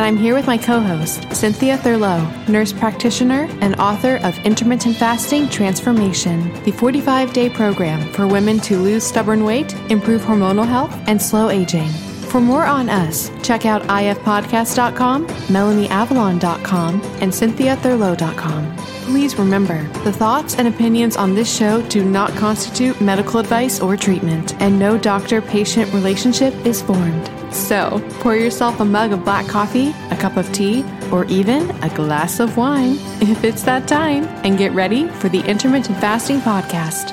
And 0.00 0.06
I'm 0.06 0.16
here 0.16 0.34
with 0.34 0.46
my 0.46 0.56
co 0.56 0.80
host, 0.80 1.30
Cynthia 1.30 1.76
Thurlow, 1.76 2.24
nurse 2.48 2.72
practitioner 2.72 3.46
and 3.60 3.78
author 3.78 4.16
of 4.22 4.38
Intermittent 4.46 4.96
Fasting 4.96 5.46
Transformation, 5.50 6.50
the 6.62 6.70
45 6.70 7.34
day 7.34 7.50
program 7.50 8.10
for 8.14 8.26
women 8.26 8.60
to 8.60 8.78
lose 8.78 9.04
stubborn 9.04 9.44
weight, 9.44 9.74
improve 9.90 10.22
hormonal 10.22 10.66
health, 10.66 10.90
and 11.06 11.20
slow 11.20 11.50
aging. 11.50 11.90
For 12.30 12.40
more 12.40 12.64
on 12.64 12.88
us, 12.88 13.30
check 13.42 13.66
out 13.66 13.82
ifpodcast.com, 13.82 15.26
melanieavalon.com, 15.26 16.94
and 17.20 17.30
cynthiathurlow.com. 17.30 18.76
Please 19.04 19.38
remember, 19.38 19.86
the 20.04 20.12
thoughts 20.14 20.54
and 20.54 20.66
opinions 20.66 21.18
on 21.18 21.34
this 21.34 21.54
show 21.54 21.86
do 21.90 22.06
not 22.06 22.30
constitute 22.36 22.98
medical 23.02 23.38
advice 23.38 23.80
or 23.80 23.98
treatment, 23.98 24.58
and 24.62 24.78
no 24.78 24.96
doctor 24.96 25.42
patient 25.42 25.92
relationship 25.92 26.54
is 26.64 26.80
formed. 26.80 27.39
So, 27.52 28.02
pour 28.20 28.36
yourself 28.36 28.80
a 28.80 28.84
mug 28.84 29.12
of 29.12 29.24
black 29.24 29.46
coffee, 29.46 29.92
a 30.10 30.16
cup 30.16 30.36
of 30.36 30.50
tea, 30.52 30.84
or 31.10 31.24
even 31.24 31.70
a 31.82 31.88
glass 31.94 32.38
of 32.38 32.56
wine 32.56 32.96
if 33.20 33.42
it's 33.42 33.62
that 33.64 33.88
time, 33.88 34.24
and 34.44 34.56
get 34.56 34.72
ready 34.72 35.08
for 35.08 35.28
the 35.28 35.40
Intermittent 35.40 35.98
Fasting 35.98 36.40
Podcast. 36.40 37.10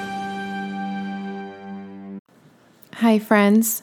Hi, 2.95 3.20
friends. 3.20 3.81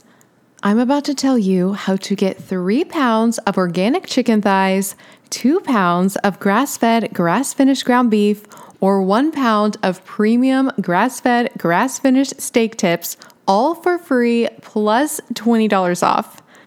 I'm 0.63 0.79
about 0.79 1.05
to 1.05 1.15
tell 1.15 1.37
you 1.37 1.75
how 1.75 1.97
to 1.97 2.17
get 2.17 2.43
three 2.43 2.85
pounds 2.85 3.39
of 3.39 3.59
organic 3.59 4.07
chicken 4.07 4.41
thighs, 4.41 4.97
two 5.31 5.61
pounds 5.61 6.17
of 6.17 6.41
grass 6.41 6.77
fed, 6.77 7.13
grass 7.13 7.53
finished 7.53 7.85
ground 7.85 8.11
beef, 8.11 8.45
or 8.81 9.03
one 9.03 9.31
pound 9.31 9.77
of 9.83 10.05
premium 10.05 10.71
grass 10.81 11.21
fed, 11.21 11.51
grass 11.59 11.99
finished 11.99 12.41
steak 12.41 12.77
tips, 12.77 13.17
all 13.47 13.75
for 13.75 13.99
free 13.99 14.49
plus 14.63 15.21
$20 15.35 16.03
off. 16.03 16.43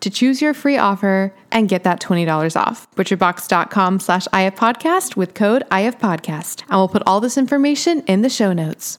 to 0.00 0.10
choose 0.10 0.40
your 0.40 0.54
free 0.54 0.76
offer 0.78 1.34
and 1.50 1.68
get 1.68 1.84
that 1.84 2.00
$20 2.00 2.56
off. 2.60 2.90
Butcherbox.com 2.94 4.00
slash 4.00 4.26
ifpodcast 4.28 5.16
with 5.16 5.34
code 5.34 5.64
ifpodcast. 5.70 6.62
And 6.62 6.70
we'll 6.78 6.88
put 6.88 7.02
all 7.06 7.20
this 7.20 7.38
information 7.38 8.02
in 8.06 8.22
the 8.22 8.30
show 8.30 8.52
notes. 8.52 8.98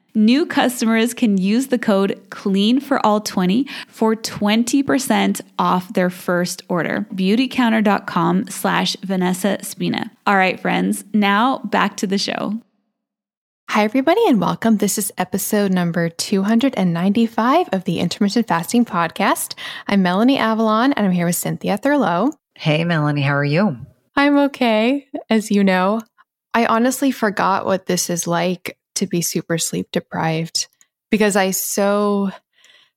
New 0.13 0.45
customers 0.45 1.13
can 1.13 1.37
use 1.37 1.67
the 1.67 1.79
code 1.79 2.21
CLEAN 2.29 2.81
for 2.81 3.03
all 3.05 3.21
20 3.21 3.65
for 3.87 4.13
20% 4.13 5.41
off 5.57 5.93
their 5.93 6.09
first 6.09 6.63
order. 6.67 7.07
Beautycounter.com 7.13 8.47
slash 8.47 8.97
Vanessa 9.03 9.57
Spina. 9.61 10.11
All 10.27 10.35
right, 10.35 10.59
friends, 10.59 11.05
now 11.13 11.59
back 11.59 11.95
to 11.97 12.07
the 12.07 12.17
show. 12.17 12.59
Hi, 13.69 13.85
everybody, 13.85 14.19
and 14.27 14.41
welcome. 14.41 14.77
This 14.77 14.97
is 14.97 15.13
episode 15.17 15.71
number 15.71 16.09
295 16.09 17.69
of 17.71 17.85
the 17.85 17.99
Intermittent 17.99 18.49
Fasting 18.49 18.83
Podcast. 18.83 19.53
I'm 19.87 20.03
Melanie 20.03 20.37
Avalon, 20.37 20.91
and 20.91 21.05
I'm 21.05 21.13
here 21.13 21.25
with 21.25 21.37
Cynthia 21.37 21.77
Thurlow. 21.77 22.33
Hey, 22.55 22.83
Melanie, 22.83 23.21
how 23.21 23.35
are 23.35 23.45
you? 23.45 23.77
I'm 24.17 24.37
okay, 24.39 25.07
as 25.29 25.51
you 25.51 25.63
know. 25.63 26.01
I 26.53 26.65
honestly 26.65 27.11
forgot 27.11 27.65
what 27.65 27.85
this 27.85 28.09
is 28.09 28.27
like 28.27 28.77
to 28.95 29.07
be 29.07 29.21
super 29.21 29.57
sleep 29.57 29.87
deprived 29.91 30.67
because 31.09 31.35
I 31.35 31.51
so 31.51 32.31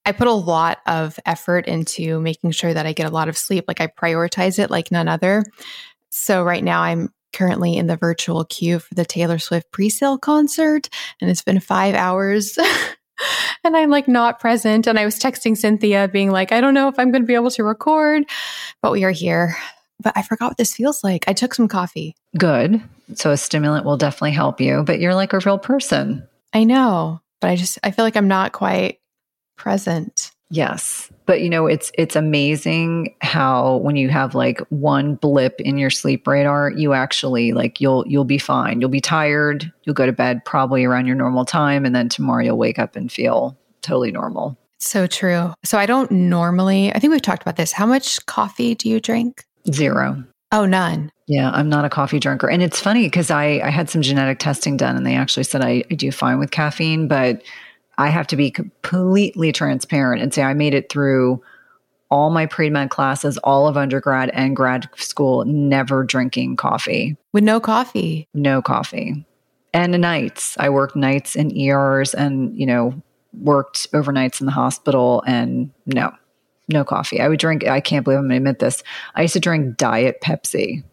I 0.07 0.13
put 0.13 0.29
a 0.29 0.33
lot 0.33 0.79
of 0.87 1.19
effort 1.25 1.67
into 1.67 2.21
making 2.21 2.53
sure 2.53 2.73
that 2.73 2.87
I 2.87 2.93
get 2.93 3.07
a 3.07 3.15
lot 3.15 3.29
of 3.29 3.39
sleep. 3.39 3.65
Like 3.67 3.81
I 3.81 3.87
prioritize 3.87 4.59
it 4.59 4.71
like 4.71 4.91
none 4.91 5.09
other. 5.09 5.45
So 6.11 6.43
right 6.43 6.63
now 6.63 6.83
I'm 6.83 7.09
currently 7.33 7.77
in 7.77 7.87
the 7.87 7.97
virtual 7.97 8.45
queue 8.45 8.79
for 8.79 8.95
the 8.95 9.05
Taylor 9.05 9.39
Swift 9.39 9.73
pre-sale 9.73 10.19
concert 10.19 10.89
and 11.21 11.31
it's 11.31 11.43
been 11.43 11.59
5 11.59 11.95
hours. 11.95 12.59
and 13.65 13.77
I'm 13.77 13.91
like 13.91 14.09
not 14.09 14.41
present 14.41 14.87
and 14.87 14.99
I 14.99 15.05
was 15.05 15.19
texting 15.19 15.57
Cynthia 15.57 16.09
being 16.09 16.31
like 16.31 16.53
I 16.53 16.61
don't 16.61 16.75
know 16.75 16.89
if 16.89 16.99
I'm 16.99 17.11
going 17.11 17.23
to 17.23 17.27
be 17.27 17.35
able 17.35 17.51
to 17.53 17.65
record, 17.65 18.25
but 18.83 18.93
we 18.93 19.05
are 19.05 19.11
here. 19.11 19.57
But 20.03 20.13
I 20.17 20.23
forgot 20.23 20.51
what 20.51 20.59
this 20.59 20.75
feels 20.75 21.03
like. 21.03 21.25
I 21.29 21.33
took 21.33 21.55
some 21.55 21.69
coffee. 21.69 22.15
Good. 22.37 22.83
So 23.15 23.31
a 23.31 23.37
stimulant 23.37 23.85
will 23.85 23.97
definitely 23.97 24.33
help 24.33 24.61
you, 24.61 24.83
but 24.83 25.01
you're 25.01 25.15
like 25.15 25.33
a 25.33 25.41
real 25.41 25.59
person. 25.59 26.27
I 26.53 26.65
know, 26.65 27.21
but 27.41 27.51
I 27.51 27.57
just 27.57 27.79
I 27.83 27.91
feel 27.91 28.05
like 28.05 28.17
I'm 28.17 28.29
not 28.29 28.53
quite 28.53 29.01
present. 29.57 30.31
Yes. 30.51 31.11
But 31.27 31.41
you 31.41 31.51
know, 31.51 31.67
it's 31.67 31.91
it's 31.99 32.17
amazing 32.17 33.15
how 33.21 33.77
when 33.79 33.97
you 33.97 34.09
have 34.09 34.35
like 34.35 34.61
one 34.69 35.17
blip 35.17 35.61
in 35.61 35.79
your 35.79 35.91
sleep 35.91 36.27
radar, 36.27 36.71
you 36.71 36.93
actually 36.93 37.53
like 37.53 37.81
you'll 37.81 38.07
you'll 38.07 38.25
be 38.25 38.39
fine. 38.39 38.81
You'll 38.81 38.91
be 38.91 39.01
tired, 39.01 39.71
you'll 39.85 39.95
go 39.95 40.07
to 40.07 40.13
bed 40.13 40.45
probably 40.45 40.85
around 40.85 41.07
your 41.07 41.17
normal 41.17 41.45
time 41.45 41.85
and 41.85 41.95
then 41.95 42.09
tomorrow 42.09 42.45
you'll 42.45 42.59
wake 42.59 42.79
up 42.79 42.95
and 42.95 43.11
feel 43.11 43.57
totally 43.83 44.13
normal. 44.13 44.57
So 44.79 45.07
true. 45.07 45.53
So 45.65 45.79
I 45.79 45.87
don't 45.87 46.11
normally 46.11 46.93
I 46.93 46.99
think 46.99 47.11
we've 47.11 47.23
talked 47.23 47.43
about 47.43 47.57
this. 47.57 47.73
How 47.73 47.87
much 47.87 48.25
coffee 48.27 48.75
do 48.75 48.89
you 48.89 49.01
drink? 49.01 49.45
Zero. 49.73 50.23
Oh, 50.53 50.67
none. 50.67 51.11
Yeah, 51.27 51.51
I'm 51.51 51.69
not 51.71 51.85
a 51.85 51.91
coffee 51.91 52.19
drinker. 52.19 52.51
And 52.51 52.63
it's 52.63 52.81
funny 52.81 53.05
because 53.07 53.31
I, 53.31 53.61
I 53.65 53.71
had 53.71 53.89
some 53.89 54.03
genetic 54.03 54.39
testing 54.39 54.77
done 54.77 54.97
and 54.97 55.07
they 55.07 55.15
actually 55.15 55.45
said 55.45 55.63
I, 55.63 55.83
I 55.91 55.95
do 55.95 56.13
fine 56.13 56.39
with 56.39 56.51
caffeine, 56.51 57.09
but 57.09 57.43
I 57.97 58.09
have 58.09 58.27
to 58.29 58.37
be 58.37 58.51
completely 58.51 59.53
transparent 59.53 60.23
and 60.23 60.35
say 60.35 60.43
I 60.43 60.53
made 60.53 60.75
it 60.75 60.91
through 60.91 61.43
all 62.11 62.31
my 62.31 62.47
pre 62.47 62.69
med 62.69 62.91
classes, 62.91 63.39
all 63.39 63.67
of 63.67 63.77
undergrad 63.77 64.31
and 64.31 64.55
grad 64.55 64.89
school, 64.97 65.45
never 65.47 66.05
drinking 66.05 66.57
coffee. 66.57 67.17
With 67.33 67.45
no 67.45 67.59
coffee? 67.59 68.29
No 68.35 68.61
coffee. 68.61 69.25
And 69.73 69.99
nights. 70.01 70.57
I 70.59 70.69
worked 70.69 70.95
nights 70.95 71.35
in 71.35 71.57
ERs 71.57 72.15
and, 72.15 72.57
you 72.57 72.67
know, 72.67 73.03
worked 73.41 73.91
overnights 73.93 74.41
in 74.41 74.47
the 74.47 74.53
hospital 74.53 75.25
and 75.27 75.73
no, 75.87 76.13
no 76.69 76.85
coffee. 76.85 77.21
I 77.21 77.29
would 77.29 77.41
drink, 77.41 77.67
I 77.67 77.81
can't 77.81 78.05
believe 78.05 78.19
I'm 78.19 78.25
going 78.25 78.31
to 78.31 78.37
admit 78.37 78.59
this. 78.61 78.85
I 79.17 79.23
used 79.23 79.35
to 79.35 79.41
drink 79.41 79.77
Diet 79.77 80.21
Pepsi, 80.23 80.85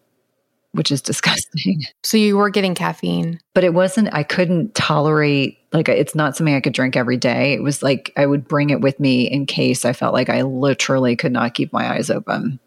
which 0.72 0.90
is 0.90 1.02
disgusting. 1.02 1.82
So 2.04 2.16
you 2.16 2.36
were 2.36 2.50
getting 2.50 2.74
caffeine, 2.74 3.38
but 3.54 3.64
it 3.64 3.72
wasn't, 3.74 4.12
I 4.12 4.22
couldn't 4.22 4.74
tolerate, 4.74 5.58
like, 5.72 5.88
it's 5.88 6.14
not 6.14 6.36
something 6.36 6.54
I 6.54 6.60
could 6.60 6.72
drink 6.72 6.96
every 6.96 7.16
day. 7.16 7.54
It 7.54 7.62
was 7.62 7.82
like 7.82 8.12
I 8.16 8.26
would 8.26 8.46
bring 8.46 8.70
it 8.70 8.80
with 8.80 8.98
me 9.00 9.30
in 9.30 9.46
case 9.46 9.84
I 9.84 9.92
felt 9.92 10.12
like 10.12 10.28
I 10.28 10.42
literally 10.42 11.16
could 11.16 11.32
not 11.32 11.54
keep 11.54 11.72
my 11.72 11.94
eyes 11.94 12.10
open. 12.10 12.58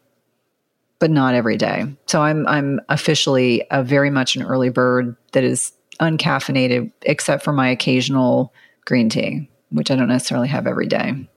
But 0.98 1.10
not 1.10 1.34
every 1.34 1.58
day. 1.58 1.84
So 2.06 2.22
I'm 2.22 2.46
I'm 2.48 2.80
officially 2.88 3.66
a 3.70 3.84
very 3.84 4.08
much 4.08 4.34
an 4.34 4.42
early 4.42 4.70
bird 4.70 5.14
that 5.32 5.44
is 5.44 5.72
uncaffeinated, 6.00 6.90
except 7.02 7.44
for 7.44 7.52
my 7.52 7.68
occasional 7.68 8.54
green 8.86 9.10
tea, 9.10 9.50
which 9.68 9.90
I 9.90 9.96
don't 9.96 10.08
necessarily 10.08 10.48
have 10.48 10.66
every 10.66 10.86
day 10.86 11.28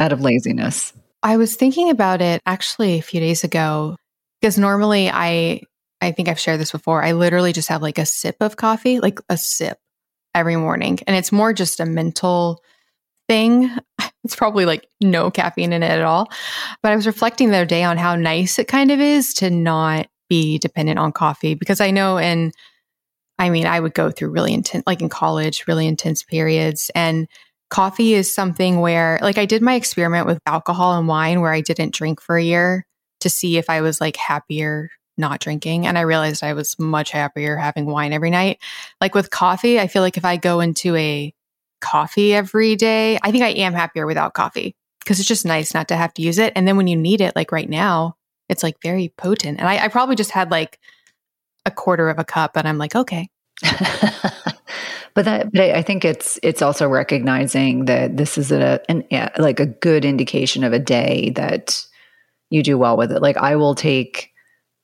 out 0.00 0.12
of 0.12 0.20
laziness. 0.20 0.92
I 1.22 1.36
was 1.36 1.54
thinking 1.54 1.90
about 1.90 2.20
it 2.20 2.40
actually 2.44 2.98
a 2.98 3.02
few 3.02 3.20
days 3.20 3.44
ago 3.44 3.96
because 4.40 4.58
normally 4.58 5.08
I 5.08 5.62
I 6.02 6.12
think 6.12 6.28
I've 6.28 6.40
shared 6.40 6.60
this 6.60 6.72
before. 6.72 7.02
I 7.02 7.12
literally 7.12 7.52
just 7.52 7.68
have 7.68 7.80
like 7.80 7.98
a 7.98 8.06
sip 8.06 8.36
of 8.40 8.56
coffee, 8.56 9.00
like 9.00 9.20
a 9.28 9.36
sip 9.36 9.78
every 10.34 10.56
morning. 10.56 10.98
And 11.06 11.16
it's 11.16 11.32
more 11.32 11.52
just 11.52 11.80
a 11.80 11.86
mental 11.86 12.62
thing. 13.28 13.70
It's 14.24 14.36
probably 14.36 14.66
like 14.66 14.86
no 15.00 15.32
caffeine 15.32 15.72
in 15.72 15.82
it 15.82 15.90
at 15.90 16.02
all. 16.02 16.30
But 16.80 16.92
I 16.92 16.94
was 16.94 17.08
reflecting 17.08 17.50
the 17.50 17.56
other 17.56 17.66
day 17.66 17.82
on 17.82 17.98
how 17.98 18.14
nice 18.14 18.56
it 18.60 18.68
kind 18.68 18.92
of 18.92 19.00
is 19.00 19.34
to 19.34 19.50
not 19.50 20.06
be 20.28 20.58
dependent 20.58 21.00
on 21.00 21.10
coffee 21.10 21.54
because 21.54 21.80
I 21.80 21.90
know 21.90 22.18
in 22.18 22.52
I 23.36 23.50
mean, 23.50 23.66
I 23.66 23.80
would 23.80 23.94
go 23.94 24.12
through 24.12 24.30
really 24.30 24.54
intense 24.54 24.84
like 24.86 25.02
in 25.02 25.08
college, 25.08 25.64
really 25.66 25.88
intense 25.88 26.22
periods 26.22 26.88
and 26.94 27.26
coffee 27.68 28.14
is 28.14 28.32
something 28.32 28.78
where 28.78 29.18
like 29.22 29.38
I 29.38 29.44
did 29.44 29.60
my 29.60 29.74
experiment 29.74 30.28
with 30.28 30.38
alcohol 30.46 30.96
and 30.96 31.08
wine 31.08 31.40
where 31.40 31.52
I 31.52 31.60
didn't 31.60 31.92
drink 31.92 32.20
for 32.20 32.36
a 32.36 32.44
year 32.44 32.86
to 33.22 33.28
see 33.28 33.56
if 33.56 33.68
I 33.68 33.80
was 33.80 34.00
like 34.00 34.16
happier 34.16 34.88
not 35.18 35.40
drinking 35.40 35.86
and 35.86 35.98
I 35.98 36.02
realized 36.02 36.42
I 36.42 36.54
was 36.54 36.78
much 36.78 37.10
happier 37.10 37.56
having 37.56 37.86
wine 37.86 38.12
every 38.12 38.30
night. 38.30 38.58
Like 39.00 39.14
with 39.14 39.30
coffee, 39.30 39.78
I 39.78 39.86
feel 39.86 40.02
like 40.02 40.16
if 40.16 40.24
I 40.24 40.36
go 40.36 40.60
into 40.60 40.96
a 40.96 41.34
coffee 41.80 42.32
every 42.32 42.76
day, 42.76 43.18
I 43.22 43.30
think 43.30 43.44
I 43.44 43.48
am 43.48 43.74
happier 43.74 44.06
without 44.06 44.34
coffee 44.34 44.74
because 45.00 45.18
it's 45.18 45.28
just 45.28 45.44
nice 45.44 45.74
not 45.74 45.88
to 45.88 45.96
have 45.96 46.14
to 46.14 46.22
use 46.22 46.38
it. 46.38 46.52
And 46.56 46.66
then 46.66 46.76
when 46.76 46.86
you 46.86 46.96
need 46.96 47.20
it, 47.20 47.36
like 47.36 47.52
right 47.52 47.68
now, 47.68 48.16
it's 48.48 48.62
like 48.62 48.76
very 48.82 49.12
potent. 49.16 49.58
And 49.58 49.68
I, 49.68 49.84
I 49.84 49.88
probably 49.88 50.16
just 50.16 50.30
had 50.30 50.50
like 50.50 50.78
a 51.66 51.70
quarter 51.70 52.08
of 52.08 52.18
a 52.18 52.24
cup, 52.24 52.56
and 52.56 52.66
I'm 52.66 52.78
like, 52.78 52.94
okay. 52.94 53.28
but 55.14 55.24
that, 55.24 55.52
but 55.52 55.60
I 55.60 55.82
think 55.82 56.04
it's 56.04 56.38
it's 56.42 56.62
also 56.62 56.88
recognizing 56.88 57.84
that 57.84 58.16
this 58.16 58.36
is 58.36 58.50
a 58.50 58.80
an 58.88 59.04
like 59.38 59.60
a 59.60 59.66
good 59.66 60.04
indication 60.04 60.64
of 60.64 60.72
a 60.72 60.78
day 60.78 61.30
that 61.36 61.84
you 62.50 62.62
do 62.62 62.76
well 62.76 62.96
with 62.96 63.12
it. 63.12 63.22
Like 63.22 63.36
I 63.36 63.56
will 63.56 63.74
take 63.74 64.31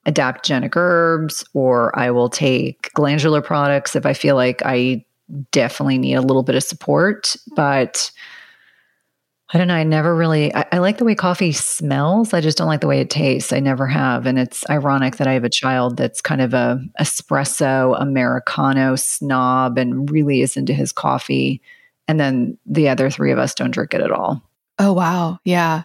adaptogenic 0.09 0.75
herbs 0.75 1.45
or 1.53 1.97
I 1.99 2.11
will 2.11 2.31
take 2.31 2.91
glandular 2.95 3.43
products 3.43 3.95
if 3.95 4.07
I 4.07 4.15
feel 4.15 4.35
like 4.35 4.62
I 4.65 5.05
definitely 5.53 5.99
need 5.99 6.15
a 6.15 6.23
little 6.23 6.43
bit 6.43 6.55
of 6.55 6.62
support. 6.62 7.37
But 7.55 8.11
I 9.53 9.59
don't 9.59 9.69
know. 9.69 9.75
I 9.75 9.85
never 9.85 10.15
really, 10.15 10.55
I, 10.55 10.67
I, 10.73 10.79
like 10.79 10.99
the 10.99 11.05
way 11.05 11.15
coffee 11.15 11.53
smells. 11.53 12.35
I 12.35 12.41
just 12.41 12.59
don't 12.59 12.67
like 12.67 12.81
the 12.81 12.87
way 12.87 13.00
it 13.00 13.09
tastes. 13.09 13.53
I 13.53 13.61
never 13.61 13.87
have. 13.87 14.27
And 14.27 14.38
it's 14.38 14.69
ironic 14.69 15.17
that 15.17 15.27
I 15.27 15.33
have 15.33 15.45
a 15.45 15.50
child 15.50 15.97
that's 15.97 16.21
kind 16.21 16.41
of 16.41 16.53
a 16.53 16.81
espresso, 17.00 18.00
Americano 18.00 18.97
snob 18.97 19.79
and 19.79 20.11
really 20.11 20.43
is 20.43 20.57
into 20.57 20.75
his 20.75 20.93
coffee. 20.93 21.62
And 22.07 22.19
then 22.19 22.59
the 22.67 22.88
other 22.88 23.11
three 23.11 23.33
of 23.33 23.38
us 23.38 23.55
don't 23.55 23.71
drink 23.71 23.95
it 23.95 24.03
at 24.03 24.11
all. 24.11 24.43
Oh, 24.79 24.93
wow. 24.93 25.38
Yeah. 25.45 25.85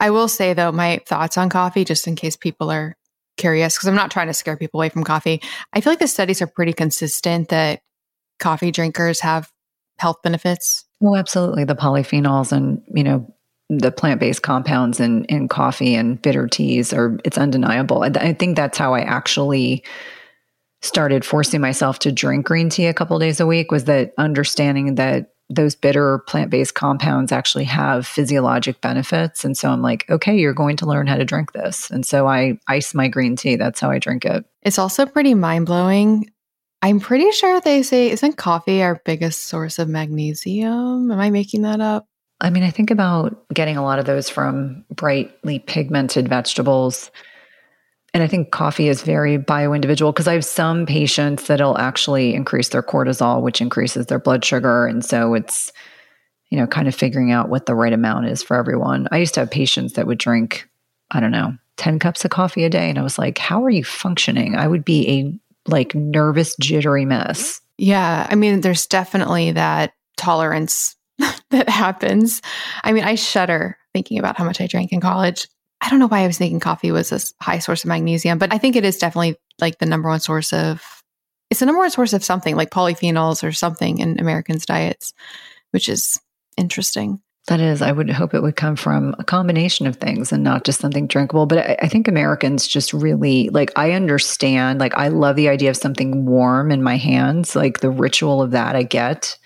I 0.00 0.10
will 0.10 0.28
say, 0.28 0.52
though, 0.52 0.72
my 0.72 1.00
thoughts 1.06 1.38
on 1.38 1.48
coffee, 1.48 1.84
just 1.84 2.08
in 2.08 2.16
case 2.16 2.36
people 2.36 2.70
are 2.70 2.96
curious, 3.36 3.76
because 3.76 3.88
I'm 3.88 3.94
not 3.94 4.10
trying 4.10 4.28
to 4.28 4.34
scare 4.34 4.56
people 4.56 4.80
away 4.80 4.88
from 4.88 5.04
coffee. 5.04 5.40
I 5.72 5.80
feel 5.80 5.92
like 5.92 6.00
the 6.00 6.06
studies 6.06 6.42
are 6.42 6.46
pretty 6.46 6.72
consistent 6.72 7.48
that 7.48 7.80
coffee 8.38 8.70
drinkers 8.70 9.20
have 9.20 9.50
health 9.98 10.22
benefits 10.22 10.84
well, 11.02 11.16
absolutely. 11.16 11.64
The 11.64 11.74
polyphenols 11.74 12.52
and, 12.52 12.80
you 12.94 13.02
know, 13.02 13.34
the 13.68 13.90
plant-based 13.90 14.42
compounds 14.42 15.00
in 15.00 15.24
in 15.24 15.48
coffee 15.48 15.96
and 15.96 16.22
bitter 16.22 16.46
teas 16.46 16.92
are 16.92 17.18
it's 17.24 17.38
undeniable. 17.38 18.04
I, 18.04 18.10
I 18.14 18.32
think 18.34 18.54
that's 18.54 18.78
how 18.78 18.94
I 18.94 19.00
actually 19.00 19.82
started 20.80 21.24
forcing 21.24 21.60
myself 21.60 21.98
to 22.00 22.12
drink 22.12 22.46
green 22.46 22.70
tea 22.70 22.86
a 22.86 22.94
couple 22.94 23.18
days 23.18 23.40
a 23.40 23.46
week 23.46 23.72
was 23.72 23.84
that 23.84 24.12
understanding 24.16 24.94
that 24.94 25.32
those 25.54 25.74
bitter 25.74 26.18
plant-based 26.20 26.74
compounds 26.74 27.32
actually 27.32 27.64
have 27.64 28.06
physiologic 28.06 28.80
benefits 28.80 29.44
and 29.44 29.56
so 29.56 29.70
i'm 29.70 29.82
like 29.82 30.08
okay 30.10 30.36
you're 30.36 30.54
going 30.54 30.76
to 30.76 30.86
learn 30.86 31.06
how 31.06 31.16
to 31.16 31.24
drink 31.24 31.52
this 31.52 31.90
and 31.90 32.06
so 32.06 32.26
i 32.26 32.58
ice 32.68 32.94
my 32.94 33.08
green 33.08 33.36
tea 33.36 33.56
that's 33.56 33.80
how 33.80 33.90
i 33.90 33.98
drink 33.98 34.24
it 34.24 34.44
it's 34.62 34.78
also 34.78 35.06
pretty 35.06 35.34
mind-blowing 35.34 36.28
I'm 36.84 36.98
pretty 36.98 37.30
sure 37.30 37.60
they 37.60 37.84
say, 37.84 38.10
isn't 38.10 38.36
coffee 38.36 38.82
our 38.82 39.00
biggest 39.04 39.44
source 39.44 39.78
of 39.78 39.88
magnesium? 39.88 41.12
Am 41.12 41.20
I 41.20 41.30
making 41.30 41.62
that 41.62 41.80
up? 41.80 42.08
I 42.40 42.50
mean, 42.50 42.64
I 42.64 42.70
think 42.70 42.90
about 42.90 43.36
getting 43.54 43.76
a 43.76 43.84
lot 43.84 44.00
of 44.00 44.04
those 44.04 44.28
from 44.28 44.84
brightly 44.90 45.60
pigmented 45.60 46.28
vegetables. 46.28 47.12
And 48.14 48.22
I 48.22 48.26
think 48.26 48.50
coffee 48.50 48.88
is 48.88 49.02
very 49.02 49.38
bio 49.38 49.72
individual 49.72 50.12
because 50.12 50.28
I 50.28 50.34
have 50.34 50.44
some 50.44 50.84
patients 50.84 51.46
that'll 51.46 51.78
actually 51.78 52.34
increase 52.34 52.68
their 52.68 52.82
cortisol, 52.82 53.40
which 53.40 53.60
increases 53.60 54.06
their 54.06 54.18
blood 54.18 54.44
sugar. 54.44 54.86
And 54.86 55.04
so 55.04 55.32
it's, 55.34 55.72
you 56.50 56.58
know, 56.58 56.66
kind 56.66 56.88
of 56.88 56.94
figuring 56.94 57.32
out 57.32 57.48
what 57.48 57.64
the 57.64 57.74
right 57.74 57.92
amount 57.92 58.26
is 58.26 58.42
for 58.42 58.56
everyone. 58.56 59.08
I 59.10 59.18
used 59.18 59.34
to 59.34 59.40
have 59.40 59.50
patients 59.50 59.94
that 59.94 60.06
would 60.06 60.18
drink, 60.18 60.68
I 61.10 61.20
don't 61.20 61.30
know, 61.30 61.56
10 61.78 61.98
cups 61.98 62.24
of 62.24 62.30
coffee 62.30 62.64
a 62.64 62.70
day. 62.70 62.90
And 62.90 62.98
I 62.98 63.02
was 63.02 63.18
like, 63.18 63.38
how 63.38 63.64
are 63.64 63.70
you 63.70 63.84
functioning? 63.84 64.56
I 64.56 64.68
would 64.68 64.84
be 64.84 65.08
a 65.08 65.70
like 65.70 65.94
nervous, 65.94 66.54
jittery 66.60 67.06
mess. 67.06 67.62
Yeah. 67.78 68.26
I 68.28 68.34
mean, 68.34 68.60
there's 68.60 68.86
definitely 68.86 69.52
that 69.52 69.94
tolerance 70.18 70.96
that 71.50 71.68
happens. 71.68 72.42
I 72.84 72.92
mean, 72.92 73.04
I 73.04 73.14
shudder 73.14 73.78
thinking 73.94 74.18
about 74.18 74.36
how 74.36 74.44
much 74.44 74.60
I 74.60 74.66
drank 74.66 74.92
in 74.92 75.00
college. 75.00 75.46
I 75.82 75.90
don't 75.90 75.98
know 75.98 76.06
why 76.06 76.20
I 76.20 76.26
was 76.28 76.38
thinking 76.38 76.60
coffee 76.60 76.92
was 76.92 77.10
a 77.12 77.20
high 77.44 77.58
source 77.58 77.82
of 77.82 77.88
magnesium, 77.88 78.38
but 78.38 78.54
I 78.54 78.58
think 78.58 78.76
it 78.76 78.84
is 78.84 78.98
definitely 78.98 79.36
like 79.60 79.78
the 79.78 79.86
number 79.86 80.08
one 80.08 80.20
source 80.20 80.52
of 80.52 81.02
it's 81.50 81.60
the 81.60 81.66
number 81.66 81.80
one 81.80 81.90
source 81.90 82.14
of 82.14 82.24
something 82.24 82.56
like 82.56 82.70
polyphenols 82.70 83.46
or 83.46 83.52
something 83.52 83.98
in 83.98 84.18
Americans' 84.18 84.64
diets, 84.64 85.12
which 85.72 85.88
is 85.88 86.18
interesting. 86.56 87.20
That 87.48 87.60
is, 87.60 87.82
I 87.82 87.90
would 87.90 88.08
hope 88.08 88.32
it 88.32 88.40
would 88.40 88.56
come 88.56 88.76
from 88.76 89.16
a 89.18 89.24
combination 89.24 89.86
of 89.86 89.96
things 89.96 90.32
and 90.32 90.44
not 90.44 90.64
just 90.64 90.80
something 90.80 91.08
drinkable. 91.08 91.46
But 91.46 91.58
I, 91.58 91.76
I, 91.82 91.88
think 91.88 92.06
Americans 92.06 92.68
just 92.68 92.94
really 92.94 93.48
like, 93.48 93.72
I 93.74 93.92
understand, 93.92 94.78
like, 94.78 94.94
I 94.94 95.08
love 95.08 95.34
the 95.34 95.48
idea 95.48 95.68
of 95.68 95.76
something 95.76 96.24
warm 96.24 96.70
in 96.70 96.84
my 96.84 96.96
hands, 96.96 97.56
like 97.56 97.80
the 97.80 97.90
ritual 97.90 98.40
of 98.40 98.52
that 98.52 98.76
I 98.76 98.84
get. 98.84 99.36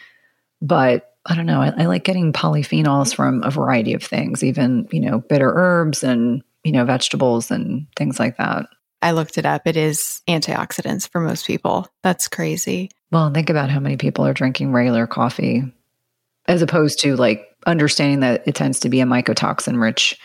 But 0.61 1.15
I 1.26 1.35
don't 1.35 1.47
know, 1.47 1.61
I, 1.61 1.73
I 1.76 1.87
like 1.87 2.04
getting 2.04 2.33
polyphenols 2.33 3.14
from 3.14 3.42
a 3.42 3.50
variety 3.50 3.95
of 3.95 4.02
things, 4.02 4.42
even, 4.42 4.88
you 4.90 5.00
know, 5.00 5.18
bitter 5.18 5.52
herbs 5.54 6.02
and, 6.02 6.42
you 6.64 6.73
know, 6.73 6.85
vegetables 6.85 7.50
and 7.50 7.87
things 7.97 8.18
like 8.18 8.37
that. 8.37 8.66
I 9.02 9.12
looked 9.12 9.38
it 9.38 9.47
up. 9.47 9.66
It 9.66 9.76
is 9.76 10.23
antioxidants 10.28 11.09
for 11.09 11.21
most 11.21 11.47
people. 11.47 11.88
That's 12.02 12.28
crazy. 12.28 12.90
Well, 13.12 13.30
think 13.30 13.50
about 13.50 13.71
how 13.71 13.80
many 13.80 13.97
people 13.97 14.26
are 14.26 14.33
drinking 14.33 14.73
regular 14.73 15.06
coffee 15.06 15.62
as 16.49 16.62
opposed 16.62 17.00
to 17.00 17.16
like 17.16 17.47
understanding 17.66 18.21
that 18.21 18.47
it 18.47 18.54
tends 18.54 18.80
to 18.80 18.88
be 18.88 19.00
a 19.00 19.04
mycotoxin 19.04 19.80
rich 19.80 20.18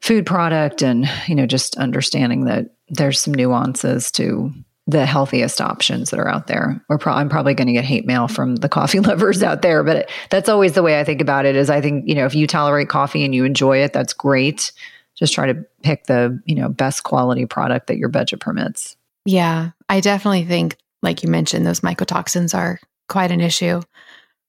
food 0.00 0.26
product 0.26 0.82
and 0.82 1.08
you 1.26 1.34
know 1.34 1.46
just 1.46 1.76
understanding 1.76 2.44
that 2.44 2.66
there's 2.88 3.20
some 3.20 3.34
nuances 3.34 4.10
to 4.10 4.52
the 4.88 5.04
healthiest 5.04 5.60
options 5.60 6.10
that 6.10 6.20
are 6.20 6.28
out 6.28 6.46
there 6.46 6.80
pro- 7.00 7.12
i'm 7.12 7.28
probably 7.28 7.54
going 7.54 7.66
to 7.66 7.72
get 7.72 7.84
hate 7.84 8.06
mail 8.06 8.28
from 8.28 8.56
the 8.56 8.68
coffee 8.68 9.00
lovers 9.00 9.42
out 9.42 9.62
there 9.62 9.82
but 9.82 10.08
that's 10.30 10.48
always 10.48 10.72
the 10.74 10.82
way 10.82 11.00
i 11.00 11.04
think 11.04 11.20
about 11.20 11.44
it 11.44 11.56
is 11.56 11.70
i 11.70 11.80
think 11.80 12.06
you 12.06 12.14
know 12.14 12.26
if 12.26 12.34
you 12.34 12.46
tolerate 12.46 12.88
coffee 12.88 13.24
and 13.24 13.34
you 13.34 13.44
enjoy 13.44 13.78
it 13.78 13.92
that's 13.92 14.12
great 14.12 14.72
just 15.16 15.32
try 15.32 15.50
to 15.50 15.64
pick 15.82 16.04
the 16.06 16.40
you 16.44 16.54
know 16.54 16.68
best 16.68 17.02
quality 17.02 17.46
product 17.46 17.86
that 17.86 17.98
your 17.98 18.08
budget 18.08 18.40
permits 18.40 18.96
yeah 19.24 19.70
i 19.88 20.00
definitely 20.00 20.44
think 20.44 20.76
like 21.02 21.22
you 21.22 21.28
mentioned 21.28 21.66
those 21.66 21.80
mycotoxins 21.80 22.56
are 22.56 22.78
quite 23.08 23.30
an 23.30 23.40
issue 23.40 23.80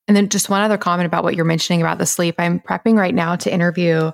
and 0.07 0.15
then 0.15 0.29
just 0.29 0.49
one 0.49 0.61
other 0.61 0.77
comment 0.77 1.05
about 1.05 1.23
what 1.23 1.35
you're 1.35 1.45
mentioning 1.45 1.81
about 1.81 1.97
the 1.97 2.05
sleep. 2.05 2.35
I'm 2.39 2.59
prepping 2.59 2.95
right 2.95 3.13
now 3.13 3.35
to 3.37 3.53
interview 3.53 4.11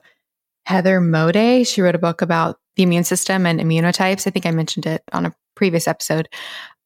Heather 0.66 1.00
Moday. 1.00 1.68
She 1.68 1.82
wrote 1.82 1.96
a 1.96 2.00
book 2.00 2.22
about 2.22 2.60
the 2.76 2.84
immune 2.84 3.04
system 3.04 3.46
and 3.46 3.60
immunotypes. 3.60 4.26
I 4.26 4.32
think 4.32 4.46
I 4.46 4.52
mentioned 4.52 4.88
it 4.88 5.04
on 5.14 5.28
a 5.28 5.36
previous 5.56 5.88
episode. 5.88 6.30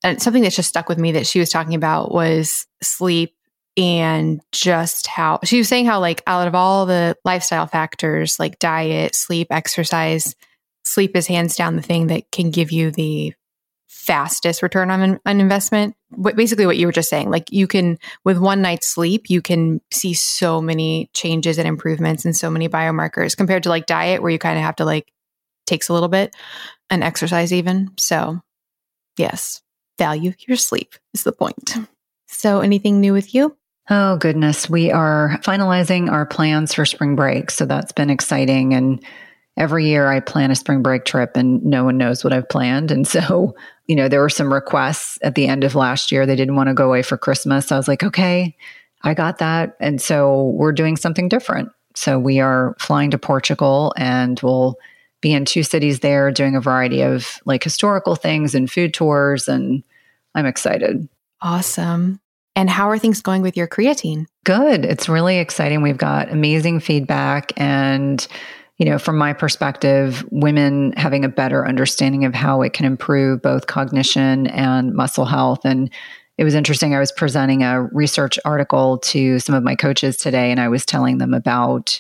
And 0.04 0.22
something 0.22 0.44
that 0.44 0.54
just 0.54 0.70
stuck 0.70 0.90
with 0.90 0.98
me 0.98 1.12
that 1.14 1.28
she 1.28 1.40
was 1.40 1.50
talking 1.50 1.76
about 1.76 2.12
was 2.12 2.68
sleep 2.82 3.34
and 3.76 4.42
just 4.52 5.08
how 5.08 5.40
she 5.44 5.60
was 5.60 5.68
saying 5.68 5.86
how, 5.86 6.00
like, 6.00 6.24
out 6.28 6.48
of 6.48 6.56
all 6.56 6.86
the 6.86 7.16
lifestyle 7.24 7.68
factors 7.68 8.40
like 8.40 8.60
diet, 8.60 9.16
sleep, 9.16 9.48
exercise, 9.52 10.36
sleep 10.84 11.16
is 11.16 11.28
hands 11.28 11.56
down 11.56 11.76
the 11.76 11.82
thing 11.82 12.08
that 12.08 12.32
can 12.32 12.50
give 12.50 12.72
you 12.72 12.92
the 12.92 13.34
fastest 13.88 14.64
return 14.64 14.90
on 14.90 15.20
an 15.26 15.40
investment. 15.42 15.96
What, 16.10 16.36
basically, 16.36 16.66
what 16.66 16.78
you 16.78 16.88
were 16.88 16.94
just 16.94 17.10
saying, 17.10 17.30
like 17.30 17.52
you 17.52 17.68
can, 17.68 17.98
with 18.24 18.38
one 18.38 18.62
night's 18.62 18.88
sleep, 18.88 19.30
you 19.30 19.42
can 19.42 19.82
see 19.92 20.14
so 20.14 20.62
many 20.62 21.10
changes 21.14 21.58
and 21.58 21.68
improvements 21.68 22.24
and 22.24 22.36
so 22.36 22.50
many 22.50 22.70
biomarkers 22.70 23.36
compared 23.36 23.64
to 23.64 23.70
like 23.70 23.86
diet, 23.86 24.22
where 24.22 24.32
you 24.32 24.40
kind 24.40 24.58
of 24.58 24.64
have 24.64 24.78
to 24.78 24.86
like 24.86 25.12
takes 25.66 25.90
a 25.90 25.94
little 25.94 26.08
bit 26.10 26.34
and 26.90 27.04
exercise 27.04 27.52
even. 27.52 27.92
So, 27.98 28.40
yes, 29.18 29.62
value 29.98 30.34
your 30.48 30.58
sleep 30.58 30.96
is 31.14 31.24
the 31.24 31.32
point. 31.32 31.76
So, 32.28 32.60
anything 32.60 33.00
new 33.00 33.14
with 33.14 33.34
you? 33.34 33.56
Oh, 33.90 34.18
goodness. 34.18 34.70
We 34.70 34.92
are 34.92 35.40
finalizing 35.44 36.12
our 36.12 36.26
plans 36.26 36.74
for 36.74 36.86
spring 36.86 37.16
break. 37.16 37.52
So, 37.52 37.66
that's 37.66 37.92
been 37.92 38.10
exciting. 38.10 38.74
And 38.74 39.04
every 39.58 39.88
year 39.88 40.08
I 40.08 40.20
plan 40.20 40.52
a 40.52 40.56
spring 40.56 40.84
break 40.84 41.04
trip 41.04 41.36
and 41.36 41.64
no 41.66 41.84
one 41.84 41.98
knows 41.98 42.24
what 42.24 42.32
I've 42.32 42.48
planned. 42.48 42.92
And 42.92 43.08
so, 43.08 43.56
you 43.88 43.96
know, 43.96 44.08
there 44.08 44.22
were 44.22 44.30
some 44.30 44.54
requests 44.54 45.18
at 45.24 45.36
the 45.36 45.48
end 45.48 45.64
of 45.64 45.76
last 45.76 46.12
year. 46.12 46.26
They 46.26 46.36
didn't 46.36 46.56
want 46.56 46.68
to 46.68 46.74
go 46.74 46.86
away 46.86 47.02
for 47.02 47.18
Christmas. 47.18 47.68
So 47.68 47.76
I 47.76 47.80
was 47.80 47.88
like, 47.88 48.04
okay, 48.04 48.56
I 49.02 49.14
got 49.14 49.40
that. 49.40 49.76
And 49.80 50.02
so 50.02 50.50
we're 50.56 50.72
doing 50.72 50.96
something 50.96 51.28
different. 51.28 51.70
So 51.96 52.20
we 52.20 52.40
are 52.40 52.76
flying 52.80 53.12
to 53.12 53.18
Portugal 53.18 53.94
and 53.98 54.40
we'll 54.42 54.78
be 55.22 55.34
in 55.34 55.46
two 55.46 55.64
cities 55.64 56.00
there 56.00 56.32
doing 56.32 56.56
a 56.56 56.62
variety 56.62 57.02
of 57.02 57.40
like 57.46 57.64
historical 57.64 58.16
things 58.16 58.54
and 58.54 58.72
food 58.72 58.94
tours. 58.94 59.48
And 59.48 59.84
I'm 60.36 60.46
excited. 60.46 61.08
Awesome. 61.42 62.20
And 62.56 62.70
how 62.70 62.90
are 62.90 62.98
things 62.98 63.22
going 63.22 63.42
with 63.42 63.56
your 63.56 63.68
creatine? 63.68 64.26
Good. 64.44 64.84
It's 64.84 65.08
really 65.08 65.38
exciting. 65.38 65.82
We've 65.82 65.98
got 65.98 66.32
amazing 66.32 66.80
feedback 66.80 67.52
and 67.58 68.28
you 68.78 68.86
know, 68.86 69.00
from 69.00 69.18
my 69.18 69.34
perspective, 69.34 70.24
women 70.30 70.94
having 70.98 71.26
a 71.26 71.30
better 71.30 71.68
understanding 71.68 72.26
of 72.26 72.36
how 72.36 72.62
it 72.62 72.74
can 72.74 72.86
improve 72.86 73.42
both 73.42 73.66
cognition 73.66 74.46
and 74.48 74.94
muscle 74.94 75.26
health. 75.26 75.62
And 75.66 75.90
it 76.38 76.44
was 76.44 76.54
interesting. 76.54 76.94
I 76.94 77.00
was 77.00 77.12
presenting 77.12 77.64
a 77.64 77.84
research 77.84 78.38
article 78.46 79.00
to 79.00 79.40
some 79.40 79.56
of 79.56 79.64
my 79.64 79.76
coaches 79.76 80.16
today, 80.16 80.52
and 80.52 80.60
I 80.60 80.68
was 80.68 80.86
telling 80.86 81.18
them 81.18 81.34
about 81.34 82.00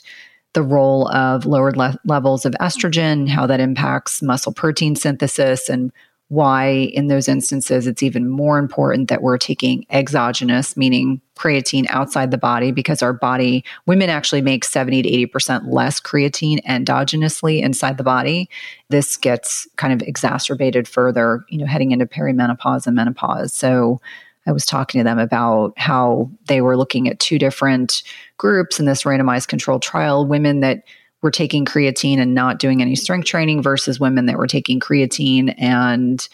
the 0.53 0.63
role 0.63 1.07
of 1.09 1.45
lowered 1.45 1.77
le- 1.77 1.99
levels 2.05 2.45
of 2.45 2.53
estrogen, 2.53 3.27
how 3.27 3.45
that 3.47 3.59
impacts 3.59 4.21
muscle 4.21 4.53
protein 4.53 4.95
synthesis, 4.95 5.69
and 5.69 5.91
why 6.29 6.67
in 6.67 7.07
those 7.07 7.29
instances 7.29 7.87
it's 7.87 8.03
even 8.03 8.27
more 8.27 8.57
important 8.59 9.07
that 9.07 9.21
we're 9.21 9.37
taking 9.37 9.85
exogenous, 9.89 10.75
meaning 10.75 11.21
creatine 11.37 11.85
outside 11.89 12.31
the 12.31 12.37
body, 12.37 12.71
because 12.71 13.01
our 13.01 13.13
body, 13.13 13.63
women 13.85 14.09
actually 14.09 14.41
make 14.41 14.65
70 14.65 15.03
to 15.03 15.09
80% 15.09 15.71
less 15.71 16.01
creatine 16.01 16.61
endogenously 16.65 17.61
inside 17.61 17.97
the 17.97 18.03
body. 18.03 18.49
This 18.89 19.15
gets 19.15 19.67
kind 19.77 19.93
of 19.93 20.05
exacerbated 20.05 20.87
further, 20.87 21.45
you 21.49 21.59
know, 21.59 21.65
heading 21.65 21.91
into 21.91 22.05
perimenopause 22.05 22.87
and 22.87 22.95
menopause. 22.95 23.53
So 23.53 24.01
I 24.47 24.51
was 24.51 24.65
talking 24.65 24.99
to 24.99 25.03
them 25.03 25.19
about 25.19 25.73
how 25.77 26.31
they 26.47 26.61
were 26.61 26.77
looking 26.77 27.07
at 27.07 27.19
two 27.19 27.37
different 27.37 28.01
groups 28.37 28.79
in 28.79 28.85
this 28.85 29.03
randomized 29.03 29.47
controlled 29.47 29.81
trial 29.81 30.25
women 30.25 30.61
that 30.61 30.83
were 31.21 31.31
taking 31.31 31.65
creatine 31.65 32.19
and 32.19 32.33
not 32.33 32.59
doing 32.59 32.81
any 32.81 32.95
strength 32.95 33.25
training 33.25 33.61
versus 33.61 33.99
women 33.99 34.27
that 34.27 34.37
were 34.37 34.47
taking 34.47 34.79
creatine 34.79 35.53
and 35.57 36.29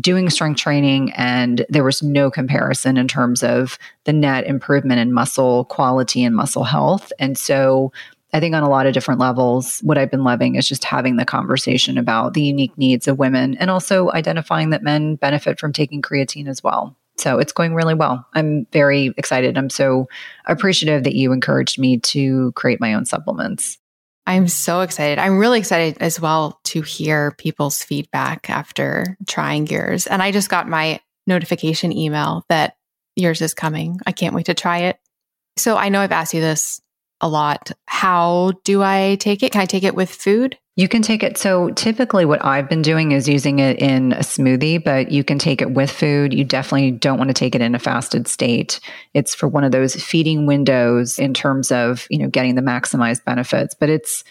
doing 0.00 0.28
strength 0.30 0.60
training 0.60 1.12
and 1.12 1.64
there 1.68 1.84
was 1.84 2.02
no 2.02 2.30
comparison 2.30 2.96
in 2.96 3.08
terms 3.08 3.42
of 3.42 3.78
the 4.04 4.12
net 4.12 4.46
improvement 4.46 5.00
in 5.00 5.12
muscle 5.12 5.64
quality 5.66 6.22
and 6.22 6.36
muscle 6.36 6.64
health 6.64 7.10
and 7.18 7.38
so 7.38 7.90
I 8.32 8.40
think 8.40 8.54
on 8.54 8.62
a 8.62 8.68
lot 8.68 8.86
of 8.86 8.92
different 8.92 9.20
levels, 9.20 9.80
what 9.80 9.96
I've 9.96 10.10
been 10.10 10.24
loving 10.24 10.56
is 10.56 10.68
just 10.68 10.84
having 10.84 11.16
the 11.16 11.24
conversation 11.24 11.96
about 11.96 12.34
the 12.34 12.42
unique 12.42 12.76
needs 12.76 13.08
of 13.08 13.18
women 13.18 13.56
and 13.56 13.70
also 13.70 14.10
identifying 14.12 14.70
that 14.70 14.82
men 14.82 15.16
benefit 15.16 15.58
from 15.58 15.72
taking 15.72 16.02
creatine 16.02 16.46
as 16.46 16.62
well. 16.62 16.94
So 17.18 17.38
it's 17.38 17.52
going 17.52 17.74
really 17.74 17.94
well. 17.94 18.26
I'm 18.34 18.66
very 18.72 19.12
excited. 19.16 19.58
I'm 19.58 19.70
so 19.70 20.08
appreciative 20.46 21.04
that 21.04 21.14
you 21.14 21.32
encouraged 21.32 21.78
me 21.78 21.98
to 21.98 22.52
create 22.52 22.80
my 22.80 22.94
own 22.94 23.04
supplements. 23.04 23.78
I'm 24.26 24.46
so 24.46 24.82
excited. 24.82 25.18
I'm 25.18 25.38
really 25.38 25.58
excited 25.58 25.96
as 26.00 26.20
well 26.20 26.60
to 26.64 26.82
hear 26.82 27.32
people's 27.32 27.82
feedback 27.82 28.50
after 28.50 29.16
trying 29.26 29.66
yours. 29.66 30.06
And 30.06 30.22
I 30.22 30.32
just 30.32 30.50
got 30.50 30.68
my 30.68 31.00
notification 31.26 31.92
email 31.92 32.44
that 32.48 32.76
yours 33.16 33.40
is 33.40 33.54
coming. 33.54 33.98
I 34.06 34.12
can't 34.12 34.34
wait 34.34 34.46
to 34.46 34.54
try 34.54 34.80
it. 34.80 34.98
So 35.56 35.76
I 35.76 35.88
know 35.88 36.00
I've 36.00 36.12
asked 36.12 36.34
you 36.34 36.40
this 36.40 36.80
a 37.20 37.28
lot. 37.28 37.72
How 37.86 38.52
do 38.64 38.82
I 38.82 39.16
take 39.18 39.42
it? 39.42 39.52
Can 39.52 39.62
I 39.62 39.66
take 39.66 39.82
it 39.82 39.94
with 39.94 40.10
food? 40.10 40.58
You 40.78 40.86
can 40.86 41.02
take 41.02 41.24
it. 41.24 41.36
So 41.36 41.70
typically, 41.70 42.24
what 42.24 42.44
I've 42.44 42.68
been 42.68 42.82
doing 42.82 43.10
is 43.10 43.28
using 43.28 43.58
it 43.58 43.80
in 43.80 44.12
a 44.12 44.20
smoothie, 44.20 44.82
but 44.82 45.10
you 45.10 45.24
can 45.24 45.36
take 45.36 45.60
it 45.60 45.72
with 45.72 45.90
food. 45.90 46.32
You 46.32 46.44
definitely 46.44 46.92
don't 46.92 47.18
want 47.18 47.30
to 47.30 47.34
take 47.34 47.56
it 47.56 47.60
in 47.60 47.74
a 47.74 47.80
fasted 47.80 48.28
state. 48.28 48.78
It's 49.12 49.34
for 49.34 49.48
one 49.48 49.64
of 49.64 49.72
those 49.72 49.96
feeding 49.96 50.46
windows 50.46 51.18
in 51.18 51.34
terms 51.34 51.72
of 51.72 52.06
you 52.10 52.18
know 52.20 52.28
getting 52.28 52.54
the 52.54 52.62
maximized 52.62 53.24
benefits. 53.24 53.74
But 53.74 53.90
it's 53.90 54.22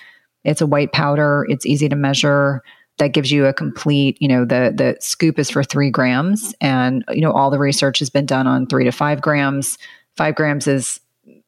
it's 0.46 0.62
a 0.62 0.66
white 0.66 0.94
powder. 0.94 1.46
It's 1.50 1.66
easy 1.66 1.90
to 1.90 1.98
measure. 1.98 2.64
That 2.98 3.10
gives 3.10 3.30
you 3.30 3.46
a 3.46 3.54
complete, 3.54 4.18
you 4.22 4.30
know, 4.30 4.46
the 4.46 4.72
the 4.74 4.96
scoop 5.02 5.40
is 5.40 5.50
for 5.50 5.66
three 5.66 5.92
grams, 5.92 6.56
and 6.62 7.04
you 7.10 7.20
know 7.20 7.34
all 7.34 7.52
the 7.52 7.60
research 7.60 8.00
has 8.00 8.10
been 8.10 8.26
done 8.26 8.48
on 8.48 8.68
three 8.68 8.86
to 8.86 8.94
five 8.94 9.22
grams. 9.22 9.78
Five 10.16 10.36
grams 10.36 10.66
is 10.66 11.02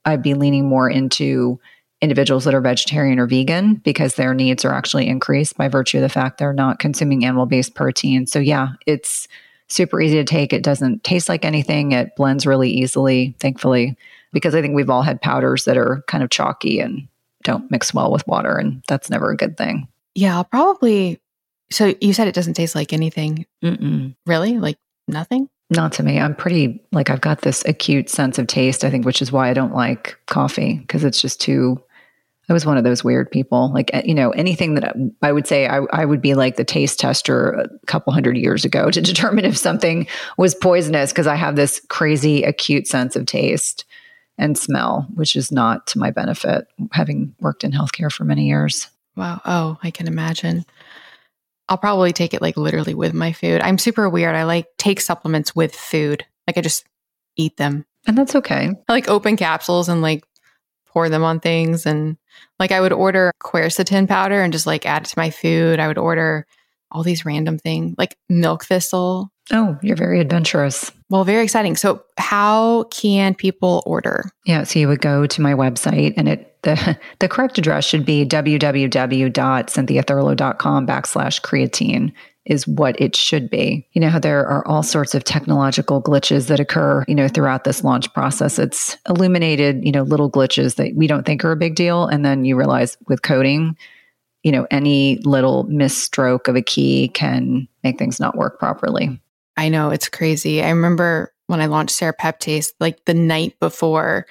I'd 0.03 0.22
be 0.22 0.34
leaning 0.34 0.68
more 0.68 0.89
into 0.89 1.58
individuals 2.01 2.46
that 2.46 2.53
are 2.53 2.62
vegetarian 2.62 3.20
or 3.20 3.27
vegan 3.27 3.75
because 3.75 4.15
their 4.15 4.34
needs 4.34 4.63
are 4.63 4.74
actually 4.74 5.08
increased 5.08 5.58
by 5.58 5.68
virtue 5.68 5.98
of 5.98 6.03
the 6.03 6.10
fact 6.10 6.38
they're 6.38 6.53
not 6.53 6.79
consuming 6.79 7.25
animal 7.25 7.46
based 7.46 7.75
protein. 7.75 8.25
So, 8.25 8.39
yeah, 8.39 8.70
it's 8.86 9.27
super 9.68 10.00
easy 10.01 10.15
to 10.15 10.24
take. 10.24 10.53
It 10.53 10.63
doesn't 10.63 11.03
taste 11.03 11.29
like 11.29 11.44
anything, 11.44 11.91
it 11.91 12.15
blends 12.15 12.46
really 12.46 12.70
easily, 12.70 13.36
thankfully, 13.39 13.98
because 14.32 14.56
I 14.56 14.62
think 14.62 14.75
we've 14.75 14.89
all 14.89 15.01
had 15.01 15.22
powders 15.22 15.65
that 15.65 15.77
are 15.77 16.03
kind 16.08 16.24
of 16.24 16.29
chalky 16.29 16.79
and 16.79 17.08
don't 17.44 17.70
mix 17.72 17.94
well 17.94 18.12
with 18.12 18.27
water, 18.27 18.58
and 18.58 18.84
that's 18.88 19.10
never 19.10 19.32
a 19.32 19.38
good 19.38 19.58
thing. 19.58 19.88
Yeah, 20.15 20.38
I'll 20.38 20.44
probably. 20.44 21.20
So, 21.72 21.94
you 22.01 22.13
said 22.13 22.27
it 22.27 22.36
doesn't 22.36 22.56
taste 22.56 22.75
like 22.75 22.94
anything. 22.94 23.46
Mm-mm. 23.63 24.15
Really? 24.25 24.58
Like 24.58 24.77
nothing? 25.08 25.50
Not 25.70 25.94
to 25.94 26.03
me. 26.03 26.20
I'm 26.20 26.34
pretty 26.34 26.82
like 26.91 27.10
I've 27.10 27.22
got 27.22 27.41
this 27.41 27.63
acute 27.65 28.10
sense 28.10 28.39
of 28.39 28.48
taste, 28.48 28.84
I 28.84 28.89
think, 28.89 29.06
which 29.06 29.22
is 29.22 29.32
why 29.32 29.50
I 29.50 29.53
don't 29.53 29.75
like 29.75 30.18
coffee 30.25 30.79
because 30.79 31.03
it's 31.03 31.22
just 31.22 31.39
too 31.39 31.79
I 32.50 32.53
was 32.53 32.65
one 32.65 32.77
of 32.77 32.84
those 32.84 33.03
weird 33.03 33.29
people. 33.32 33.72
Like, 33.72 33.91
eh, 33.94 34.01
you 34.06 34.15
know, 34.15 34.32
anything 34.32 34.74
that 34.75 34.84
uh, 34.84 34.94
I, 35.22 35.32
would 35.32 35.48
say 35.48 35.68
I, 35.68 35.77
I, 35.91 36.03
would 36.03 36.22
be 36.22 36.34
like 36.34 36.56
the 36.56 36.63
taste 36.63 37.00
tester 37.00 37.52
a 37.52 37.69
couple 37.86 38.12
hundred 38.12 38.38
years 38.38 38.65
ago 38.65 38.89
to 38.89 39.02
determine 39.02 39.45
if 39.45 39.58
something 39.58 40.08
was 40.38 40.56
poisonous 40.56 41.12
because 41.12 41.28
I 41.28 41.36
have 41.36 41.56
this 41.56 41.82
crazy 41.89 42.43
acute 42.43 42.88
sense 42.88 43.15
of 43.15 43.26
taste 43.26 43.86
and 44.38 44.58
smell, 44.58 45.08
which 45.13 45.36
is 45.36 45.52
not 45.52 45.86
to 45.88 46.00
my 46.00 46.12
benefit, 46.12 46.65
having 46.91 47.36
worked 47.39 47.63
in 47.63 47.71
healthcare 47.71 48.12
for 48.12 48.24
many 48.24 48.47
years. 48.47 48.88
Wow. 49.15 49.41
Oh, 49.45 49.78
I 49.84 49.91
can 49.91 50.08
imagine. 50.08 50.65
I'll 51.67 51.78
probably 51.78 52.13
take 52.13 52.34
it 52.34 52.41
like 52.41 52.58
literally 52.58 52.95
with 52.95 53.13
my 53.13 53.32
food. 53.32 53.62
I'm 53.62 53.78
super 53.78 54.10
weird. 54.10 54.36
I 54.36 54.43
like 54.43 54.65
take 54.78 55.02
supplements 55.02 55.56
with 55.56 55.76
food. 55.76 56.26
Like 56.47 56.58
I 56.58 56.62
just 56.62 56.86
eat 57.36 57.58
them. 57.58 57.86
And 58.08 58.17
that's 58.17 58.36
okay. 58.36 58.71
I 58.88 58.91
like 58.91 59.10
open 59.10 59.36
capsules 59.36 59.89
and 59.89 60.02
like 60.02 60.24
pour 61.00 61.08
them 61.08 61.24
on 61.24 61.40
things. 61.40 61.86
And 61.86 62.18
like 62.60 62.74
I 62.74 62.82
would 62.82 62.92
order 62.92 63.32
quercetin 63.42 64.06
powder 64.06 64.42
and 64.42 64.52
just 64.52 64.68
like 64.68 64.86
add 64.86 65.04
it 65.04 65.10
to 65.10 65.18
my 65.18 65.30
food. 65.30 65.80
I 65.80 65.88
would 65.88 65.98
order 65.98 66.46
all 66.92 67.04
these 67.04 67.24
random 67.24 67.58
things 67.58 67.96
like 67.98 68.18
milk 68.28 68.66
thistle. 68.66 69.32
Oh, 69.50 69.78
you're 69.82 69.96
very 69.96 70.20
adventurous. 70.20 70.92
Well, 71.10 71.24
very 71.24 71.46
exciting. 71.46 71.78
So, 71.78 72.04
how 72.18 72.84
can 72.92 73.34
people 73.34 73.82
order? 73.86 74.30
Yeah, 74.46 74.66
so 74.66 74.78
you 74.78 74.90
would 74.90 75.00
go 75.00 75.26
to 75.26 75.42
my 75.42 75.54
website 75.54 76.16
and 76.18 76.28
it 76.28 76.62
the 76.64 77.00
the 77.20 77.30
correct 77.30 77.58
address 77.58 77.86
should 77.86 78.06
be 78.06 78.26
www.cynthiathurlow.com 78.26 80.86
backslash 80.86 81.42
creatine 81.42 82.12
is 82.50 82.68
what 82.68 83.00
it 83.00 83.16
should 83.16 83.50
be. 83.50 83.88
You 83.94 84.02
know, 84.02 84.10
how 84.10 84.20
there 84.20 84.46
are 84.46 84.68
all 84.68 84.82
sorts 84.82 85.14
of 85.14 85.24
technological 85.24 86.02
glitches 86.02 86.48
that 86.48 86.60
occur, 86.60 87.06
you 87.08 87.14
know, 87.14 87.28
throughout 87.28 87.64
this 87.64 87.84
launch 87.84 88.12
process. 88.14 88.58
It's 88.58 88.98
illuminated, 89.08 89.86
you 89.86 89.92
know, 89.92 90.02
little 90.02 90.32
glitches 90.32 90.76
that 90.76 90.96
we 90.96 91.06
don't 91.06 91.26
think 91.26 91.46
are 91.46 91.52
a 91.52 91.56
big 91.56 91.76
deal. 91.76 92.08
And 92.08 92.26
then 92.26 92.46
you 92.46 92.58
realize 92.58 92.98
with 93.08 93.22
coding, 93.22 93.78
you 94.42 94.52
know, 94.52 94.66
any 94.72 95.20
little 95.24 95.66
misstroke 95.66 96.48
of 96.48 96.56
a 96.56 96.62
key 96.64 97.10
can 97.10 97.68
make 97.84 98.00
things 98.00 98.20
not 98.20 98.36
work 98.36 98.58
properly. 98.58 99.22
I 99.56 99.70
know 99.70 99.92
it's 99.92 100.10
crazy. 100.10 100.64
I 100.64 100.70
remember 100.70 101.32
when 101.46 101.62
I 101.62 101.68
launched 101.68 102.00
Serapeptase, 102.00 102.74
like 102.80 103.06
the 103.06 103.14
night 103.14 103.60
before, 103.60 104.26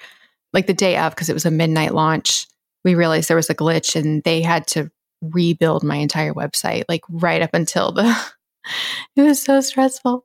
like 0.53 0.67
the 0.67 0.75
day 0.75 0.97
of, 0.97 1.15
because 1.15 1.29
it 1.29 1.35
was 1.35 1.47
a 1.47 1.51
midnight 1.53 1.95
launch, 1.95 2.49
we 2.85 2.97
realized 2.97 3.29
there 3.29 3.37
was 3.37 3.51
a 3.51 3.55
glitch 3.55 3.95
and 3.95 4.25
they 4.25 4.43
had 4.43 4.67
to 4.69 4.91
rebuild 5.23 5.83
my 5.83 5.97
entire 5.97 6.33
website, 6.33 6.85
like 6.89 7.03
right 7.09 7.43
up 7.43 7.55
until 7.55 7.93
the. 7.93 8.17
it 9.17 9.23
was 9.23 9.43
so 9.43 9.61
stressful. 9.61 10.25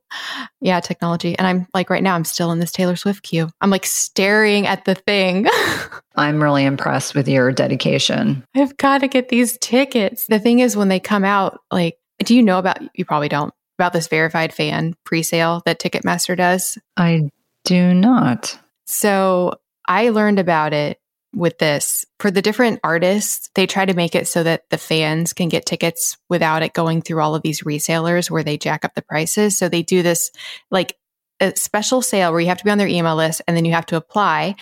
Yeah, 0.60 0.80
technology. 0.80 1.36
And 1.38 1.46
I'm 1.46 1.66
like, 1.74 1.90
right 1.90 2.02
now, 2.02 2.14
I'm 2.14 2.24
still 2.24 2.52
in 2.52 2.58
this 2.58 2.72
Taylor 2.72 2.96
Swift 2.96 3.22
queue. 3.22 3.48
I'm 3.60 3.70
like 3.70 3.86
staring 3.86 4.66
at 4.66 4.84
the 4.84 4.94
thing. 4.94 5.46
I'm 6.16 6.42
really 6.42 6.64
impressed 6.64 7.14
with 7.14 7.28
your 7.28 7.52
dedication. 7.52 8.44
I've 8.54 8.76
got 8.76 8.98
to 8.98 9.08
get 9.08 9.28
these 9.28 9.58
tickets. 9.58 10.26
The 10.26 10.38
thing 10.38 10.60
is, 10.60 10.76
when 10.76 10.88
they 10.88 11.00
come 11.00 11.24
out, 11.24 11.60
like, 11.70 11.98
do 12.20 12.34
you 12.34 12.42
know 12.42 12.58
about, 12.58 12.78
you 12.94 13.04
probably 13.04 13.28
don't, 13.28 13.52
about 13.78 13.92
this 13.92 14.06
verified 14.06 14.52
fan 14.52 14.94
pre 15.04 15.22
sale 15.22 15.62
that 15.66 15.80
Ticketmaster 15.80 16.36
does? 16.36 16.78
I 16.96 17.30
do 17.64 17.92
not. 17.92 18.58
So 18.86 19.58
I 19.88 20.10
learned 20.10 20.38
about 20.38 20.72
it 20.72 20.98
with 21.34 21.58
this. 21.58 22.04
For 22.20 22.30
the 22.30 22.42
different 22.42 22.80
artists, 22.82 23.50
they 23.54 23.66
try 23.66 23.84
to 23.84 23.94
make 23.94 24.14
it 24.14 24.28
so 24.28 24.42
that 24.42 24.68
the 24.70 24.78
fans 24.78 25.32
can 25.32 25.48
get 25.48 25.66
tickets 25.66 26.16
without 26.28 26.62
it 26.62 26.72
going 26.72 27.02
through 27.02 27.20
all 27.20 27.34
of 27.34 27.42
these 27.42 27.62
resellers 27.62 28.30
where 28.30 28.44
they 28.44 28.56
jack 28.56 28.84
up 28.84 28.94
the 28.94 29.02
prices. 29.02 29.56
So 29.58 29.68
they 29.68 29.82
do 29.82 30.02
this 30.02 30.30
like 30.70 30.96
a 31.40 31.54
special 31.56 32.02
sale 32.02 32.30
where 32.30 32.40
you 32.40 32.48
have 32.48 32.58
to 32.58 32.64
be 32.64 32.70
on 32.70 32.78
their 32.78 32.88
email 32.88 33.16
list 33.16 33.42
and 33.46 33.56
then 33.56 33.64
you 33.64 33.72
have 33.72 33.86
to 33.86 33.96
apply 33.96 34.56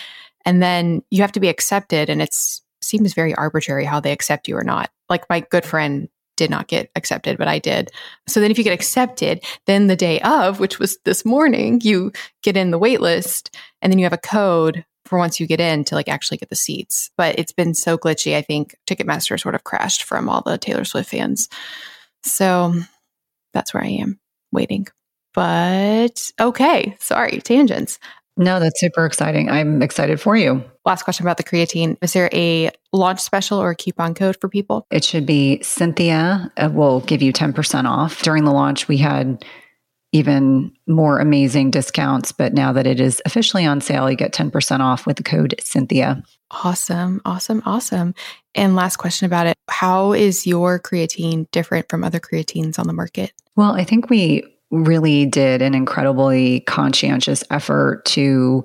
and 0.44 0.62
then 0.62 1.02
you 1.10 1.22
have 1.22 1.32
to 1.32 1.40
be 1.40 1.48
accepted 1.48 2.08
and 2.08 2.20
it's 2.20 2.62
seems 2.80 3.14
very 3.14 3.34
arbitrary 3.34 3.84
how 3.84 4.00
they 4.00 4.12
accept 4.12 4.48
you 4.48 4.56
or 4.56 4.64
not. 4.64 4.90
Like 5.08 5.28
my 5.30 5.40
good 5.40 5.64
friend 5.64 6.08
did 6.36 6.50
not 6.50 6.66
get 6.66 6.90
accepted, 6.96 7.38
but 7.38 7.46
I 7.48 7.58
did. 7.58 7.90
So 8.26 8.40
then 8.40 8.50
if 8.50 8.58
you 8.58 8.64
get 8.64 8.72
accepted, 8.72 9.44
then 9.66 9.86
the 9.86 9.96
day 9.96 10.20
of, 10.20 10.58
which 10.58 10.78
was 10.78 10.98
this 11.04 11.24
morning, 11.24 11.80
you 11.82 12.12
get 12.42 12.56
in 12.56 12.70
the 12.70 12.78
wait 12.78 13.00
list 13.00 13.56
and 13.80 13.92
then 13.92 13.98
you 13.98 14.04
have 14.04 14.12
a 14.12 14.18
code 14.18 14.84
for 15.04 15.18
once 15.18 15.40
you 15.40 15.46
get 15.46 15.60
in 15.60 15.84
to 15.84 15.94
like 15.94 16.08
actually 16.08 16.38
get 16.38 16.48
the 16.48 16.56
seats. 16.56 17.10
But 17.16 17.38
it's 17.38 17.52
been 17.52 17.74
so 17.74 17.98
glitchy. 17.98 18.36
I 18.36 18.42
think 18.42 18.76
Ticketmaster 18.86 19.40
sort 19.40 19.54
of 19.54 19.64
crashed 19.64 20.04
from 20.04 20.28
all 20.28 20.42
the 20.42 20.58
Taylor 20.58 20.84
Swift 20.84 21.10
fans. 21.10 21.48
So 22.24 22.74
that's 23.52 23.74
where 23.74 23.84
I 23.84 23.88
am 23.88 24.20
waiting. 24.52 24.86
But 25.34 26.30
okay, 26.40 26.96
sorry, 27.00 27.40
tangents. 27.40 27.98
No, 28.36 28.60
that's 28.60 28.80
super 28.80 29.04
exciting. 29.04 29.50
I'm 29.50 29.82
excited 29.82 30.20
for 30.20 30.36
you. 30.36 30.64
Last 30.86 31.02
question 31.02 31.26
about 31.26 31.36
the 31.36 31.44
creatine. 31.44 31.96
Is 32.00 32.14
there 32.14 32.30
a 32.32 32.70
launch 32.92 33.20
special 33.20 33.58
or 33.58 33.70
a 33.70 33.76
coupon 33.76 34.14
code 34.14 34.38
for 34.40 34.48
people? 34.48 34.86
It 34.90 35.04
should 35.04 35.26
be 35.26 35.62
Cynthia 35.62 36.50
uh, 36.56 36.70
will 36.72 37.00
give 37.00 37.20
you 37.20 37.32
10% 37.32 37.84
off. 37.84 38.22
During 38.22 38.44
the 38.44 38.52
launch, 38.52 38.88
we 38.88 38.96
had 38.96 39.44
even 40.12 40.70
more 40.86 41.18
amazing 41.18 41.70
discounts. 41.70 42.32
But 42.32 42.52
now 42.52 42.72
that 42.72 42.86
it 42.86 43.00
is 43.00 43.20
officially 43.24 43.64
on 43.64 43.80
sale, 43.80 44.10
you 44.10 44.16
get 44.16 44.32
10% 44.32 44.80
off 44.80 45.06
with 45.06 45.16
the 45.16 45.22
code 45.22 45.54
Cynthia. 45.60 46.22
Awesome, 46.50 47.22
awesome, 47.24 47.62
awesome. 47.64 48.14
And 48.54 48.76
last 48.76 48.96
question 48.96 49.26
about 49.26 49.46
it 49.46 49.56
How 49.68 50.12
is 50.12 50.46
your 50.46 50.78
creatine 50.78 51.50
different 51.50 51.88
from 51.88 52.04
other 52.04 52.20
creatines 52.20 52.78
on 52.78 52.86
the 52.86 52.92
market? 52.92 53.32
Well, 53.56 53.72
I 53.72 53.84
think 53.84 54.10
we 54.10 54.44
really 54.70 55.26
did 55.26 55.62
an 55.62 55.74
incredibly 55.74 56.60
conscientious 56.60 57.44
effort 57.50 58.04
to 58.06 58.64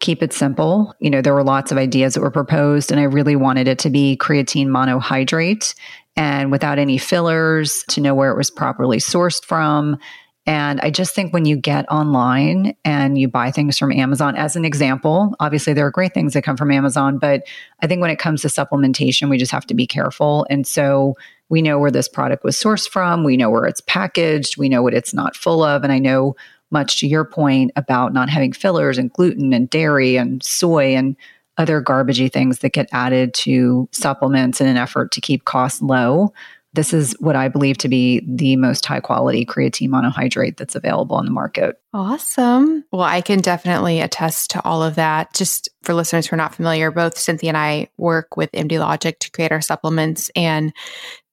keep 0.00 0.22
it 0.22 0.32
simple. 0.32 0.94
You 1.00 1.10
know, 1.10 1.22
there 1.22 1.34
were 1.34 1.44
lots 1.44 1.72
of 1.72 1.78
ideas 1.78 2.14
that 2.14 2.20
were 2.20 2.30
proposed, 2.30 2.90
and 2.90 3.00
I 3.00 3.04
really 3.04 3.36
wanted 3.36 3.66
it 3.66 3.78
to 3.80 3.90
be 3.90 4.16
creatine 4.20 4.66
monohydrate 4.66 5.74
and 6.16 6.50
without 6.50 6.78
any 6.78 6.98
fillers 6.98 7.84
to 7.88 8.00
know 8.00 8.14
where 8.14 8.30
it 8.30 8.36
was 8.36 8.50
properly 8.50 8.98
sourced 8.98 9.44
from. 9.44 9.98
And 10.46 10.80
I 10.80 10.90
just 10.90 11.14
think 11.14 11.32
when 11.32 11.44
you 11.44 11.56
get 11.56 11.90
online 11.90 12.76
and 12.84 13.18
you 13.18 13.26
buy 13.26 13.50
things 13.50 13.76
from 13.78 13.90
Amazon, 13.90 14.36
as 14.36 14.54
an 14.54 14.64
example, 14.64 15.34
obviously 15.40 15.72
there 15.72 15.86
are 15.86 15.90
great 15.90 16.14
things 16.14 16.34
that 16.34 16.42
come 16.42 16.56
from 16.56 16.70
Amazon, 16.70 17.18
but 17.18 17.42
I 17.82 17.88
think 17.88 18.00
when 18.00 18.10
it 18.10 18.20
comes 18.20 18.42
to 18.42 18.48
supplementation, 18.48 19.28
we 19.28 19.38
just 19.38 19.50
have 19.50 19.66
to 19.66 19.74
be 19.74 19.88
careful. 19.88 20.46
And 20.48 20.64
so 20.64 21.16
we 21.48 21.62
know 21.62 21.78
where 21.80 21.90
this 21.90 22.08
product 22.08 22.44
was 22.44 22.56
sourced 22.56 22.88
from, 22.88 23.24
we 23.24 23.36
know 23.36 23.50
where 23.50 23.64
it's 23.64 23.80
packaged, 23.82 24.56
we 24.56 24.68
know 24.68 24.82
what 24.82 24.94
it's 24.94 25.12
not 25.12 25.34
full 25.34 25.64
of. 25.64 25.82
And 25.82 25.92
I 25.92 25.98
know 25.98 26.36
much 26.70 27.00
to 27.00 27.08
your 27.08 27.24
point 27.24 27.72
about 27.76 28.12
not 28.12 28.28
having 28.28 28.52
fillers 28.52 28.98
and 28.98 29.12
gluten 29.12 29.52
and 29.52 29.68
dairy 29.68 30.16
and 30.16 30.42
soy 30.42 30.94
and 30.94 31.16
other 31.58 31.82
garbagey 31.82 32.30
things 32.30 32.58
that 32.58 32.72
get 32.72 32.88
added 32.92 33.32
to 33.34 33.88
supplements 33.90 34.60
in 34.60 34.66
an 34.66 34.76
effort 34.76 35.10
to 35.12 35.20
keep 35.20 35.44
costs 35.44 35.80
low. 35.80 36.32
This 36.76 36.92
is 36.92 37.16
what 37.18 37.34
I 37.34 37.48
believe 37.48 37.78
to 37.78 37.88
be 37.88 38.22
the 38.26 38.54
most 38.56 38.86
high 38.86 39.00
quality 39.00 39.44
creatine 39.44 39.88
monohydrate 39.88 40.56
that's 40.56 40.76
available 40.76 41.16
on 41.16 41.24
the 41.24 41.30
market. 41.32 41.80
Awesome. 41.92 42.84
Well, 42.92 43.02
I 43.02 43.22
can 43.22 43.40
definitely 43.40 44.00
attest 44.00 44.50
to 44.50 44.64
all 44.64 44.82
of 44.82 44.94
that. 44.94 45.34
Just 45.34 45.68
for 45.82 45.94
listeners 45.94 46.26
who 46.26 46.34
are 46.34 46.36
not 46.36 46.54
familiar, 46.54 46.90
both 46.90 47.18
Cynthia 47.18 47.48
and 47.48 47.56
I 47.56 47.88
work 47.96 48.36
with 48.36 48.52
MD 48.52 48.78
Logic 48.78 49.18
to 49.18 49.30
create 49.30 49.50
our 49.50 49.60
supplements. 49.60 50.30
And 50.36 50.72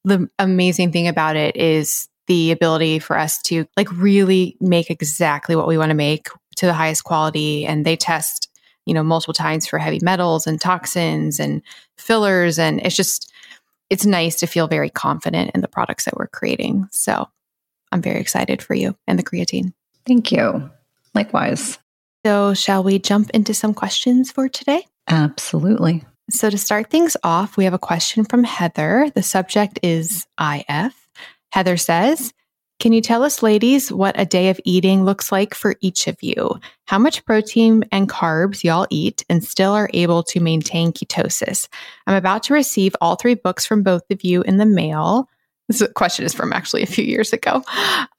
the 0.04 0.28
amazing 0.38 0.90
thing 0.90 1.06
about 1.06 1.36
it 1.36 1.56
is 1.56 2.08
the 2.26 2.50
ability 2.50 2.98
for 2.98 3.18
us 3.18 3.40
to 3.42 3.66
like 3.76 3.92
really 3.92 4.56
make 4.60 4.90
exactly 4.90 5.54
what 5.54 5.68
we 5.68 5.78
want 5.78 5.90
to 5.90 5.94
make 5.94 6.28
to 6.56 6.66
the 6.66 6.72
highest 6.72 7.04
quality. 7.04 7.66
And 7.66 7.84
they 7.84 7.96
test, 7.96 8.48
you 8.86 8.94
know, 8.94 9.02
multiple 9.02 9.34
times 9.34 9.66
for 9.66 9.78
heavy 9.78 10.00
metals 10.02 10.46
and 10.46 10.60
toxins 10.60 11.38
and 11.38 11.62
fillers. 11.98 12.58
And 12.58 12.80
it's 12.80 12.96
just, 12.96 13.30
it's 13.94 14.04
nice 14.04 14.34
to 14.34 14.48
feel 14.48 14.66
very 14.66 14.90
confident 14.90 15.52
in 15.54 15.60
the 15.60 15.68
products 15.68 16.04
that 16.04 16.16
we're 16.16 16.26
creating. 16.26 16.88
So 16.90 17.28
I'm 17.92 18.02
very 18.02 18.20
excited 18.20 18.60
for 18.60 18.74
you 18.74 18.96
and 19.06 19.16
the 19.16 19.22
creatine. 19.22 19.72
Thank 20.04 20.32
you. 20.32 20.68
Likewise. 21.14 21.78
So, 22.26 22.54
shall 22.54 22.82
we 22.82 22.98
jump 22.98 23.30
into 23.30 23.54
some 23.54 23.72
questions 23.72 24.32
for 24.32 24.48
today? 24.48 24.84
Absolutely. 25.06 26.02
So, 26.28 26.50
to 26.50 26.58
start 26.58 26.90
things 26.90 27.16
off, 27.22 27.56
we 27.56 27.62
have 27.64 27.72
a 27.72 27.78
question 27.78 28.24
from 28.24 28.42
Heather. 28.42 29.12
The 29.14 29.22
subject 29.22 29.78
is 29.84 30.26
IF. 30.40 30.92
Heather 31.52 31.76
says, 31.76 32.33
Can 32.80 32.92
you 32.92 33.00
tell 33.00 33.22
us, 33.22 33.42
ladies, 33.42 33.92
what 33.92 34.18
a 34.18 34.26
day 34.26 34.50
of 34.50 34.60
eating 34.64 35.04
looks 35.04 35.30
like 35.30 35.54
for 35.54 35.76
each 35.80 36.06
of 36.06 36.22
you? 36.22 36.50
How 36.86 36.98
much 36.98 37.24
protein 37.24 37.84
and 37.92 38.08
carbs 38.08 38.64
y'all 38.64 38.86
eat 38.90 39.24
and 39.30 39.42
still 39.42 39.72
are 39.72 39.88
able 39.94 40.22
to 40.24 40.40
maintain 40.40 40.92
ketosis? 40.92 41.68
I'm 42.06 42.16
about 42.16 42.42
to 42.44 42.54
receive 42.54 42.94
all 43.00 43.16
three 43.16 43.36
books 43.36 43.64
from 43.64 43.82
both 43.82 44.02
of 44.10 44.22
you 44.22 44.42
in 44.42 44.58
the 44.58 44.66
mail. 44.66 45.28
This 45.68 45.82
question 45.94 46.26
is 46.26 46.34
from 46.34 46.52
actually 46.52 46.82
a 46.82 46.86
few 46.86 47.04
years 47.04 47.32
ago. 47.32 47.62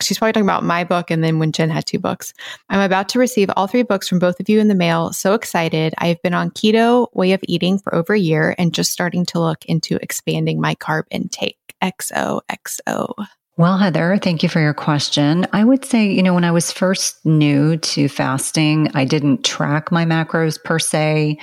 She's 0.01 0.17
probably 0.17 0.33
talking 0.33 0.47
about 0.47 0.63
my 0.63 0.83
book 0.83 1.11
and 1.11 1.23
then 1.23 1.37
when 1.37 1.51
Jen 1.51 1.69
had 1.69 1.85
two 1.85 1.99
books. 1.99 2.33
I'm 2.69 2.79
about 2.79 3.07
to 3.09 3.19
receive 3.19 3.51
all 3.55 3.67
three 3.67 3.83
books 3.83 4.07
from 4.07 4.17
both 4.17 4.39
of 4.39 4.49
you 4.49 4.59
in 4.59 4.67
the 4.67 4.73
mail. 4.73 5.13
So 5.13 5.35
excited. 5.35 5.93
I 5.99 6.07
have 6.07 6.21
been 6.23 6.33
on 6.33 6.49
keto 6.49 7.07
way 7.13 7.33
of 7.33 7.41
eating 7.43 7.77
for 7.77 7.93
over 7.93 8.13
a 8.13 8.19
year 8.19 8.55
and 8.57 8.73
just 8.73 8.91
starting 8.91 9.25
to 9.27 9.39
look 9.39 9.63
into 9.65 9.99
expanding 10.01 10.59
my 10.59 10.73
carb 10.75 11.03
intake. 11.11 11.59
XOXO. 11.83 13.13
Well, 13.57 13.77
Heather, 13.77 14.17
thank 14.21 14.43
you 14.43 14.49
for 14.49 14.59
your 14.59 14.73
question. 14.73 15.47
I 15.53 15.63
would 15.63 15.85
say, 15.85 16.11
you 16.11 16.21
know, 16.21 16.33
when 16.33 16.43
I 16.43 16.51
was 16.51 16.73
first 16.73 17.25
new 17.25 17.77
to 17.77 18.09
fasting, 18.09 18.91
I 18.93 19.05
didn't 19.05 19.45
track 19.45 19.93
my 19.93 20.03
macros 20.03 20.61
per 20.61 20.77
se. 20.77 21.37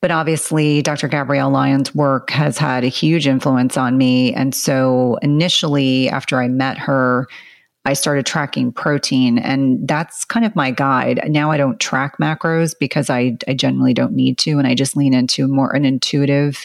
But 0.00 0.10
obviously, 0.10 0.80
Dr. 0.80 1.06
Gabrielle 1.06 1.50
Lyon's 1.50 1.94
work 1.94 2.30
has 2.30 2.56
had 2.56 2.82
a 2.82 2.88
huge 2.88 3.26
influence 3.26 3.76
on 3.76 3.98
me. 3.98 4.32
And 4.32 4.54
so 4.54 5.18
initially, 5.20 6.08
after 6.08 6.40
I 6.40 6.48
met 6.48 6.78
her, 6.78 7.28
I 7.84 7.92
started 7.92 8.24
tracking 8.24 8.72
protein, 8.72 9.38
and 9.38 9.86
that's 9.86 10.24
kind 10.24 10.46
of 10.46 10.56
my 10.56 10.70
guide. 10.70 11.20
Now 11.28 11.50
I 11.50 11.58
don't 11.58 11.80
track 11.80 12.16
macros 12.18 12.74
because 12.78 13.10
I, 13.10 13.36
I 13.48 13.52
generally 13.52 13.92
don't 13.92 14.12
need 14.12 14.38
to, 14.38 14.52
and 14.52 14.66
I 14.66 14.74
just 14.74 14.96
lean 14.96 15.12
into 15.12 15.46
more 15.46 15.74
an 15.74 15.84
intuitive 15.84 16.64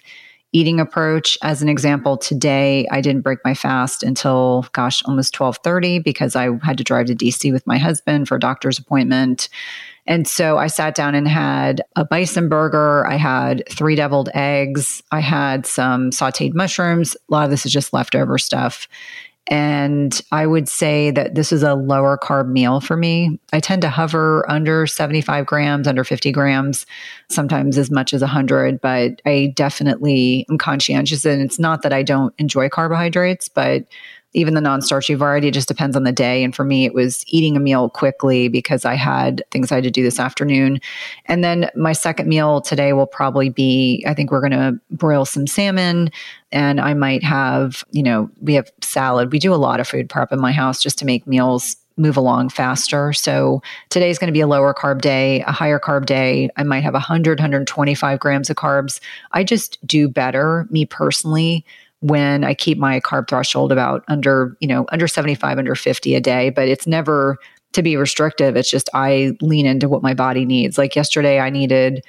eating 0.56 0.80
approach. 0.80 1.38
As 1.44 1.62
an 1.62 1.68
example, 1.68 2.16
today 2.16 2.88
I 2.90 3.02
didn't 3.02 3.24
break 3.24 3.40
my 3.44 3.54
fast 3.54 4.04
until 4.04 4.66
gosh, 4.72 5.04
almost 5.04 5.36
12:30 5.36 6.00
because 6.02 6.34
I 6.34 6.50
had 6.64 6.78
to 6.78 6.84
drive 6.84 7.08
to 7.08 7.16
DC 7.16 7.52
with 7.52 7.68
my 7.68 7.78
husband 7.78 8.30
for 8.30 8.38
a 8.38 8.40
doctor's 8.40 8.80
appointment. 8.80 9.50
And 10.08 10.28
so 10.28 10.58
I 10.58 10.68
sat 10.68 10.96
down 10.96 11.14
and 11.14 11.28
had 11.28 11.82
a 11.98 12.06
bison 12.06 12.48
burger. 12.48 13.06
I 13.06 13.16
had 13.16 13.64
three 13.70 13.96
deviled 13.96 14.30
eggs. 14.34 15.04
I 15.12 15.20
had 15.20 15.66
some 15.66 16.12
sauteed 16.12 16.54
mushrooms. 16.54 17.16
A 17.16 17.20
lot 17.34 17.44
of 17.44 17.50
this 17.50 17.66
is 17.66 17.74
just 17.74 17.92
leftover 17.92 18.38
stuff. 18.38 18.88
And 19.48 20.20
I 20.32 20.48
would 20.48 20.68
say 20.68 21.12
that 21.12 21.36
this 21.36 21.52
is 21.52 21.62
a 21.62 21.76
lower 21.76 22.18
carb 22.18 22.50
meal 22.50 22.82
for 22.82 22.98
me. 22.98 23.40
I 23.54 23.60
tend 23.60 23.84
to 23.84 23.90
hover 23.90 24.50
under 24.50 24.88
75 24.88 25.46
grams, 25.46 25.88
under 25.88 26.04
50 26.04 26.32
grams, 26.32 26.88
sometimes 27.30 27.78
as 27.78 27.92
much 27.92 28.14
as 28.14 28.22
100, 28.22 28.82
but 28.82 29.22
I 29.26 29.54
definitely 29.56 30.48
am 30.50 30.58
conscientious. 30.58 31.26
And 31.26 31.44
it's 31.44 31.60
not 31.60 31.84
that 31.84 31.94
I 31.94 32.02
don't 32.02 32.34
enjoy 32.40 32.70
carbohydrates, 32.70 33.48
but 33.48 33.86
even 34.36 34.54
the 34.54 34.62
non-starchy 34.62 35.14
variety, 35.14 35.48
it 35.48 35.54
just 35.54 35.68
depends 35.68 35.96
on 35.96 36.04
the 36.04 36.12
day. 36.12 36.44
And 36.44 36.54
for 36.54 36.64
me, 36.64 36.86
it 36.86 36.94
was 36.94 37.24
eating 37.28 37.56
a 37.56 37.60
meal 37.60 37.90
quickly 37.90 38.48
because 38.50 38.86
I 38.86 38.96
had 38.96 39.44
things 39.50 39.72
I 39.72 39.76
had 39.76 39.86
to 39.86 39.92
do 39.92 40.04
this 40.04 40.20
afternoon. 40.20 40.80
And 41.26 41.44
then 41.44 41.70
my 41.76 41.94
second 41.94 42.28
meal 42.28 42.62
today 42.62 42.94
will 42.94 43.08
probably 43.08 43.50
be, 43.50 44.04
I 44.08 44.14
think 44.14 44.32
we're 44.32 44.42
going 44.42 44.52
to 44.52 44.80
broil 44.92 45.26
some 45.26 45.48
salmon 45.48 46.12
and 46.52 46.80
I 46.80 46.94
might 46.94 47.24
have, 47.24 47.84
you 47.92 48.04
know, 48.04 48.30
we 48.42 48.54
have 48.56 48.70
salad. 48.82 49.32
We 49.32 49.40
do 49.40 49.54
a 49.54 49.56
lot 49.56 49.80
of 49.80 49.88
food 49.88 50.10
prep 50.10 50.32
in 50.32 50.40
my 50.40 50.52
house 50.52 50.82
just 50.82 51.00
to 51.00 51.06
make 51.06 51.26
meals 51.26 51.78
move 51.98 52.18
along 52.18 52.50
faster. 52.50 53.14
So 53.14 53.62
today's 53.90 54.20
going 54.20 54.28
to 54.28 54.34
be 54.34 54.42
a 54.42 54.48
lower 54.48 54.74
carb 54.74 55.02
day, 55.02 55.42
a 55.44 55.52
higher 55.54 55.80
carb 55.80 56.06
day. 56.06 56.50
I 56.58 56.64
might 56.64 56.84
have 56.84 56.94
100, 56.94 57.40
125 57.40 58.20
grams 58.20 58.50
of 58.50 58.58
carbs. 58.58 59.00
I 59.32 59.46
just 59.46 59.78
do 59.88 60.10
better, 60.10 60.68
me 60.70 60.86
personally, 60.86 61.66
when 62.06 62.44
I 62.44 62.54
keep 62.54 62.78
my 62.78 63.00
carb 63.00 63.28
threshold 63.28 63.72
about 63.72 64.04
under, 64.08 64.56
you 64.60 64.68
know, 64.68 64.86
under 64.92 65.08
75, 65.08 65.58
under 65.58 65.74
50 65.74 66.14
a 66.14 66.22
day, 66.22 66.52
but 66.52 66.68
it's 66.68 66.86
never 66.86 67.40
to 67.74 67.82
be 67.82 67.98
restrictive. 67.98 68.56
It's 68.56 68.70
just 68.70 68.90
I 68.94 69.36
lean 69.42 69.66
into 69.66 69.90
what 69.90 70.04
my 70.04 70.14
body 70.14 70.46
needs. 70.46 70.78
Like 70.78 70.96
yesterday, 70.96 71.40
I 71.40 71.50
needed 71.50 72.06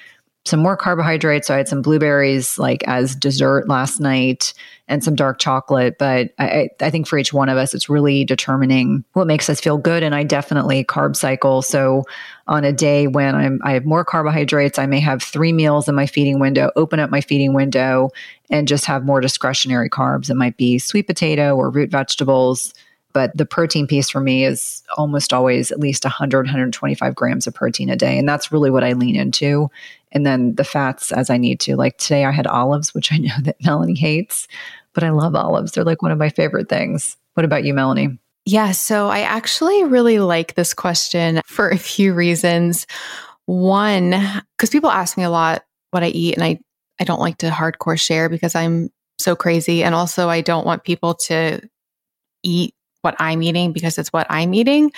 some 0.46 0.60
more 0.60 0.76
carbohydrates. 0.76 1.48
So 1.48 1.54
I 1.54 1.58
had 1.58 1.68
some 1.68 1.82
blueberries 1.82 2.58
like 2.58 2.84
as 2.86 3.14
dessert 3.16 3.68
last 3.68 4.00
night 4.00 4.54
and 4.88 5.02
some 5.02 5.16
dark 5.16 5.38
chocolate. 5.38 5.98
But 5.98 6.32
I, 6.38 6.68
I 6.80 6.90
think 6.90 7.06
for 7.06 7.18
each 7.18 7.32
one 7.32 7.48
of 7.48 7.58
us, 7.58 7.74
it's 7.74 7.88
really 7.88 8.24
determining 8.24 9.04
what 9.14 9.26
makes 9.26 9.50
us 9.50 9.60
feel 9.60 9.78
good. 9.78 10.02
And 10.02 10.14
I 10.14 10.22
definitely 10.22 10.84
carb 10.84 11.16
cycle. 11.16 11.62
So 11.62 12.04
on 12.46 12.64
a 12.64 12.72
day 12.72 13.08
when 13.08 13.34
I'm, 13.34 13.60
I 13.64 13.72
have 13.72 13.84
more 13.84 14.04
carbohydrates, 14.04 14.78
I 14.78 14.86
may 14.86 15.00
have 15.00 15.22
three 15.22 15.52
meals 15.52 15.88
in 15.88 15.94
my 15.94 16.06
feeding 16.06 16.38
window, 16.38 16.70
open 16.76 17.00
up 17.00 17.10
my 17.10 17.20
feeding 17.20 17.52
window 17.52 18.10
and 18.48 18.68
just 18.68 18.84
have 18.84 19.04
more 19.04 19.20
discretionary 19.20 19.90
carbs. 19.90 20.30
It 20.30 20.34
might 20.34 20.56
be 20.56 20.78
sweet 20.78 21.08
potato 21.08 21.56
or 21.56 21.70
root 21.70 21.90
vegetables 21.90 22.72
but 23.16 23.34
the 23.34 23.46
protein 23.46 23.86
piece 23.86 24.10
for 24.10 24.20
me 24.20 24.44
is 24.44 24.82
almost 24.98 25.32
always 25.32 25.72
at 25.72 25.80
least 25.80 26.04
100 26.04 26.44
125 26.44 27.14
grams 27.14 27.46
of 27.46 27.54
protein 27.54 27.88
a 27.88 27.96
day 27.96 28.18
and 28.18 28.28
that's 28.28 28.52
really 28.52 28.70
what 28.70 28.84
i 28.84 28.92
lean 28.92 29.16
into 29.16 29.70
and 30.16 30.26
then 30.26 30.54
the 30.54 30.64
fats 30.64 31.12
as 31.12 31.30
i 31.30 31.36
need 31.36 31.60
to. 31.60 31.76
Like 31.76 31.98
today 31.98 32.24
i 32.24 32.30
had 32.30 32.46
olives 32.46 32.94
which 32.94 33.12
i 33.12 33.18
know 33.18 33.34
that 33.42 33.62
melanie 33.62 33.94
hates 33.94 34.48
but 34.94 35.04
i 35.04 35.10
love 35.10 35.34
olives. 35.34 35.72
They're 35.72 35.84
like 35.84 36.02
one 36.02 36.12
of 36.12 36.18
my 36.18 36.30
favorite 36.30 36.68
things. 36.68 37.16
What 37.34 37.44
about 37.44 37.64
you 37.64 37.74
melanie? 37.74 38.18
Yeah 38.44 38.72
so 38.72 39.08
i 39.08 39.20
actually 39.20 39.84
really 39.84 40.18
like 40.18 40.54
this 40.54 40.74
question 40.74 41.40
for 41.46 41.68
a 41.68 41.78
few 41.78 42.14
reasons. 42.14 42.86
One 43.44 44.10
because 44.56 44.70
people 44.70 44.90
ask 44.90 45.16
me 45.16 45.22
a 45.22 45.30
lot 45.30 45.64
what 45.92 46.02
i 46.02 46.08
eat 46.08 46.34
and 46.34 46.42
i 46.42 46.58
i 47.00 47.04
don't 47.04 47.20
like 47.20 47.38
to 47.38 47.48
hardcore 47.48 47.98
share 47.98 48.28
because 48.28 48.56
i'm 48.56 48.90
so 49.20 49.36
crazy 49.36 49.84
and 49.84 49.94
also 49.94 50.28
i 50.28 50.40
don't 50.40 50.66
want 50.66 50.82
people 50.82 51.14
to 51.14 51.60
eat 52.42 52.74
what 53.06 53.14
I'm 53.20 53.40
eating 53.42 53.72
because 53.72 53.98
it's 53.98 54.12
what 54.12 54.26
I'm 54.28 54.52
eating. 54.52 54.90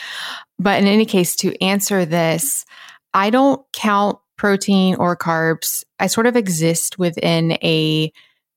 But 0.58 0.80
in 0.80 0.88
any 0.88 1.04
case, 1.04 1.36
to 1.36 1.62
answer 1.62 2.06
this, 2.06 2.64
I 3.12 3.28
don't 3.28 3.60
count 3.74 4.18
protein 4.38 4.94
or 4.94 5.16
carbs. 5.16 5.84
I 5.98 6.06
sort 6.06 6.26
of 6.26 6.36
exist 6.36 6.98
within 6.98 7.52
a 7.62 8.10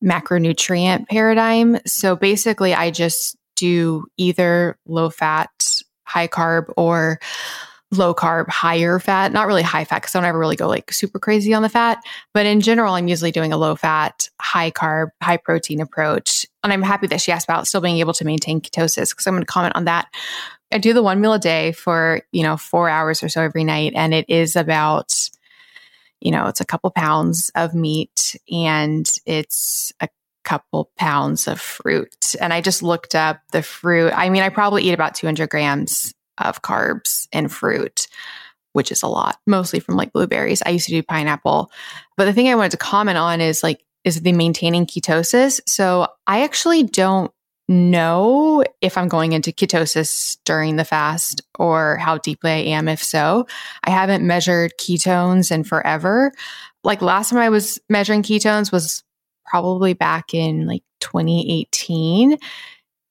macronutrient 0.03 1.09
paradigm. 1.09 1.77
So 1.85 2.15
basically, 2.15 2.73
I 2.73 2.91
just 2.91 3.35
do 3.55 4.05
either 4.17 4.77
low 4.85 5.09
fat, 5.09 5.81
high 6.05 6.27
carb, 6.27 6.71
or 6.77 7.19
low 7.91 8.13
carb, 8.13 8.47
higher 8.47 8.99
fat, 8.99 9.33
not 9.33 9.47
really 9.47 9.61
high 9.61 9.83
fat 9.83 10.01
because 10.01 10.15
I 10.15 10.19
don't 10.19 10.29
ever 10.29 10.39
really 10.39 10.55
go 10.55 10.67
like 10.67 10.93
super 10.93 11.19
crazy 11.19 11.53
on 11.53 11.61
the 11.61 11.69
fat. 11.69 11.97
But 12.33 12.45
in 12.45 12.61
general, 12.61 12.93
I'm 12.93 13.09
usually 13.09 13.31
doing 13.31 13.51
a 13.51 13.57
low 13.57 13.75
fat, 13.75 14.29
high 14.39 14.71
carb, 14.71 15.09
high 15.21 15.37
protein 15.37 15.81
approach. 15.81 16.45
And 16.63 16.71
I'm 16.71 16.81
happy 16.81 17.07
that 17.07 17.21
she 17.21 17.31
asked 17.31 17.47
about 17.47 17.67
still 17.67 17.81
being 17.81 17.97
able 17.97 18.13
to 18.13 18.25
maintain 18.25 18.61
ketosis 18.61 19.09
because 19.09 19.27
I'm 19.27 19.33
going 19.33 19.41
to 19.41 19.45
comment 19.45 19.75
on 19.75 19.85
that. 19.85 20.07
I 20.71 20.77
do 20.77 20.93
the 20.93 21.03
one 21.03 21.19
meal 21.19 21.33
a 21.33 21.39
day 21.39 21.73
for, 21.73 22.21
you 22.31 22.43
know, 22.43 22.55
four 22.55 22.87
hours 22.87 23.21
or 23.23 23.29
so 23.29 23.41
every 23.41 23.65
night. 23.65 23.91
And 23.93 24.13
it 24.13 24.25
is 24.29 24.55
about, 24.55 25.29
you 26.21 26.31
know, 26.31 26.47
it's 26.47 26.61
a 26.61 26.65
couple 26.65 26.91
pounds 26.91 27.51
of 27.55 27.73
meat 27.73 28.35
and 28.51 29.09
it's 29.25 29.91
a 29.99 30.07
couple 30.43 30.91
pounds 30.97 31.47
of 31.47 31.59
fruit. 31.59 32.35
And 32.39 32.53
I 32.53 32.61
just 32.61 32.83
looked 32.83 33.15
up 33.15 33.41
the 33.51 33.63
fruit. 33.63 34.13
I 34.15 34.29
mean, 34.29 34.43
I 34.43 34.49
probably 34.49 34.83
eat 34.83 34.93
about 34.93 35.15
200 35.15 35.49
grams 35.49 36.13
of 36.37 36.61
carbs 36.61 37.27
and 37.33 37.51
fruit, 37.51 38.07
which 38.73 38.91
is 38.91 39.03
a 39.03 39.07
lot, 39.07 39.37
mostly 39.45 39.79
from 39.79 39.95
like 39.95 40.13
blueberries. 40.13 40.61
I 40.65 40.69
used 40.69 40.87
to 40.87 40.91
do 40.91 41.03
pineapple. 41.03 41.71
But 42.17 42.25
the 42.25 42.33
thing 42.33 42.47
I 42.47 42.55
wanted 42.55 42.71
to 42.71 42.77
comment 42.77 43.17
on 43.17 43.41
is 43.41 43.63
like, 43.63 43.83
is 44.03 44.21
the 44.21 44.31
maintaining 44.31 44.87
ketosis. 44.87 45.59
So 45.67 46.07
I 46.25 46.43
actually 46.43 46.83
don't 46.83 47.31
know 47.67 48.63
if 48.81 48.97
I'm 48.97 49.07
going 49.07 49.33
into 49.33 49.51
ketosis 49.51 50.37
during 50.45 50.75
the 50.75 50.85
fast 50.85 51.41
or 51.57 51.97
how 51.97 52.17
deeply 52.17 52.51
I 52.51 52.57
am, 52.57 52.87
if 52.87 53.03
so. 53.03 53.47
I 53.83 53.89
haven't 53.91 54.25
measured 54.25 54.73
ketones 54.77 55.51
in 55.51 55.63
forever. 55.63 56.31
Like 56.83 57.01
last 57.01 57.29
time 57.29 57.39
I 57.39 57.49
was 57.49 57.79
measuring 57.89 58.23
ketones 58.23 58.71
was 58.71 59.03
probably 59.45 59.93
back 59.93 60.33
in 60.33 60.65
like 60.65 60.83
2018. 60.99 62.37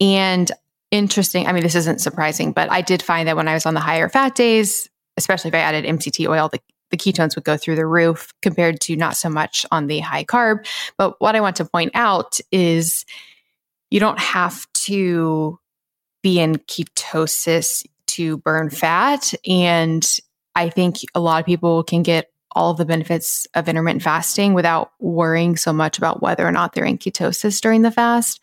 And 0.01 0.51
interesting. 0.91 1.47
I 1.47 1.53
mean, 1.53 1.63
this 1.63 1.75
isn't 1.75 2.01
surprising, 2.01 2.53
but 2.53 2.71
I 2.71 2.81
did 2.81 3.03
find 3.03 3.29
that 3.29 3.37
when 3.37 3.49
I 3.49 3.55
was 3.55 3.67
on 3.67 3.75
the 3.75 3.81
higher 3.81 4.09
fat 4.09 4.35
days, 4.35 4.89
especially 5.17 5.49
if 5.49 5.55
I 5.55 5.59
added 5.59 5.85
MCT 5.85 6.29
oil, 6.29 6.49
the, 6.53 6.61
the 6.91 6.97
ketones 6.97 7.35
would 7.37 7.45
go 7.45 7.57
through 7.57 7.77
the 7.77 7.87
roof 7.87 8.33
compared 8.43 8.81
to 8.83 8.97
not 8.97 9.17
so 9.17 9.29
much 9.29 9.65
on 9.71 9.87
the 9.87 10.01
high 10.01 10.25
carb. 10.25 10.67
But 10.97 11.21
what 11.21 11.37
I 11.37 11.41
want 11.41 11.57
to 11.57 11.65
point 11.65 11.93
out 11.95 12.41
is 12.51 13.05
you 13.91 14.01
don't 14.01 14.19
have 14.19 14.67
to 14.73 15.59
be 16.23 16.39
in 16.39 16.57
ketosis 16.57 17.87
to 18.07 18.39
burn 18.39 18.71
fat. 18.71 19.35
And 19.49 20.09
I 20.55 20.69
think 20.69 20.97
a 21.15 21.21
lot 21.21 21.41
of 21.41 21.47
people 21.47 21.83
can 21.83 22.03
get 22.03 22.31
all 22.53 22.73
of 22.73 22.79
the 22.79 22.85
benefits 22.85 23.47
of 23.55 23.69
intermittent 23.69 24.03
fasting 24.03 24.55
without 24.55 24.91
worrying 24.99 25.57
so 25.57 25.73
much 25.73 25.99
about 25.99 26.21
whether 26.21 26.47
or 26.47 26.51
not 26.51 26.73
they're 26.73 26.85
in 26.85 26.99
ketosis 26.99 27.61
during 27.61 27.83
the 27.83 27.93
fast. 27.93 28.43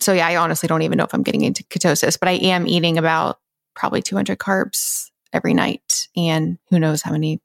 So 0.00 0.12
yeah, 0.12 0.26
I 0.26 0.36
honestly 0.36 0.66
don't 0.66 0.82
even 0.82 0.98
know 0.98 1.04
if 1.04 1.14
I'm 1.14 1.22
getting 1.22 1.42
into 1.42 1.62
ketosis, 1.64 2.18
but 2.18 2.28
I 2.28 2.32
am 2.32 2.66
eating 2.66 2.98
about 2.98 3.38
probably 3.74 4.02
200 4.02 4.38
carbs 4.38 5.10
every 5.32 5.54
night 5.54 6.08
and 6.16 6.58
who 6.70 6.78
knows 6.78 7.02
how 7.02 7.12
many 7.12 7.40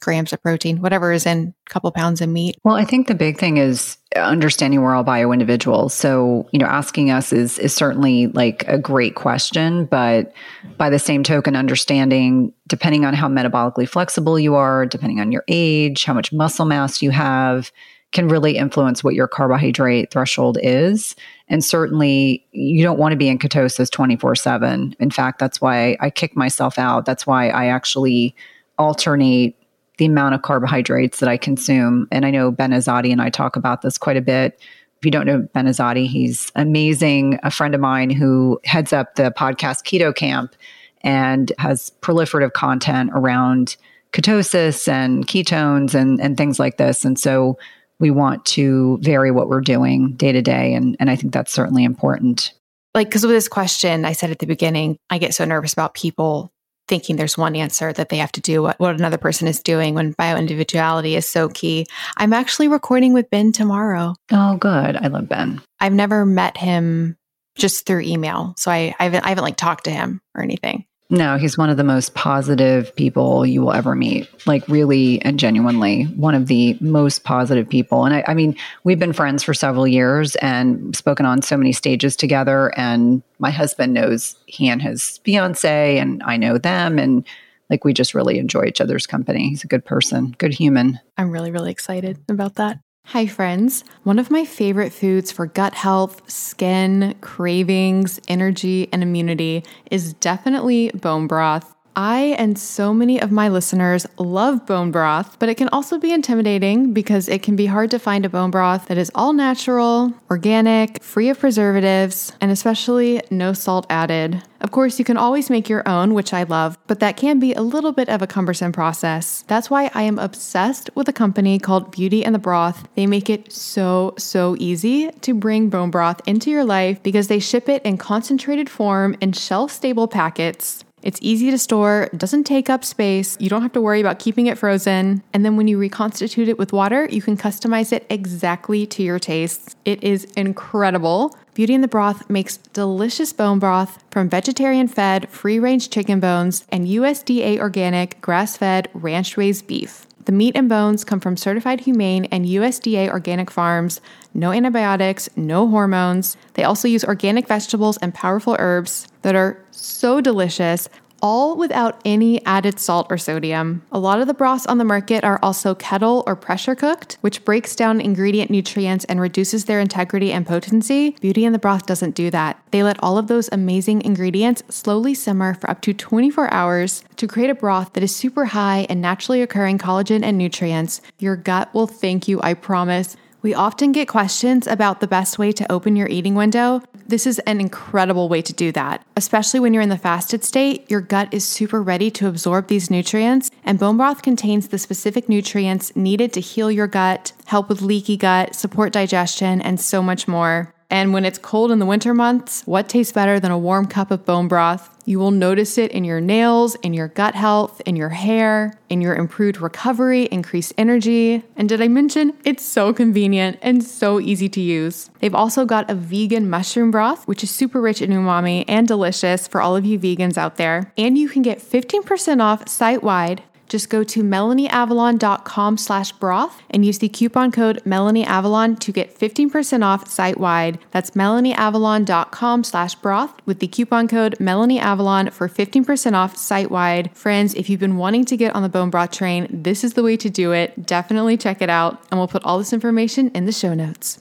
grams 0.00 0.32
of 0.32 0.42
protein, 0.42 0.80
whatever 0.80 1.12
is 1.12 1.26
in 1.26 1.54
a 1.66 1.70
couple 1.70 1.90
pounds 1.92 2.20
of 2.20 2.28
meat. 2.28 2.56
Well, 2.64 2.76
I 2.76 2.84
think 2.84 3.06
the 3.06 3.14
big 3.14 3.38
thing 3.38 3.58
is 3.58 3.96
understanding 4.16 4.80
we're 4.80 4.94
all 4.94 5.04
bio 5.04 5.30
individuals. 5.30 5.94
So, 5.94 6.48
you 6.52 6.58
know, 6.58 6.66
asking 6.66 7.10
us 7.10 7.32
is 7.32 7.58
is 7.58 7.74
certainly 7.74 8.26
like 8.28 8.64
a 8.66 8.78
great 8.78 9.14
question, 9.14 9.84
but 9.84 10.32
by 10.76 10.90
the 10.90 10.98
same 10.98 11.22
token, 11.22 11.54
understanding 11.54 12.52
depending 12.66 13.04
on 13.04 13.14
how 13.14 13.28
metabolically 13.28 13.88
flexible 13.88 14.38
you 14.38 14.54
are, 14.54 14.86
depending 14.86 15.20
on 15.20 15.32
your 15.32 15.44
age, 15.48 16.04
how 16.04 16.14
much 16.14 16.32
muscle 16.32 16.64
mass 16.64 17.02
you 17.02 17.10
have, 17.10 17.70
can 18.12 18.28
really 18.28 18.56
influence 18.56 19.04
what 19.04 19.14
your 19.14 19.28
carbohydrate 19.28 20.10
threshold 20.10 20.58
is. 20.62 21.14
And 21.48 21.64
certainly, 21.64 22.44
you 22.52 22.82
don't 22.82 22.98
want 22.98 23.12
to 23.12 23.16
be 23.16 23.28
in 23.28 23.38
ketosis 23.38 23.90
24 23.90 24.34
7. 24.34 24.96
In 24.98 25.10
fact, 25.10 25.38
that's 25.38 25.60
why 25.60 25.96
I 26.00 26.10
kick 26.10 26.36
myself 26.36 26.78
out. 26.78 27.06
That's 27.06 27.26
why 27.26 27.48
I 27.48 27.66
actually 27.66 28.34
alternate 28.78 29.56
the 30.00 30.06
amount 30.06 30.34
of 30.34 30.40
carbohydrates 30.40 31.20
that 31.20 31.28
I 31.28 31.36
consume. 31.36 32.08
And 32.10 32.24
I 32.24 32.30
know 32.30 32.50
Ben 32.50 32.70
Azadi 32.70 33.12
and 33.12 33.20
I 33.20 33.28
talk 33.28 33.54
about 33.54 33.82
this 33.82 33.98
quite 33.98 34.16
a 34.16 34.22
bit. 34.22 34.58
If 34.98 35.04
you 35.04 35.10
don't 35.10 35.26
know 35.26 35.46
Ben 35.52 35.66
Azadi, 35.66 36.06
he's 36.06 36.50
amazing, 36.56 37.38
a 37.42 37.50
friend 37.50 37.74
of 37.74 37.82
mine 37.82 38.08
who 38.08 38.58
heads 38.64 38.94
up 38.94 39.16
the 39.16 39.30
podcast 39.30 39.84
Keto 39.84 40.14
Kamp 40.14 40.56
and 41.02 41.52
has 41.58 41.92
proliferative 42.00 42.54
content 42.54 43.10
around 43.12 43.76
ketosis 44.14 44.88
and 44.88 45.26
ketones 45.26 45.94
and, 45.94 46.18
and 46.18 46.38
things 46.38 46.58
like 46.58 46.78
this. 46.78 47.04
And 47.04 47.18
so 47.18 47.58
we 47.98 48.10
want 48.10 48.46
to 48.46 48.98
vary 49.02 49.30
what 49.30 49.50
we're 49.50 49.60
doing 49.60 50.14
day 50.14 50.32
to 50.32 50.40
day. 50.40 50.72
And, 50.72 50.96
and 50.98 51.10
I 51.10 51.16
think 51.16 51.34
that's 51.34 51.52
certainly 51.52 51.84
important. 51.84 52.54
Like, 52.94 53.08
because 53.08 53.22
with 53.22 53.36
this 53.36 53.48
question, 53.48 54.06
I 54.06 54.12
said 54.12 54.30
at 54.30 54.38
the 54.38 54.46
beginning, 54.46 54.96
I 55.10 55.18
get 55.18 55.34
so 55.34 55.44
nervous 55.44 55.74
about 55.74 55.92
people 55.92 56.50
thinking 56.90 57.16
there's 57.16 57.38
one 57.38 57.56
answer 57.56 57.92
that 57.92 58.08
they 58.08 58.16
have 58.18 58.32
to 58.32 58.40
do 58.40 58.62
what, 58.62 58.78
what 58.80 58.96
another 58.96 59.16
person 59.16 59.46
is 59.46 59.62
doing 59.62 59.94
when 59.94 60.10
bio 60.10 60.36
individuality 60.36 61.14
is 61.14 61.26
so 61.26 61.48
key. 61.48 61.86
I'm 62.16 62.32
actually 62.32 62.68
recording 62.68 63.12
with 63.12 63.30
Ben 63.30 63.52
tomorrow. 63.52 64.14
Oh, 64.32 64.56
good. 64.56 64.96
I 64.96 65.06
love 65.06 65.28
Ben. 65.28 65.62
I've 65.78 65.92
never 65.92 66.26
met 66.26 66.56
him 66.56 67.16
just 67.56 67.86
through 67.86 68.00
email. 68.00 68.54
So 68.58 68.70
I, 68.70 68.94
I 68.98 69.04
haven't, 69.04 69.24
I 69.24 69.28
haven't 69.28 69.44
like 69.44 69.56
talked 69.56 69.84
to 69.84 69.90
him 69.90 70.20
or 70.34 70.42
anything. 70.42 70.84
No, 71.10 71.36
he's 71.36 71.58
one 71.58 71.70
of 71.70 71.76
the 71.76 71.84
most 71.84 72.14
positive 72.14 72.94
people 72.94 73.44
you 73.44 73.62
will 73.62 73.72
ever 73.72 73.96
meet. 73.96 74.28
Like, 74.46 74.66
really 74.68 75.20
and 75.22 75.40
genuinely, 75.40 76.04
one 76.04 76.36
of 76.36 76.46
the 76.46 76.76
most 76.80 77.24
positive 77.24 77.68
people. 77.68 78.04
And 78.04 78.14
I, 78.14 78.24
I, 78.28 78.34
mean, 78.34 78.56
we've 78.84 78.98
been 78.98 79.12
friends 79.12 79.42
for 79.42 79.52
several 79.52 79.88
years 79.88 80.36
and 80.36 80.94
spoken 80.94 81.26
on 81.26 81.42
so 81.42 81.56
many 81.56 81.72
stages 81.72 82.14
together. 82.14 82.72
And 82.76 83.24
my 83.40 83.50
husband 83.50 83.92
knows 83.92 84.36
he 84.46 84.68
and 84.68 84.80
his 84.80 85.18
fiance, 85.24 85.98
and 85.98 86.22
I 86.22 86.36
know 86.36 86.58
them. 86.58 86.96
And 86.96 87.26
like, 87.70 87.84
we 87.84 87.92
just 87.92 88.14
really 88.14 88.38
enjoy 88.38 88.66
each 88.66 88.80
other's 88.80 89.06
company. 89.06 89.48
He's 89.48 89.64
a 89.64 89.68
good 89.68 89.84
person, 89.84 90.36
good 90.38 90.54
human. 90.54 91.00
I'm 91.18 91.30
really, 91.30 91.50
really 91.50 91.72
excited 91.72 92.18
about 92.28 92.54
that. 92.54 92.78
Hi, 93.10 93.26
friends. 93.26 93.82
One 94.04 94.20
of 94.20 94.30
my 94.30 94.44
favorite 94.44 94.92
foods 94.92 95.32
for 95.32 95.44
gut 95.44 95.74
health, 95.74 96.22
skin, 96.30 97.16
cravings, 97.20 98.20
energy, 98.28 98.88
and 98.92 99.02
immunity 99.02 99.64
is 99.90 100.14
definitely 100.14 100.92
bone 100.94 101.26
broth. 101.26 101.74
I 102.02 102.34
and 102.38 102.58
so 102.58 102.94
many 102.94 103.20
of 103.20 103.30
my 103.30 103.50
listeners 103.50 104.06
love 104.16 104.64
bone 104.64 104.90
broth, 104.90 105.38
but 105.38 105.50
it 105.50 105.56
can 105.56 105.68
also 105.68 105.98
be 105.98 106.14
intimidating 106.14 106.94
because 106.94 107.28
it 107.28 107.42
can 107.42 107.56
be 107.56 107.66
hard 107.66 107.90
to 107.90 107.98
find 107.98 108.24
a 108.24 108.30
bone 108.30 108.50
broth 108.50 108.86
that 108.86 108.96
is 108.96 109.12
all 109.14 109.34
natural, 109.34 110.14
organic, 110.30 111.02
free 111.02 111.28
of 111.28 111.38
preservatives, 111.38 112.32
and 112.40 112.50
especially 112.50 113.20
no 113.30 113.52
salt 113.52 113.84
added. 113.90 114.42
Of 114.62 114.70
course, 114.70 114.98
you 114.98 115.04
can 115.04 115.18
always 115.18 115.50
make 115.50 115.68
your 115.68 115.86
own, 115.86 116.14
which 116.14 116.32
I 116.32 116.44
love, 116.44 116.78
but 116.86 117.00
that 117.00 117.18
can 117.18 117.38
be 117.38 117.52
a 117.52 117.60
little 117.60 117.92
bit 117.92 118.08
of 118.08 118.22
a 118.22 118.26
cumbersome 118.26 118.72
process. 118.72 119.44
That's 119.46 119.68
why 119.68 119.90
I 119.92 120.04
am 120.04 120.18
obsessed 120.18 120.88
with 120.94 121.06
a 121.06 121.12
company 121.12 121.58
called 121.58 121.90
Beauty 121.90 122.24
and 122.24 122.34
the 122.34 122.38
Broth. 122.38 122.88
They 122.94 123.06
make 123.06 123.28
it 123.28 123.52
so, 123.52 124.14
so 124.16 124.56
easy 124.58 125.10
to 125.20 125.34
bring 125.34 125.68
bone 125.68 125.90
broth 125.90 126.22
into 126.26 126.50
your 126.50 126.64
life 126.64 127.02
because 127.02 127.28
they 127.28 127.40
ship 127.40 127.68
it 127.68 127.82
in 127.84 127.98
concentrated 127.98 128.70
form 128.70 129.16
in 129.20 129.32
shelf 129.32 129.70
stable 129.70 130.08
packets. 130.08 130.82
It's 131.02 131.18
easy 131.22 131.50
to 131.50 131.58
store, 131.58 132.08
doesn't 132.16 132.44
take 132.44 132.68
up 132.68 132.84
space, 132.84 133.36
you 133.40 133.48
don't 133.48 133.62
have 133.62 133.72
to 133.72 133.80
worry 133.80 134.00
about 134.00 134.18
keeping 134.18 134.46
it 134.46 134.58
frozen. 134.58 135.22
And 135.32 135.44
then 135.44 135.56
when 135.56 135.68
you 135.68 135.78
reconstitute 135.78 136.48
it 136.48 136.58
with 136.58 136.72
water, 136.72 137.08
you 137.10 137.22
can 137.22 137.36
customize 137.36 137.92
it 137.92 138.06
exactly 138.10 138.86
to 138.86 139.02
your 139.02 139.18
tastes. 139.18 139.76
It 139.84 140.02
is 140.04 140.24
incredible. 140.36 141.36
Beauty 141.54 141.74
and 141.74 141.82
the 141.82 141.88
Broth 141.88 142.28
makes 142.30 142.58
delicious 142.58 143.32
bone 143.32 143.58
broth 143.58 144.02
from 144.10 144.28
vegetarian 144.28 144.88
fed, 144.88 145.28
free 145.30 145.58
range 145.58 145.90
chicken 145.90 146.20
bones 146.20 146.64
and 146.70 146.86
USDA 146.86 147.58
organic, 147.58 148.20
grass 148.20 148.56
fed, 148.56 148.88
ranch 148.94 149.36
raised 149.36 149.66
beef. 149.66 150.06
The 150.26 150.32
meat 150.32 150.54
and 150.54 150.68
bones 150.68 151.04
come 151.04 151.20
from 151.20 151.36
certified 151.36 151.80
humane 151.80 152.26
and 152.26 152.44
USDA 152.44 153.08
organic 153.08 153.50
farms, 153.50 154.00
no 154.34 154.52
antibiotics, 154.52 155.28
no 155.34 155.66
hormones. 155.68 156.36
They 156.54 156.64
also 156.64 156.88
use 156.88 157.04
organic 157.04 157.48
vegetables 157.48 157.96
and 157.98 158.12
powerful 158.12 158.56
herbs 158.58 159.08
that 159.22 159.34
are 159.34 159.64
so 159.70 160.20
delicious, 160.20 160.88
all 161.22 161.56
without 161.56 162.00
any 162.04 162.44
added 162.46 162.78
salt 162.78 163.06
or 163.10 163.18
sodium. 163.18 163.82
A 163.92 163.98
lot 163.98 164.20
of 164.20 164.26
the 164.26 164.34
broths 164.34 164.66
on 164.66 164.78
the 164.78 164.84
market 164.84 165.24
are 165.24 165.38
also 165.42 165.74
kettle 165.74 166.22
or 166.26 166.36
pressure 166.36 166.74
cooked, 166.74 167.18
which 167.20 167.44
breaks 167.44 167.76
down 167.76 168.00
ingredient 168.00 168.50
nutrients 168.50 169.04
and 169.06 169.20
reduces 169.20 169.64
their 169.64 169.80
integrity 169.80 170.32
and 170.32 170.46
potency. 170.46 171.10
Beauty 171.20 171.44
and 171.44 171.54
the 171.54 171.58
Broth 171.58 171.86
doesn't 171.86 172.14
do 172.14 172.30
that. 172.30 172.62
They 172.70 172.82
let 172.82 173.02
all 173.02 173.18
of 173.18 173.26
those 173.26 173.48
amazing 173.52 174.02
ingredients 174.02 174.62
slowly 174.68 175.14
simmer 175.14 175.54
for 175.54 175.70
up 175.70 175.80
to 175.82 175.94
24 175.94 176.52
hours 176.52 177.04
to 177.16 177.26
create 177.26 177.50
a 177.50 177.54
broth 177.54 177.92
that 177.92 178.02
is 178.02 178.14
super 178.14 178.46
high 178.46 178.86
in 178.88 179.00
naturally 179.00 179.42
occurring 179.42 179.78
collagen 179.78 180.22
and 180.22 180.38
nutrients. 180.38 181.00
Your 181.18 181.36
gut 181.36 181.72
will 181.74 181.86
thank 181.86 182.28
you, 182.28 182.40
I 182.42 182.54
promise. 182.54 183.16
We 183.42 183.54
often 183.54 183.92
get 183.92 184.06
questions 184.06 184.66
about 184.66 185.00
the 185.00 185.06
best 185.06 185.38
way 185.38 185.50
to 185.52 185.72
open 185.72 185.96
your 185.96 186.08
eating 186.08 186.34
window. 186.34 186.82
This 187.06 187.26
is 187.26 187.38
an 187.40 187.58
incredible 187.58 188.28
way 188.28 188.42
to 188.42 188.52
do 188.52 188.70
that. 188.72 189.02
Especially 189.16 189.58
when 189.58 189.72
you're 189.72 189.82
in 189.82 189.88
the 189.88 189.96
fasted 189.96 190.44
state, 190.44 190.90
your 190.90 191.00
gut 191.00 191.32
is 191.32 191.42
super 191.42 191.82
ready 191.82 192.10
to 192.10 192.28
absorb 192.28 192.66
these 192.66 192.90
nutrients, 192.90 193.50
and 193.64 193.78
bone 193.78 193.96
broth 193.96 194.20
contains 194.20 194.68
the 194.68 194.78
specific 194.78 195.26
nutrients 195.26 195.96
needed 195.96 196.34
to 196.34 196.40
heal 196.40 196.70
your 196.70 196.86
gut, 196.86 197.32
help 197.46 197.70
with 197.70 197.80
leaky 197.80 198.18
gut, 198.18 198.54
support 198.54 198.92
digestion, 198.92 199.62
and 199.62 199.80
so 199.80 200.02
much 200.02 200.28
more. 200.28 200.74
And 200.90 201.14
when 201.14 201.24
it's 201.24 201.38
cold 201.38 201.70
in 201.70 201.78
the 201.78 201.86
winter 201.86 202.12
months, 202.12 202.62
what 202.66 202.90
tastes 202.90 203.12
better 203.12 203.40
than 203.40 203.52
a 203.52 203.58
warm 203.58 203.86
cup 203.86 204.10
of 204.10 204.26
bone 204.26 204.48
broth? 204.48 204.94
You 205.10 205.18
will 205.18 205.32
notice 205.32 205.76
it 205.76 205.90
in 205.90 206.04
your 206.04 206.20
nails, 206.20 206.76
in 206.84 206.94
your 206.94 207.08
gut 207.08 207.34
health, 207.34 207.82
in 207.84 207.96
your 207.96 208.10
hair, 208.10 208.78
in 208.88 209.00
your 209.00 209.16
improved 209.16 209.60
recovery, 209.60 210.28
increased 210.30 210.72
energy. 210.78 211.42
And 211.56 211.68
did 211.68 211.82
I 211.82 211.88
mention 211.88 212.32
it's 212.44 212.64
so 212.64 212.94
convenient 212.94 213.58
and 213.60 213.82
so 213.82 214.20
easy 214.20 214.48
to 214.50 214.60
use? 214.60 215.10
They've 215.18 215.34
also 215.34 215.64
got 215.64 215.90
a 215.90 215.96
vegan 215.96 216.48
mushroom 216.48 216.92
broth, 216.92 217.26
which 217.26 217.42
is 217.42 217.50
super 217.50 217.80
rich 217.80 218.00
in 218.00 218.10
umami 218.10 218.64
and 218.68 218.86
delicious 218.86 219.48
for 219.48 219.60
all 219.60 219.74
of 219.74 219.84
you 219.84 219.98
vegans 219.98 220.38
out 220.38 220.58
there. 220.58 220.92
And 220.96 221.18
you 221.18 221.28
can 221.28 221.42
get 221.42 221.58
15% 221.58 222.40
off 222.40 222.68
site 222.68 223.02
wide 223.02 223.42
just 223.70 223.88
go 223.88 224.02
to 224.02 224.22
melanieavalon.com 224.22 225.78
slash 225.78 226.12
broth 226.12 226.60
and 226.70 226.84
use 226.84 226.98
the 226.98 227.08
coupon 227.08 227.52
code 227.52 227.80
melanieavalon 227.86 228.78
to 228.80 228.92
get 228.92 229.16
15% 229.16 229.84
off 229.84 230.08
site-wide. 230.08 230.80
That's 230.90 231.12
melanieavalon.com 231.12 232.64
slash 232.64 232.96
broth 232.96 233.32
with 233.46 233.60
the 233.60 233.68
coupon 233.68 234.08
code 234.08 234.36
melanieavalon 234.38 235.32
for 235.32 235.48
15% 235.48 236.14
off 236.14 236.36
site-wide. 236.36 237.16
Friends, 237.16 237.54
if 237.54 237.70
you've 237.70 237.80
been 237.80 237.96
wanting 237.96 238.24
to 238.26 238.36
get 238.36 238.54
on 238.56 238.62
the 238.62 238.68
bone 238.68 238.90
broth 238.90 239.12
train, 239.12 239.46
this 239.50 239.84
is 239.84 239.94
the 239.94 240.02
way 240.02 240.16
to 240.16 240.28
do 240.28 240.50
it. 240.50 240.84
Definitely 240.84 241.36
check 241.36 241.62
it 241.62 241.70
out, 241.70 242.04
and 242.10 242.18
we'll 242.18 242.28
put 242.28 242.44
all 242.44 242.58
this 242.58 242.72
information 242.72 243.30
in 243.36 243.46
the 243.46 243.52
show 243.52 243.72
notes. 243.72 244.20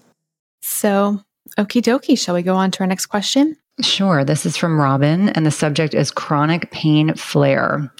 So, 0.61 1.23
okie 1.57 1.81
dokie, 1.81 2.19
shall 2.19 2.35
we 2.35 2.43
go 2.43 2.55
on 2.55 2.69
to 2.69 2.81
our 2.81 2.87
next 2.87 3.07
question? 3.07 3.57
Sure. 3.81 4.23
This 4.23 4.45
is 4.45 4.57
from 4.57 4.79
Robyn, 4.79 5.29
and 5.29 5.43
the 5.43 5.51
subject 5.51 5.95
is 5.95 6.11
chronic 6.11 6.69
pain 6.69 7.15
flare. 7.15 7.91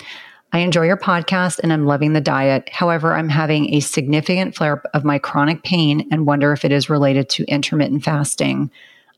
I 0.52 0.60
enjoy 0.60 0.86
your 0.86 0.98
podcast 0.98 1.60
and 1.60 1.72
I'm 1.72 1.86
loving 1.86 2.14
the 2.14 2.22
diet. 2.22 2.70
However, 2.72 3.14
I'm 3.14 3.30
having 3.30 3.74
a 3.74 3.82
significant 3.82 4.56
flare 4.56 4.74
up 4.74 4.86
of 4.96 5.06
my 5.06 5.20
chronic 5.20 5.64
pain 5.64 6.08
and 6.12 6.26
wonder 6.26 6.52
if 6.54 6.66
it 6.66 6.72
is 6.72 6.90
related 6.90 7.30
to 7.30 7.46
intermittent 7.46 8.04
fasting. 8.04 8.72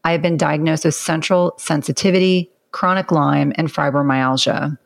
I 0.03 0.11
have 0.11 0.21
been 0.21 0.35
diagnosed 0.35 0.83
with 0.83 0.95
central 0.95 1.53
sensitivity, 1.57 2.51
chronic 2.71 3.11
Lyme, 3.11 3.53
and 3.55 3.71
fibromyalgia. 3.71 4.77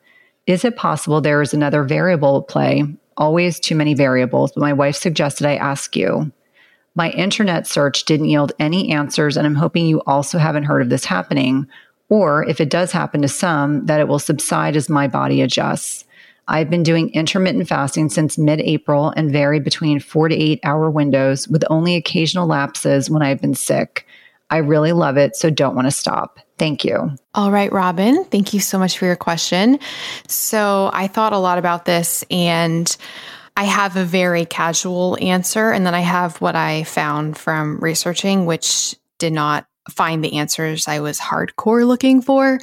Is 0.46 0.64
it 0.64 0.76
possible 0.76 1.20
there 1.20 1.42
is 1.42 1.54
another 1.54 1.84
variable 1.84 2.42
at 2.42 2.48
play? 2.48 2.84
Always 3.18 3.60
too 3.60 3.76
many 3.76 3.96
variables, 3.96 4.52
but 4.52 4.62
my 4.62 4.74
wife 4.74 4.96
suggested 4.96 5.48
I 5.48 5.56
ask 5.56 5.96
you. 5.96 6.32
My 6.94 7.10
internet 7.12 7.66
search 7.66 8.06
didn't 8.06 8.30
yield 8.30 8.52
any 8.60 8.92
answers, 8.92 9.36
and 9.36 9.48
I'm 9.48 9.56
hoping 9.56 9.86
you 9.86 10.02
also 10.06 10.38
haven't 10.38 10.64
heard 10.64 10.82
of 10.82 10.90
this 10.90 11.06
happening, 11.06 11.68
or 12.10 12.48
if 12.48 12.62
it 12.62 12.70
does 12.70 12.92
happen 12.92 13.22
to 13.24 13.28
some, 13.28 13.86
that 13.88 14.00
it 14.00 14.08
will 14.08 14.20
subside 14.20 14.76
as 14.76 14.90
my 14.90 15.08
body 15.08 15.42
adjusts. 15.42 16.05
I've 16.48 16.70
been 16.70 16.84
doing 16.84 17.10
intermittent 17.10 17.68
fasting 17.68 18.10
since 18.10 18.38
mid 18.38 18.62
April 18.62 19.10
and 19.10 19.32
vary 19.32 19.60
between 19.60 20.00
four 20.00 20.30
to 20.30 20.36
eight 20.36 20.60
hour 20.64 20.90
windows 20.90 21.48
with 21.48 21.64
only 21.70 21.96
occasional 21.96 22.48
lapses 22.48 23.10
when 23.10 23.22
I've 23.22 23.42
been 23.42 23.56
sick. 23.56 24.06
I 24.50 24.58
really 24.58 24.92
love 24.92 25.18
it, 25.18 25.36
so 25.36 25.50
don't 25.50 25.76
want 25.76 25.88
to 25.88 25.92
stop. 25.92 26.40
Thank 26.58 26.86
you. 26.86 27.12
All 27.34 27.52
right, 27.52 27.72
Robyn, 27.72 28.26
thank 28.26 28.54
you 28.54 28.60
so 28.60 28.78
much 28.78 28.98
for 28.98 29.06
your 29.06 29.16
question. 29.16 29.80
So, 30.28 30.92
I 30.94 31.08
thought 31.08 31.34
a 31.34 31.40
lot 31.40 31.58
about 31.58 31.86
this 31.86 32.24
and 32.30 32.96
I 33.58 33.64
have 33.64 33.96
a 33.96 34.04
very 34.04 34.46
casual 34.46 35.18
answer, 35.22 35.72
and 35.72 35.86
then 35.86 35.96
I 35.96 36.02
have 36.02 36.42
what 36.42 36.56
I 36.56 36.84
found 36.84 37.38
from 37.38 37.80
researching, 37.80 38.46
which 38.46 38.96
did 39.18 39.32
not 39.32 39.66
find 39.90 40.24
the 40.24 40.38
answers 40.38 40.88
I 40.88 41.00
was 41.00 41.20
hardcore 41.20 41.86
looking 41.86 42.22
for. 42.22 42.60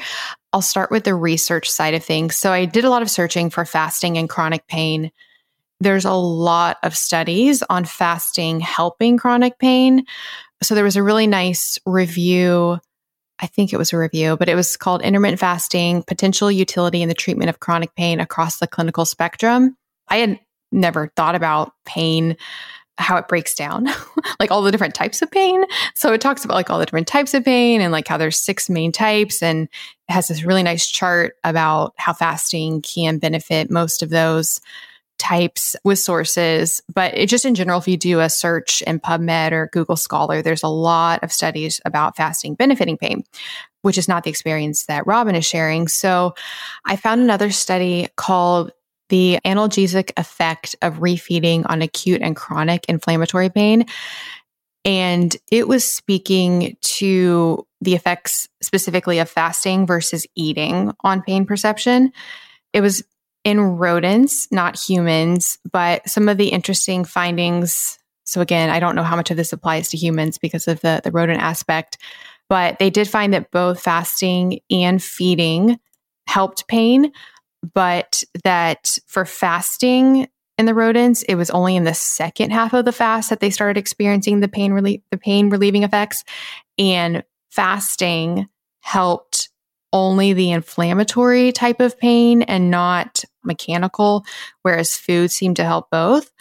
I'll 0.53 0.63
start 0.63 0.91
with 0.91 1.05
the 1.05 1.15
research 1.15 1.71
side 1.71 1.95
of 1.95 2.05
things. 2.05 2.37
So 2.37 2.53
I 2.53 2.65
did 2.65 2.85
a 2.85 2.91
lot 2.91 3.03
of 3.03 3.11
searching 3.11 3.51
for 3.51 3.65
fasting 3.65 4.19
and 4.19 4.29
chronic 4.29 4.67
pain. 4.67 5.11
There's 5.81 6.05
a 6.05 6.13
lot 6.13 6.79
of 6.83 6.97
studies 6.97 7.63
on 7.69 7.85
fasting 7.85 8.61
helping 8.61 9.17
chronic 9.17 9.59
pain. 9.59 10.05
So 10.63 10.75
there 10.75 10.85
was 10.85 10.97
a 10.97 11.03
really 11.03 11.27
nice 11.27 11.79
review. 11.87 12.79
I 13.41 13.47
think 13.47 13.73
it 13.73 13.79
was 13.79 13.93
a 13.93 13.99
review, 13.99 14.37
but 14.37 14.49
it 14.49 14.55
was 14.55 14.77
called 14.77 15.03
Intermittent 15.03 15.41
Fasting 15.41 16.05
Potential 16.05 16.53
Utility 16.53 17.03
in 17.03 17.09
the 17.09 17.15
Treatment 17.15 17.51
of 17.51 17.59
Chronic 17.59 17.95
Pain 17.97 18.21
Across 18.21 18.59
the 18.59 18.69
Clinical 18.69 19.05
Spectrum. 19.05 19.77
I 20.09 20.19
had 20.19 20.39
never 20.71 21.13
thought 21.17 21.35
about 21.35 21.73
pain 21.85 22.37
how 22.99 23.17
it 23.17 23.29
breaks 23.29 23.55
down, 23.55 23.89
like 24.41 24.51
all 24.51 24.63
the 24.63 24.71
different 24.71 24.95
types 24.95 25.23
of 25.23 25.31
pain. 25.31 25.65
So 25.95 26.13
it 26.13 26.21
talks 26.21 26.45
about 26.45 26.55
like 26.55 26.71
all 26.71 26.79
the 26.79 26.87
different 26.87 27.09
types 27.09 27.35
of 27.35 27.45
pain 27.45 27.81
and 27.81 27.93
like 27.93 28.07
how 28.07 28.17
there's 28.17 28.39
six 28.39 28.69
main 28.69 28.93
types 28.93 29.43
and 29.43 29.65
it 30.09 30.13
has 30.13 30.29
this 30.29 30.45
really 30.45 30.63
nice 30.63 30.91
chart 30.91 31.37
about 31.45 31.95
how 31.97 32.13
fasting 32.13 32.83
can 32.83 33.19
benefit 33.19 33.71
most 33.71 34.03
of 34.03 34.11
those 34.11 34.61
types 35.19 35.77
with 35.85 35.99
sources. 35.99 36.83
But 36.93 37.17
it 37.17 37.29
just 37.29 37.45
in 37.45 37.55
general, 37.55 37.79
if 37.79 37.89
you 37.89 37.97
do 37.97 38.21
a 38.21 38.29
search 38.29 38.83
in 38.83 39.01
PubMed 39.01 39.53
or 39.53 39.71
Google 39.73 39.97
Scholar, 39.97 40.43
there's 40.43 40.65
a 40.65 40.69
lot 40.69 41.23
of 41.23 41.33
studies 41.33 41.81
about 41.85 42.17
fasting 42.17 42.55
benefiting 42.55 42.99
pain, 42.99 43.25
which 43.83 43.99
is 43.99 44.09
not 44.09 44.25
the 44.25 44.31
experience 44.31 44.87
that 44.87 45.07
Robyn 45.07 45.37
is 45.37 45.47
sharing. 45.47 45.87
So 45.87 46.35
I 46.85 46.97
found 46.97 47.21
another 47.21 47.51
study 47.51 48.09
called 48.17 48.73
the 49.13 49.39
analgesic 49.45 50.11
effect 50.17 50.75
of 50.81 50.95
refeeding 50.95 51.67
on 51.69 51.83
acute 51.83 52.23
and 52.23 52.35
chronic 52.35 52.87
inflammatory 52.89 53.51
pain. 53.51 53.85
And 54.87 55.37
it 55.51 55.69
was 55.69 55.85
speaking 55.85 56.79
to 56.81 57.67
the 57.83 57.95
effects 57.95 58.49
specifically 58.63 59.19
of 59.19 59.29
fasting 59.29 59.87
versus 59.87 60.27
eating 60.35 60.93
on 61.05 61.21
pain 61.21 61.45
perception. 61.45 62.11
It 62.73 62.81
was 62.81 63.05
in 63.45 63.61
rodents, 63.61 64.51
not 64.51 64.81
humans, 64.81 65.59
but 65.71 66.09
some 66.09 66.27
of 66.31 66.39
the 66.39 66.49
interesting 66.49 67.05
findings. 67.05 67.99
So, 68.25 68.41
again, 68.41 68.71
I 68.71 68.81
don't 68.81 68.97
know 68.97 69.03
how 69.03 69.17
much 69.17 69.31
of 69.31 69.37
this 69.37 69.53
applies 69.53 69.91
to 69.91 69.99
humans 69.99 70.39
because 70.39 70.67
of 70.69 70.81
the, 70.81 71.03
the 71.05 71.11
rodent 71.11 71.43
aspect, 71.43 71.99
but 72.49 72.79
they 72.79 72.89
did 72.89 73.09
find 73.09 73.35
that 73.35 73.51
both 73.51 73.83
fasting 73.83 74.61
and 74.71 75.03
feeding 75.03 75.79
helped 76.27 76.67
pain, 76.67 77.13
but 77.75 78.25
that 78.45 78.99
for 79.07 79.25
fasting 79.25 80.29
in 80.59 80.67
the 80.67 80.75
rodents, 80.75 81.23
it 81.23 81.35
was 81.37 81.51
only 81.51 81.77
in 81.77 81.85
the 81.85 81.95
second 81.95 82.51
half 82.51 82.73
of 82.73 82.85
the 82.85 82.93
fast 82.93 83.31
that 83.31 83.41
they 83.41 83.51
started 83.51 83.79
experiencing 83.79 84.41
the 84.41 84.49
pain 84.49 84.73
relief, 84.73 85.01
the 85.11 85.19
pain 85.19 85.49
relieving 85.49 85.83
effects, 85.83 86.25
and 86.79 87.25
fasting 87.51 88.49
helped 88.81 89.51
only 89.93 90.33
the 90.33 90.51
inflammatory 90.51 91.53
type 91.53 91.81
of 91.81 91.99
pain 91.99 92.43
and 92.43 92.71
not 92.71 93.25
mechanical, 93.45 94.25
whereas 94.63 94.97
food 94.97 95.31
seemed 95.31 95.57
to 95.57 95.65
help 95.65 95.91
both. 95.91 96.33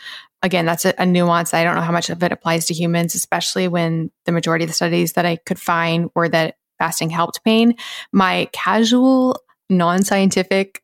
Again, 0.43 0.65
that's 0.65 0.85
a, 0.85 0.93
a 0.97 1.05
nuance. 1.05 1.53
I 1.53 1.63
don't 1.63 1.75
know 1.75 1.81
how 1.81 1.91
much 1.91 2.09
of 2.09 2.23
it 2.23 2.31
applies 2.31 2.65
to 2.67 2.73
humans, 2.73 3.13
especially 3.13 3.67
when 3.67 4.09
the 4.25 4.31
majority 4.31 4.63
of 4.63 4.69
the 4.69 4.75
studies 4.75 5.13
that 5.13 5.25
I 5.25 5.35
could 5.35 5.59
find 5.59 6.09
were 6.15 6.29
that 6.29 6.55
fasting 6.79 7.09
helped 7.09 7.43
pain. 7.43 7.75
My 8.11 8.49
casual, 8.51 9.39
non 9.69 10.03
scientific 10.03 10.81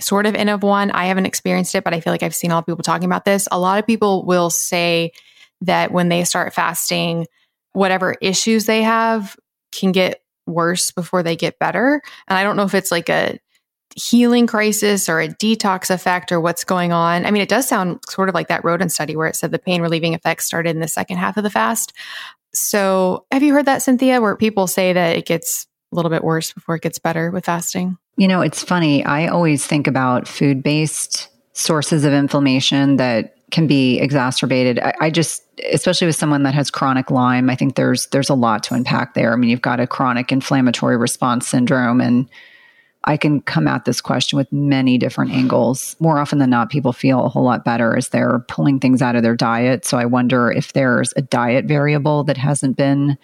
sort 0.00 0.26
of 0.26 0.34
N 0.34 0.48
of 0.48 0.62
one. 0.62 0.90
I 0.90 1.06
haven't 1.06 1.26
experienced 1.26 1.74
it, 1.74 1.84
but 1.84 1.94
I 1.94 2.00
feel 2.00 2.12
like 2.12 2.22
I've 2.22 2.34
seen 2.34 2.50
a 2.50 2.54
lot 2.54 2.60
of 2.60 2.66
people 2.66 2.82
talking 2.82 3.06
about 3.06 3.24
this. 3.24 3.48
A 3.50 3.58
lot 3.58 3.78
of 3.78 3.86
people 3.86 4.24
will 4.24 4.50
say 4.50 5.12
that 5.60 5.92
when 5.92 6.08
they 6.08 6.24
start 6.24 6.52
fasting, 6.52 7.26
whatever 7.72 8.14
issues 8.20 8.66
they 8.66 8.82
have 8.82 9.36
can 9.72 9.92
get 9.92 10.22
worse 10.46 10.90
before 10.90 11.22
they 11.22 11.36
get 11.36 11.58
better. 11.58 12.02
And 12.28 12.38
I 12.38 12.42
don't 12.42 12.56
know 12.56 12.64
if 12.64 12.74
it's 12.74 12.90
like 12.90 13.08
a 13.08 13.38
healing 13.96 14.46
crisis 14.46 15.08
or 15.08 15.20
a 15.20 15.28
detox 15.28 15.90
effect 15.90 16.32
or 16.32 16.40
what's 16.40 16.64
going 16.64 16.92
on. 16.92 17.24
I 17.24 17.30
mean, 17.30 17.42
it 17.42 17.48
does 17.48 17.68
sound 17.68 18.00
sort 18.08 18.28
of 18.28 18.34
like 18.34 18.48
that 18.48 18.64
rodent 18.64 18.92
study 18.92 19.16
where 19.16 19.28
it 19.28 19.36
said 19.36 19.52
the 19.52 19.58
pain 19.58 19.82
relieving 19.82 20.14
effects 20.14 20.44
started 20.46 20.70
in 20.70 20.80
the 20.80 20.88
second 20.88 21.18
half 21.18 21.36
of 21.36 21.44
the 21.44 21.50
fast. 21.50 21.92
So, 22.52 23.26
have 23.32 23.42
you 23.42 23.52
heard 23.52 23.66
that, 23.66 23.82
Cynthia, 23.82 24.20
where 24.20 24.36
people 24.36 24.66
say 24.66 24.92
that 24.92 25.16
it 25.16 25.26
gets 25.26 25.66
a 25.94 25.96
little 25.96 26.10
bit 26.10 26.24
worse 26.24 26.52
before 26.52 26.74
it 26.74 26.82
gets 26.82 26.98
better 26.98 27.30
with 27.30 27.44
fasting? 27.44 27.96
You 28.16 28.28
know, 28.28 28.40
it's 28.40 28.62
funny. 28.62 29.04
I 29.04 29.28
always 29.28 29.66
think 29.66 29.86
about 29.86 30.28
food 30.28 30.62
based 30.62 31.28
sources 31.52 32.04
of 32.04 32.12
inflammation 32.12 32.96
that 32.96 33.36
can 33.50 33.66
be 33.68 34.00
exacerbated. 34.00 34.80
I, 34.80 34.94
I, 35.00 35.10
just, 35.10 35.42
especially 35.72 36.08
with 36.08 36.16
someone 36.16 36.42
that 36.42 36.54
has 36.54 36.70
chronic 36.70 37.10
Lyme, 37.10 37.48
I 37.48 37.54
think 37.54 37.76
there's 37.76 38.06
there's 38.06 38.28
a 38.28 38.34
lot 38.34 38.64
to 38.64 38.74
unpack 38.74 39.14
there. 39.14 39.32
I 39.32 39.36
mean, 39.36 39.50
you've 39.50 39.62
got 39.62 39.78
a 39.78 39.86
chronic 39.86 40.32
inflammatory 40.32 40.96
response 40.96 41.46
syndrome, 41.46 42.00
and 42.00 42.28
I 43.04 43.16
can 43.16 43.42
come 43.42 43.68
at 43.68 43.84
this 43.84 44.00
question 44.00 44.36
with 44.36 44.52
many 44.52 44.98
different 44.98 45.30
angles. 45.30 45.94
More 46.00 46.18
often 46.18 46.38
than 46.38 46.50
not, 46.50 46.70
people 46.70 46.92
feel 46.92 47.24
a 47.24 47.28
whole 47.28 47.44
lot 47.44 47.64
better 47.64 47.96
as 47.96 48.08
they're 48.08 48.40
pulling 48.48 48.80
things 48.80 49.02
out 49.02 49.14
of 49.14 49.22
their 49.22 49.36
diet. 49.36 49.84
So 49.84 49.98
I 49.98 50.06
wonder 50.06 50.50
if 50.50 50.72
there's 50.72 51.12
a 51.16 51.22
diet 51.22 51.66
variable 51.66 52.24
that 52.24 52.36
hasn't 52.36 52.76
been 52.76 53.16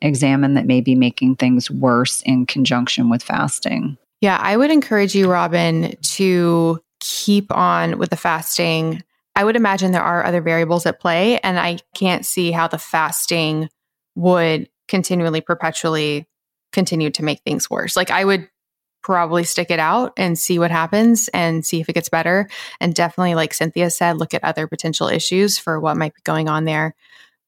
examined 0.00 0.56
that 0.56 0.66
may 0.66 0.80
be 0.80 0.94
making 0.94 1.36
things 1.36 1.70
worse 1.70 2.22
in 2.22 2.46
conjunction 2.46 3.08
with 3.08 3.22
fasting. 3.22 3.96
Yeah, 4.20 4.38
I 4.40 4.56
would 4.56 4.70
encourage 4.70 5.14
you, 5.14 5.30
Robyn, 5.30 5.96
to 6.14 6.80
keep 7.00 7.52
on 7.52 7.98
with 7.98 8.10
the 8.10 8.16
fasting. 8.16 9.02
I 9.34 9.44
would 9.44 9.56
imagine 9.56 9.92
there 9.92 10.02
are 10.02 10.24
other 10.24 10.40
variables 10.40 10.86
at 10.86 11.00
play, 11.00 11.38
and 11.40 11.58
I 11.58 11.78
can't 11.94 12.24
see 12.24 12.50
how 12.50 12.68
the 12.68 12.78
fasting 12.78 13.68
would 14.14 14.68
continually, 14.88 15.40
perpetually 15.40 16.26
continue 16.72 17.10
to 17.10 17.22
make 17.22 17.40
things 17.42 17.68
worse. 17.68 17.96
Like, 17.96 18.10
I 18.10 18.24
would 18.24 18.48
probably 19.02 19.44
stick 19.44 19.70
it 19.70 19.78
out 19.78 20.12
and 20.16 20.36
see 20.36 20.58
what 20.58 20.70
happens 20.70 21.28
and 21.28 21.64
see 21.64 21.80
if 21.80 21.88
it 21.88 21.92
gets 21.92 22.08
better. 22.08 22.48
And 22.80 22.94
definitely, 22.94 23.36
like 23.36 23.54
Cynthia 23.54 23.90
said, 23.90 24.18
look 24.18 24.34
at 24.34 24.42
other 24.42 24.66
potential 24.66 25.08
issues 25.08 25.58
for 25.58 25.78
what 25.78 25.96
might 25.96 26.14
be 26.14 26.22
going 26.24 26.48
on 26.48 26.64
there 26.64 26.94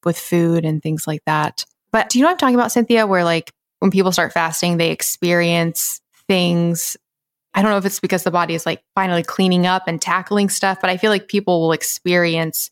with 0.05 0.17
food 0.17 0.65
and 0.65 0.81
things 0.81 1.07
like 1.07 1.25
that. 1.27 1.65
But 1.93 2.09
do 2.09 2.19
you 2.19 2.23
know 2.23 2.29
what 2.29 2.33
I'm 2.33 2.39
talking 2.39 2.55
about, 2.55 2.73
Cynthia? 2.73 3.07
Where 3.07 3.25
like 3.25 3.53
when 3.81 3.91
people 3.91 4.13
start 4.13 4.33
fasting, 4.33 4.77
they 4.77 4.91
experience 4.91 6.01
things. 6.27 6.97
I 7.55 7.63
don't 7.63 7.71
know 7.71 7.79
if 7.79 7.87
it's 7.87 8.01
because 8.01 8.25
the 8.25 8.31
body 8.31 8.55
is 8.55 8.67
like 8.67 8.83
finally 8.95 9.23
cleaning 9.23 9.67
up 9.67 9.89
and 9.89 10.01
tackling 10.01 10.49
stuff, 10.49 10.79
but 10.81 10.91
I 10.91 10.97
feel 10.97 11.11
like 11.11 11.29
people 11.29 11.61
will 11.61 11.73
experience. 11.73 12.71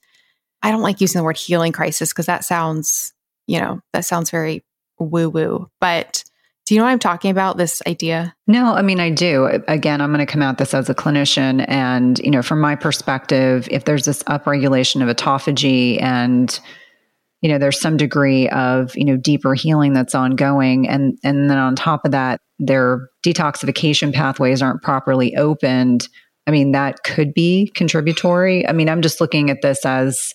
I 0.63 0.71
don't 0.71 0.83
like 0.83 1.01
using 1.01 1.19
the 1.19 1.25
word 1.25 1.37
healing 1.37 1.73
crisis 1.73 2.13
because 2.13 2.27
that 2.27 2.45
sounds, 2.45 3.13
you 3.47 3.61
know, 3.61 3.81
that 3.93 4.05
sounds 4.05 4.31
very 4.31 4.65
woo 4.99 5.29
woo. 5.29 5.71
But 5.81 6.25
do 6.67 6.75
you 6.75 6.81
know 6.81 6.85
what 6.85 6.91
I'm 6.91 6.99
talking 6.99 7.31
about? 7.31 7.57
This 7.57 7.81
idea? 7.87 8.35
No, 8.49 8.75
I 8.75 8.83
mean, 8.83 8.99
I 8.99 9.11
do. 9.11 9.47
Again, 9.69 10.01
I'm 10.01 10.13
going 10.13 10.25
to 10.25 10.31
come 10.31 10.43
at 10.43 10.59
this 10.59 10.75
as 10.75 10.91
a 10.91 10.95
clinician. 10.95 11.65
And, 11.69 12.19
you 12.19 12.31
know, 12.31 12.43
from 12.43 12.61
my 12.61 12.75
perspective, 12.75 13.69
if 13.71 13.85
there's 13.85 14.05
this 14.05 14.25
upregulation 14.25 15.01
of 15.01 15.15
autophagy 15.15 16.03
and, 16.03 16.59
you 17.47 17.53
know, 17.53 17.59
there's 17.59 17.81
some 17.81 17.97
degree 17.97 18.49
of, 18.49 18.97
you 18.97 19.05
know, 19.05 19.17
deeper 19.17 19.55
healing 19.55 19.93
that's 19.93 20.17
ongoing. 20.17 20.89
And, 20.89 21.17
and 21.23 21.49
then 21.49 21.59
on 21.59 21.77
top 21.77 22.05
of 22.05 22.11
that, 22.11 22.41
their 22.59 23.09
detoxification 23.25 24.13
pathways 24.13 24.61
aren't 24.61 24.83
properly 24.83 25.37
opened. 25.37 26.09
I 26.49 26.51
mean, 26.51 26.73
that 26.73 27.05
could 27.05 27.33
be 27.33 27.71
contributory. 27.77 28.67
I 28.67 28.73
mean, 28.73 28.89
I'm 28.89 29.01
just 29.01 29.21
looking 29.21 29.49
at 29.49 29.63
this 29.63 29.87
as, 29.87 30.35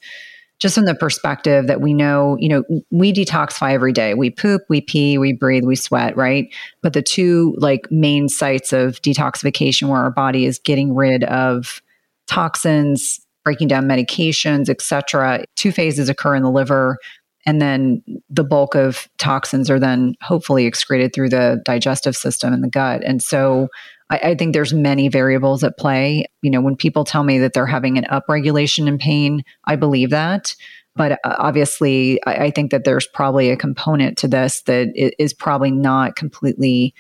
just 0.62 0.76
from 0.76 0.86
the 0.86 0.96
perspective 0.96 1.68
that 1.68 1.82
we 1.82 1.94
know, 1.94 2.38
you 2.40 2.48
know, 2.48 2.64
we 2.92 3.12
detoxify 3.12 3.74
every 3.74 3.92
day. 3.92 4.14
We 4.14 4.30
poop, 4.30 4.62
we 4.70 4.80
pee, 4.80 5.18
we 5.18 5.34
breathe, 5.34 5.66
we 5.66 5.76
sweat, 5.76 6.16
right? 6.16 6.46
But 6.82 6.94
the 6.94 7.02
two 7.02 7.56
like 7.58 7.92
main 7.92 8.30
sites 8.30 8.72
of 8.72 9.02
detoxification 9.02 9.90
where 9.90 10.00
our 10.00 10.12
body 10.12 10.46
is 10.46 10.60
getting 10.60 10.96
rid 10.96 11.26
of 11.26 11.82
toxins, 12.30 13.20
breaking 13.44 13.68
down 13.68 13.86
medications, 13.86 14.70
etc. 14.70 15.46
Two 15.56 15.72
phases 15.72 16.10
occur 16.10 16.36
in 16.36 16.44
the 16.44 16.52
liver 16.52 16.98
and 17.46 17.62
then 17.62 18.04
the 18.30 18.44
bulk 18.44 18.76
of 18.76 19.08
toxins 19.18 19.70
are 19.70 19.80
then 19.80 20.16
hopefully 20.22 20.66
excreted 20.66 21.14
through 21.14 21.30
the 21.30 21.62
digestive 21.66 22.16
system 22.16 22.54
and 22.54 22.64
the 22.64 22.70
gut. 22.70 23.02
And 23.04 23.22
so 23.22 23.68
I, 24.10 24.18
I, 24.18 24.36
think 24.36 24.54
there's 24.54 24.74
many 24.74 25.08
variables 25.10 25.64
at 25.64 25.78
play. 25.78 26.26
You 26.42 26.52
know, 26.52 26.62
when 26.62 26.76
people 26.76 27.04
tell 27.04 27.24
me 27.24 27.40
that 27.40 27.54
they're 27.54 27.66
having 27.66 27.98
an 27.98 28.06
upregulation 28.06 28.88
in 28.88 28.98
pain, 28.98 29.44
I 29.66 29.76
believe 29.76 30.12
that. 30.12 30.56
But 30.96 31.14
uh, 31.14 31.36
obviously, 31.40 32.24
I, 32.26 32.46
I 32.46 32.52
think 32.52 32.72
that 32.72 32.84
there's 32.84 33.08
probably 33.08 33.50
a 33.50 33.58
component 33.58 34.18
to 34.20 34.28
this 34.28 34.62
that 34.64 34.90
is 34.96 35.34
probably 35.34 35.72
not 35.72 36.16
completely 36.16 36.94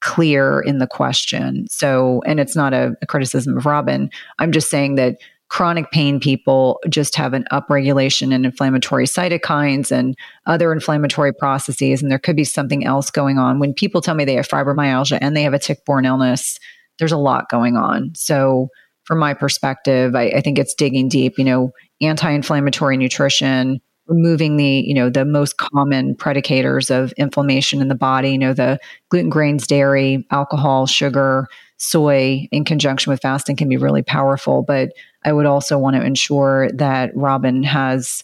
clear 0.00 0.60
in 0.60 0.78
the 0.78 0.86
question. 0.86 1.66
So, 1.70 2.22
and 2.26 2.38
it's 2.38 2.54
not 2.54 2.74
a, 2.74 2.94
a 3.00 3.06
criticism 3.06 3.56
of 3.56 3.64
Robyn. 3.64 4.10
I'm 4.38 4.52
just 4.52 4.68
saying 4.68 4.96
that 4.96 5.16
chronic 5.48 5.90
pain 5.90 6.18
people 6.18 6.80
just 6.88 7.14
have 7.14 7.32
an 7.32 7.44
upregulation 7.52 8.32
in 8.32 8.44
inflammatory 8.44 9.06
cytokines 9.06 9.92
and 9.92 10.16
other 10.46 10.72
inflammatory 10.72 11.32
processes. 11.32 12.02
And 12.02 12.10
there 12.10 12.18
could 12.18 12.36
be 12.36 12.44
something 12.44 12.84
else 12.84 13.10
going 13.10 13.38
on. 13.38 13.60
When 13.60 13.72
people 13.72 14.00
tell 14.00 14.14
me 14.14 14.24
they 14.24 14.34
have 14.34 14.48
fibromyalgia 14.48 15.18
and 15.20 15.36
they 15.36 15.42
have 15.42 15.54
a 15.54 15.58
tick 15.58 15.84
borne 15.84 16.04
illness, 16.04 16.58
there's 16.98 17.12
a 17.12 17.18
lot 17.18 17.48
going 17.48 17.76
on. 17.76 18.12
So, 18.14 18.68
from 19.04 19.20
my 19.20 19.34
perspective, 19.34 20.16
I, 20.16 20.30
I 20.30 20.40
think 20.40 20.58
it's 20.58 20.74
digging 20.74 21.08
deep, 21.08 21.38
you 21.38 21.44
know, 21.44 21.70
anti 22.00 22.28
inflammatory 22.28 22.96
nutrition, 22.96 23.80
removing 24.08 24.56
the 24.56 24.82
you 24.86 24.94
know 24.94 25.10
the 25.10 25.24
most 25.24 25.58
common 25.58 26.14
predicators 26.14 26.90
of 26.90 27.12
inflammation 27.12 27.80
in 27.80 27.88
the 27.88 27.94
body 27.94 28.30
you 28.30 28.38
know 28.38 28.52
the 28.52 28.78
gluten 29.08 29.30
grains 29.30 29.66
dairy 29.66 30.24
alcohol 30.30 30.86
sugar 30.86 31.48
soy 31.78 32.48
in 32.50 32.64
conjunction 32.64 33.10
with 33.10 33.20
fasting 33.20 33.56
can 33.56 33.68
be 33.68 33.76
really 33.76 34.02
powerful 34.02 34.62
but 34.62 34.90
I 35.26 35.32
would 35.32 35.44
also 35.44 35.76
want 35.76 35.96
to 35.96 36.04
ensure 36.04 36.70
that 36.74 37.14
Robyn 37.16 37.64
has, 37.64 38.22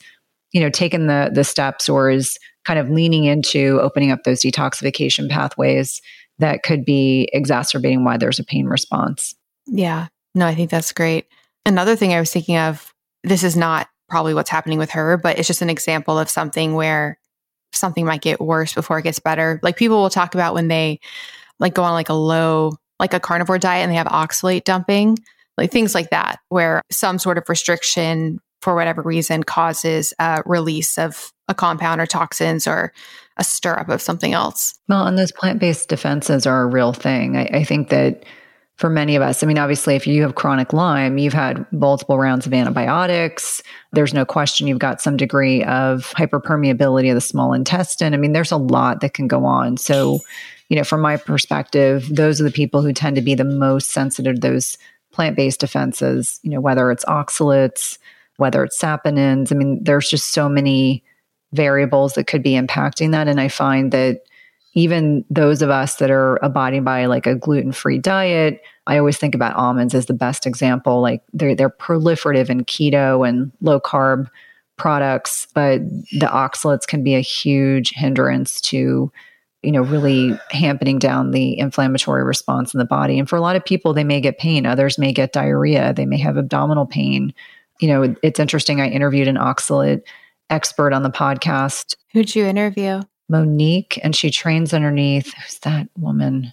you 0.53 0.61
know, 0.61 0.70
taken 0.70 1.09
the 1.09 1.30
the 1.34 1.42
steps 1.42 1.88
or 1.88 2.11
is 2.11 2.38
kind 2.64 2.78
of 2.78 2.88
leaning 2.88 3.24
into 3.24 3.80
opening 3.80 4.12
up 4.12 4.22
those 4.22 4.40
detoxification 4.40 5.28
pathways 5.28 6.00
that 6.38 6.62
could 6.62 6.84
be 6.84 7.28
exacerbating 7.32 8.05
why 8.05 8.16
there's 8.16 8.38
a 8.38 8.44
pain 8.44 8.66
response. 8.66 9.34
Yeah. 9.66 10.07
No, 10.34 10.46
I 10.46 10.55
think 10.55 10.70
that's 10.70 10.92
great. 10.92 11.26
Another 11.66 11.96
thing 11.96 12.14
I 12.14 12.20
was 12.20 12.32
thinking 12.32 12.57
of, 12.57 12.94
this 13.24 13.42
is 13.42 13.57
not 13.57 13.88
probably 14.09 14.32
what's 14.32 14.50
happening 14.50 14.78
with 14.78 14.90
her, 14.90 15.16
but 15.16 15.38
it's 15.38 15.48
just 15.48 15.62
an 15.62 15.70
example 15.70 16.18
of 16.18 16.30
something 16.30 16.74
where 16.74 17.18
something 17.72 18.05
might 18.05 18.22
get 18.22 18.40
worse 18.40 18.74
before 18.74 18.98
it 18.98 19.03
gets 19.03 19.18
better. 19.18 19.59
Like 19.62 19.76
people 19.76 20.00
will 20.00 20.11
talk 20.11 20.34
about 20.34 20.55
when 20.55 20.68
they 20.68 21.00
like 21.59 21.74
go 21.74 21.82
on 21.82 21.94
like 21.94 22.11
a 22.11 22.14
low, 22.14 22.72
like 23.03 23.12
a 23.12 23.20
carnivore 23.20 23.59
diet 23.59 23.82
and 23.82 23.92
they 23.92 23.96
have 23.96 24.07
oxalate 24.07 24.64
dumping 24.64 25.18
like 25.59 25.70
things 25.70 25.94
like 25.94 26.11
that, 26.11 26.38
where 26.48 26.80
some 26.90 27.18
sort 27.18 27.36
of 27.36 27.48
restriction 27.48 28.40
for 28.61 28.74
whatever 28.74 29.03
reason 29.03 29.42
causes 29.42 30.14
a 30.18 30.42
release 30.46 30.96
of 30.96 31.32
a 31.48 31.55
compound 31.55 32.00
or 32.00 32.07
toxins 32.07 32.66
or 32.66 32.92
a 33.36 33.44
stirrup 33.44 33.88
of 33.88 34.00
something 34.00 34.32
else. 34.32 34.78
Well, 34.88 35.07
and 35.07 35.18
those 35.18 35.32
plant 35.32 35.59
based 35.59 35.88
defenses 35.88 36.46
are 36.46 36.62
a 36.62 36.66
real 36.66 36.92
thing. 36.92 37.36
I, 37.36 37.44
I 37.53 37.64
think 37.64 37.90
that 37.90 38.24
for 38.76 38.88
many 38.88 39.16
of 39.16 39.22
us, 39.22 39.42
I 39.42 39.46
mean, 39.46 39.59
obviously, 39.59 39.94
if 39.96 40.07
you 40.07 40.22
have 40.22 40.36
chronic 40.36 40.72
Lyme, 40.72 41.18
you've 41.18 41.32
had 41.32 41.66
multiple 41.72 42.18
rounds 42.18 42.46
of 42.46 42.55
antibiotics. 42.55 43.62
There's 43.92 44.14
no 44.14 44.24
question 44.24 44.66
you've 44.66 44.78
got 44.78 45.00
some 45.00 45.16
degree 45.16 45.62
of 45.64 46.12
hyperpermeability 46.16 47.11
of 47.11 47.14
the 47.14 47.20
small 47.20 47.53
intestine. 47.53 48.14
I 48.14 48.16
mean, 48.16 48.32
there's 48.32 48.53
a 48.53 48.57
lot 48.57 49.00
that 49.00 49.12
can 49.12 49.28
go 49.28 49.44
on. 49.44 49.76
So, 49.76 50.20
you 50.72 50.78
know, 50.78 50.84
from 50.84 51.02
my 51.02 51.18
perspective, 51.18 52.08
those 52.10 52.40
are 52.40 52.44
the 52.44 52.50
people 52.50 52.80
who 52.80 52.94
tend 52.94 53.14
to 53.16 53.20
be 53.20 53.34
the 53.34 53.44
most 53.44 53.90
sensitive 53.90 54.36
to 54.36 54.40
those 54.40 54.78
plant-based 55.12 55.60
defenses, 55.60 56.40
you 56.42 56.48
know, 56.48 56.62
whether 56.62 56.90
it's 56.90 57.04
oxalates, 57.04 57.98
whether 58.38 58.64
it's 58.64 58.80
saponins. 58.80 59.52
I 59.52 59.54
mean, 59.54 59.84
there's 59.84 60.08
just 60.08 60.28
so 60.28 60.48
many 60.48 61.04
variables 61.52 62.14
that 62.14 62.26
could 62.26 62.42
be 62.42 62.52
impacting 62.52 63.10
that. 63.10 63.28
And 63.28 63.38
I 63.38 63.48
find 63.48 63.92
that 63.92 64.22
even 64.72 65.26
those 65.28 65.60
of 65.60 65.68
us 65.68 65.96
that 65.96 66.10
are 66.10 66.36
abiding 66.42 66.84
by 66.84 67.04
like 67.04 67.26
a 67.26 67.34
gluten-free 67.34 67.98
diet, 67.98 68.62
I 68.86 68.96
always 68.96 69.18
think 69.18 69.34
about 69.34 69.54
almonds 69.54 69.94
as 69.94 70.06
the 70.06 70.14
best 70.14 70.46
example. 70.46 71.02
Like 71.02 71.22
they're 71.34 71.54
they're 71.54 71.68
proliferative 71.68 72.48
in 72.48 72.64
keto 72.64 73.28
and 73.28 73.52
low 73.60 73.78
carb 73.78 74.30
products, 74.78 75.48
but 75.52 75.82
the 76.12 76.30
oxalates 76.32 76.86
can 76.86 77.04
be 77.04 77.14
a 77.14 77.20
huge 77.20 77.92
hindrance 77.94 78.58
to 78.62 79.12
you 79.62 79.70
know, 79.70 79.82
really 79.82 80.38
hampening 80.50 80.98
down 80.98 81.30
the 81.30 81.58
inflammatory 81.58 82.24
response 82.24 82.74
in 82.74 82.78
the 82.78 82.84
body. 82.84 83.18
And 83.18 83.28
for 83.28 83.36
a 83.36 83.40
lot 83.40 83.56
of 83.56 83.64
people, 83.64 83.94
they 83.94 84.04
may 84.04 84.20
get 84.20 84.38
pain, 84.38 84.66
others 84.66 84.98
may 84.98 85.12
get 85.12 85.32
diarrhea, 85.32 85.92
they 85.94 86.06
may 86.06 86.18
have 86.18 86.36
abdominal 86.36 86.86
pain. 86.86 87.32
You 87.80 87.88
know, 87.88 88.14
it's 88.22 88.40
interesting. 88.40 88.80
I 88.80 88.88
interviewed 88.88 89.28
an 89.28 89.36
oxalate 89.36 90.02
expert 90.50 90.92
on 90.92 91.02
the 91.02 91.10
podcast. 91.10 91.94
Who'd 92.12 92.34
you 92.34 92.44
interview? 92.44 93.02
Monique, 93.28 93.98
and 94.02 94.14
she 94.14 94.30
trains 94.30 94.74
underneath 94.74 95.32
who's 95.34 95.58
that 95.60 95.88
woman? 95.96 96.52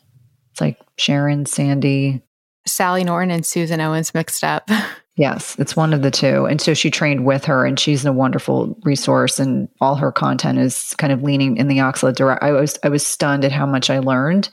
It's 0.52 0.62
like 0.62 0.80
Sharon, 0.98 1.46
Sandy, 1.46 2.22
Sally 2.66 3.04
Norton, 3.04 3.32
and 3.32 3.46
Susan 3.46 3.82
Owens 3.82 4.14
mixed 4.14 4.44
up. 4.44 4.70
Yes, 5.20 5.58
it's 5.60 5.76
one 5.76 5.92
of 5.92 6.02
the 6.02 6.12
two. 6.12 6.46
And 6.46 6.62
so 6.62 6.74
she 6.74 6.90
trained 6.90 7.26
with 7.26 7.44
her, 7.44 7.66
and 7.66 7.78
she's 7.78 8.06
a 8.06 8.14
wonderful 8.14 8.78
resource. 8.84 9.38
And 9.38 9.68
all 9.82 9.96
her 9.96 10.14
content 10.14 10.60
is 10.60 10.96
kind 10.98 11.12
of 11.12 11.24
leaning 11.24 11.58
in 11.58 11.68
the 11.68 11.80
oxalate 11.80 12.16
direct. 12.16 12.42
I 12.42 12.54
was 12.54 12.80
I 12.84 12.90
was 12.90 13.06
stunned 13.06 13.44
at 13.44 13.52
how 13.52 13.66
much 13.66 13.90
I 13.90 14.00
learned. 14.00 14.48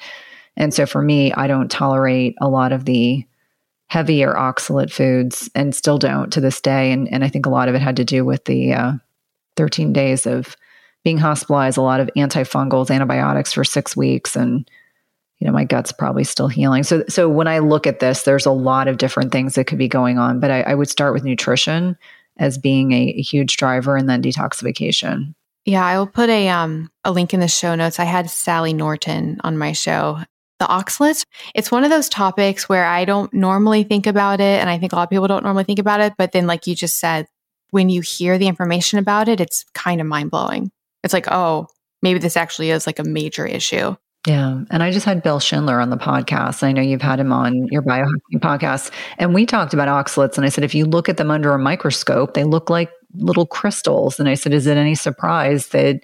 And 0.56 0.74
so 0.74 0.84
for 0.84 1.00
me, 1.00 1.32
I 1.34 1.46
don't 1.46 1.70
tolerate 1.70 2.34
a 2.40 2.48
lot 2.48 2.72
of 2.72 2.84
the 2.84 3.24
heavier 3.90 4.34
oxalate 4.34 4.90
foods, 4.90 5.48
and 5.54 5.72
still 5.72 5.98
don't 5.98 6.32
to 6.32 6.40
this 6.40 6.60
day. 6.60 6.90
And 6.90 7.06
and 7.12 7.22
I 7.22 7.28
think 7.28 7.46
a 7.46 7.50
lot 7.50 7.68
of 7.68 7.76
it 7.76 7.80
had 7.80 7.94
to 7.98 8.04
do 8.04 8.24
with 8.24 8.44
the 8.46 8.72
uh, 8.72 8.92
13 9.56 9.92
days 9.92 10.26
of 10.26 10.56
being 11.04 11.18
hospitalized, 11.18 11.78
a 11.78 11.82
lot 11.82 12.00
of 12.00 12.10
antifungals, 12.16 12.90
antibiotics 12.90 13.52
for 13.52 13.62
six 13.62 13.96
weeks, 13.96 14.34
and 14.34 14.68
you 15.39 15.47
know 15.47 15.53
my 15.53 15.64
gut's 15.64 15.93
probably 15.93 16.24
still 16.24 16.49
healing. 16.49 16.82
So 16.82 17.05
so 17.09 17.28
when 17.28 17.49
i 17.49 17.59
look 17.59 17.87
at 17.87 18.01
this 18.01 18.22
there's 18.22 18.47
a 18.47 18.53
lot 18.53 18.89
of 18.89 18.99
different 18.99 19.32
things 19.32 19.55
that 19.55 19.66
could 19.66 19.78
be 19.78 19.89
going 19.89 20.18
on 20.18 20.41
but 20.41 20.51
i, 20.51 20.62
I 20.62 20.74
would 20.74 20.89
start 20.89 21.12
with 21.12 21.24
nutrition 21.24 21.97
as 22.39 22.59
being 22.59 22.93
a, 22.93 23.14
a, 23.16 23.22
huge 23.22 23.57
driver 23.57 23.97
and 23.97 24.09
then 24.09 24.22
detoxification. 24.22 25.34
Yeah 25.64 25.84
i 25.84 25.99
will 25.99 26.07
put 26.07 26.30
a 26.30 26.49
um 26.49 26.91
a 27.05 27.12
link 27.12 27.34
in 27.34 27.41
the 27.41 27.49
show 27.49 27.74
notes. 27.74 27.99
I 27.99 28.05
had 28.05 28.30
sally 28.30 28.72
norton 28.72 29.41
on 29.45 29.59
my 29.59 29.72
show 29.72 30.20
the 30.59 30.66
oxalates 30.66 31.26
it's 31.55 31.70
one 31.70 31.84
of 31.84 31.91
those 31.91 32.09
topics 32.09 32.66
where 32.66 32.87
i 32.87 33.05
don't 33.05 33.32
normally 33.34 33.82
think 33.82 34.07
about 34.07 34.41
it 34.41 34.59
and 34.59 34.70
i 34.70 34.78
think 34.78 34.93
a 34.93 34.97
lot 34.97 35.03
of 35.03 35.11
people 35.11 35.28
don't 35.28 35.45
normally 35.45 35.64
think 35.64 35.78
about 35.78 36.01
it 36.01 36.14
but 36.16 36.32
then 36.32 36.47
like 36.47 36.66
you 36.66 36.74
just 36.74 36.97
said 36.97 37.26
when 37.72 37.91
you 37.91 38.01
hear 38.01 38.39
the 38.39 38.47
information 38.47 38.99
about 38.99 39.28
it 39.28 39.41
it's 39.41 39.64
kind 39.74 40.01
of 40.01 40.07
mind-blowing. 40.07 40.70
It's 41.05 41.12
like 41.12 41.26
oh 41.30 41.68
maybe 42.01 42.18
this 42.18 42.37
actually 42.37 42.70
is 42.70 42.87
like 42.87 42.99
a 42.99 43.05
major 43.05 43.45
issue 43.45 43.97
yeah. 44.27 44.61
And 44.70 44.83
I 44.83 44.91
just 44.91 45.07
had 45.07 45.22
Bill 45.22 45.39
Schindler 45.39 45.81
on 45.81 45.91
the 45.91 45.97
podcast. 45.97 46.64
I 46.64 46.72
know 46.72 46.83
you've 46.83 47.01
had 47.01 47.20
him 47.20 47.33
on 47.33 47.68
your 47.68 47.81
biohacking 47.81 48.41
podcast. 48.41 48.91
And 49.18 49.33
we 49.33 49.47
talked 49.47 49.72
about 49.72 49.87
oxalates. 49.87 50.37
And 50.37 50.45
I 50.45 50.49
said, 50.49 50.64
if 50.64 50.74
you 50.74 50.85
look 50.85 51.09
at 51.09 51.16
them 51.16 51.31
under 51.31 51.55
a 51.55 51.59
microscope, 51.61 52.35
they 52.35 52.43
look 52.43 52.68
like 52.68 52.91
little 53.14 53.47
crystals. 53.47 54.18
And 54.18 54.29
I 54.29 54.35
said, 54.35 54.53
is 54.53 54.66
it 54.66 54.77
any 54.77 54.97
surprise 54.97 55.68
that, 55.68 56.01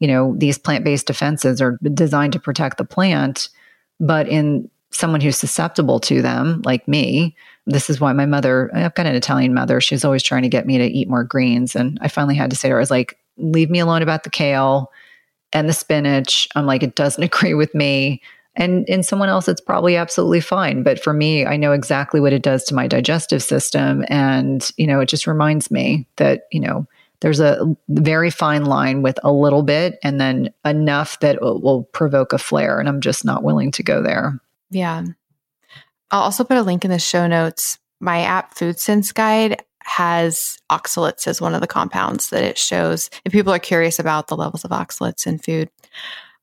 you 0.00 0.08
know, 0.08 0.34
these 0.36 0.58
plant 0.58 0.84
based 0.84 1.06
defenses 1.06 1.62
are 1.62 1.78
designed 1.94 2.32
to 2.32 2.40
protect 2.40 2.78
the 2.78 2.84
plant? 2.84 3.48
But 4.00 4.26
in 4.26 4.68
someone 4.90 5.20
who's 5.20 5.38
susceptible 5.38 6.00
to 6.00 6.20
them, 6.20 6.62
like 6.64 6.88
me, 6.88 7.36
this 7.66 7.88
is 7.88 8.00
why 8.00 8.12
my 8.12 8.26
mother, 8.26 8.72
I've 8.74 8.94
got 8.96 9.06
an 9.06 9.14
Italian 9.14 9.54
mother, 9.54 9.80
she's 9.80 10.04
always 10.04 10.24
trying 10.24 10.42
to 10.42 10.48
get 10.48 10.66
me 10.66 10.78
to 10.78 10.84
eat 10.84 11.08
more 11.08 11.22
greens. 11.22 11.76
And 11.76 11.96
I 12.02 12.08
finally 12.08 12.34
had 12.34 12.50
to 12.50 12.56
say 12.56 12.68
to 12.68 12.72
her, 12.72 12.78
I 12.78 12.82
was 12.82 12.90
like, 12.90 13.16
leave 13.36 13.70
me 13.70 13.78
alone 13.78 14.02
about 14.02 14.24
the 14.24 14.30
kale 14.30 14.90
and 15.52 15.68
the 15.68 15.72
spinach. 15.72 16.48
I'm 16.54 16.66
like, 16.66 16.82
it 16.82 16.94
doesn't 16.94 17.22
agree 17.22 17.54
with 17.54 17.74
me. 17.74 18.20
And 18.54 18.86
in 18.86 19.02
someone 19.02 19.30
else, 19.30 19.48
it's 19.48 19.62
probably 19.62 19.96
absolutely 19.96 20.40
fine. 20.40 20.82
But 20.82 21.02
for 21.02 21.14
me, 21.14 21.46
I 21.46 21.56
know 21.56 21.72
exactly 21.72 22.20
what 22.20 22.34
it 22.34 22.42
does 22.42 22.64
to 22.64 22.74
my 22.74 22.86
digestive 22.86 23.42
system. 23.42 24.04
And, 24.08 24.70
you 24.76 24.86
know, 24.86 25.00
it 25.00 25.08
just 25.08 25.26
reminds 25.26 25.70
me 25.70 26.06
that, 26.16 26.48
you 26.52 26.60
know, 26.60 26.86
there's 27.20 27.40
a 27.40 27.76
very 27.88 28.30
fine 28.30 28.64
line 28.64 29.00
with 29.00 29.18
a 29.22 29.32
little 29.32 29.62
bit 29.62 29.98
and 30.02 30.20
then 30.20 30.52
enough 30.64 31.18
that 31.20 31.40
will, 31.40 31.84
provoke 31.92 32.32
a 32.32 32.38
flare. 32.38 32.78
And 32.78 32.88
I'm 32.88 33.00
just 33.00 33.24
not 33.24 33.42
willing 33.42 33.70
to 33.72 33.82
go 33.82 34.02
there. 34.02 34.38
Yeah. 34.70 35.04
I'll 36.10 36.22
also 36.22 36.44
put 36.44 36.58
a 36.58 36.62
link 36.62 36.84
in 36.84 36.90
the 36.90 36.98
show 36.98 37.26
notes. 37.26 37.78
My 38.00 38.22
app 38.22 38.54
Food 38.54 38.78
Sense 38.78 39.12
Guide 39.12 39.62
has 39.84 40.58
oxalates 40.70 41.26
as 41.26 41.40
one 41.40 41.54
of 41.54 41.60
the 41.60 41.66
compounds 41.66 42.30
that 42.30 42.42
it 42.42 42.58
shows. 42.58 43.10
If 43.24 43.32
people 43.32 43.52
are 43.52 43.58
curious 43.58 43.98
about 43.98 44.28
the 44.28 44.36
levels 44.36 44.64
of 44.64 44.70
oxalates 44.70 45.26
in 45.26 45.38
food, 45.38 45.70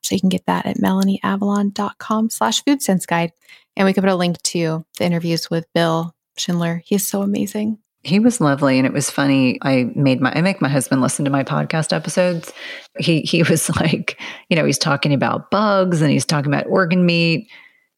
so 0.01 0.15
you 0.15 0.21
can 0.21 0.29
get 0.29 0.45
that 0.45 0.65
at 0.65 0.77
melanieavalon.com 0.77 2.29
slash 2.29 2.63
food 2.63 2.81
sense 2.81 3.05
guide. 3.05 3.31
And 3.75 3.85
we 3.85 3.93
can 3.93 4.03
put 4.03 4.11
a 4.11 4.15
link 4.15 4.41
to 4.43 4.85
the 4.97 5.05
interviews 5.05 5.49
with 5.49 5.65
Bill 5.73 6.15
Schindler. 6.37 6.81
He 6.85 6.95
is 6.95 7.07
so 7.07 7.21
amazing. 7.21 7.79
He 8.03 8.19
was 8.19 8.39
lovely 8.39 8.77
and 8.77 8.87
it 8.87 8.93
was 8.93 9.09
funny. 9.09 9.59
I 9.61 9.91
made 9.93 10.21
my 10.21 10.31
I 10.33 10.41
make 10.41 10.61
my 10.61 10.69
husband 10.69 11.01
listen 11.01 11.25
to 11.25 11.31
my 11.31 11.43
podcast 11.43 11.91
episodes. 11.93 12.53
He 12.97 13.21
he 13.21 13.43
was 13.43 13.69
like, 13.75 14.19
you 14.49 14.55
know, 14.55 14.65
he's 14.65 14.77
talking 14.77 15.13
about 15.13 15.51
bugs 15.51 16.01
and 16.01 16.11
he's 16.11 16.25
talking 16.25 16.51
about 16.51 16.67
organ 16.67 17.05
meat. 17.05 17.49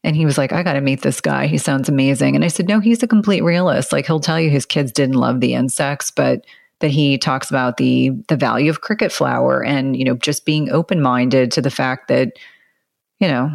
And 0.03 0.15
he 0.15 0.25
was 0.25 0.37
like, 0.37 0.51
I 0.51 0.63
got 0.63 0.73
to 0.73 0.81
meet 0.81 1.01
this 1.01 1.21
guy. 1.21 1.45
He 1.45 1.57
sounds 1.57 1.87
amazing. 1.87 2.35
And 2.35 2.43
I 2.43 2.47
said, 2.47 2.67
No, 2.67 2.79
he's 2.79 3.03
a 3.03 3.07
complete 3.07 3.43
realist. 3.43 3.91
Like, 3.91 4.07
he'll 4.07 4.19
tell 4.19 4.39
you 4.39 4.49
his 4.49 4.65
kids 4.65 4.91
didn't 4.91 5.15
love 5.15 5.39
the 5.39 5.53
insects, 5.53 6.09
but 6.09 6.45
that 6.79 6.89
he 6.89 7.17
talks 7.17 7.49
about 7.49 7.77
the 7.77 8.09
the 8.27 8.35
value 8.35 8.69
of 8.69 8.81
cricket 8.81 9.11
flour 9.11 9.63
and 9.63 9.95
you 9.95 10.03
know 10.03 10.15
just 10.15 10.45
being 10.45 10.71
open 10.71 10.99
minded 10.99 11.51
to 11.51 11.61
the 11.61 11.69
fact 11.69 12.07
that 12.07 12.33
you 13.19 13.27
know 13.27 13.51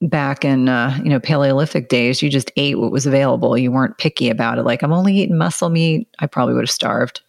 back 0.00 0.44
in 0.44 0.68
uh, 0.68 0.98
you 1.02 1.10
know 1.10 1.20
Paleolithic 1.20 1.88
days, 1.88 2.22
you 2.22 2.30
just 2.30 2.50
ate 2.56 2.78
what 2.78 2.92
was 2.92 3.06
available. 3.06 3.56
You 3.56 3.72
weren't 3.72 3.98
picky 3.98 4.30
about 4.30 4.58
it. 4.58 4.62
Like 4.62 4.82
I'm 4.82 4.92
only 4.92 5.16
eating 5.16 5.38
muscle 5.38 5.70
meat. 5.70 6.08
I 6.18 6.26
probably 6.26 6.54
would 6.54 6.64
have 6.64 6.70
starved. 6.70 7.20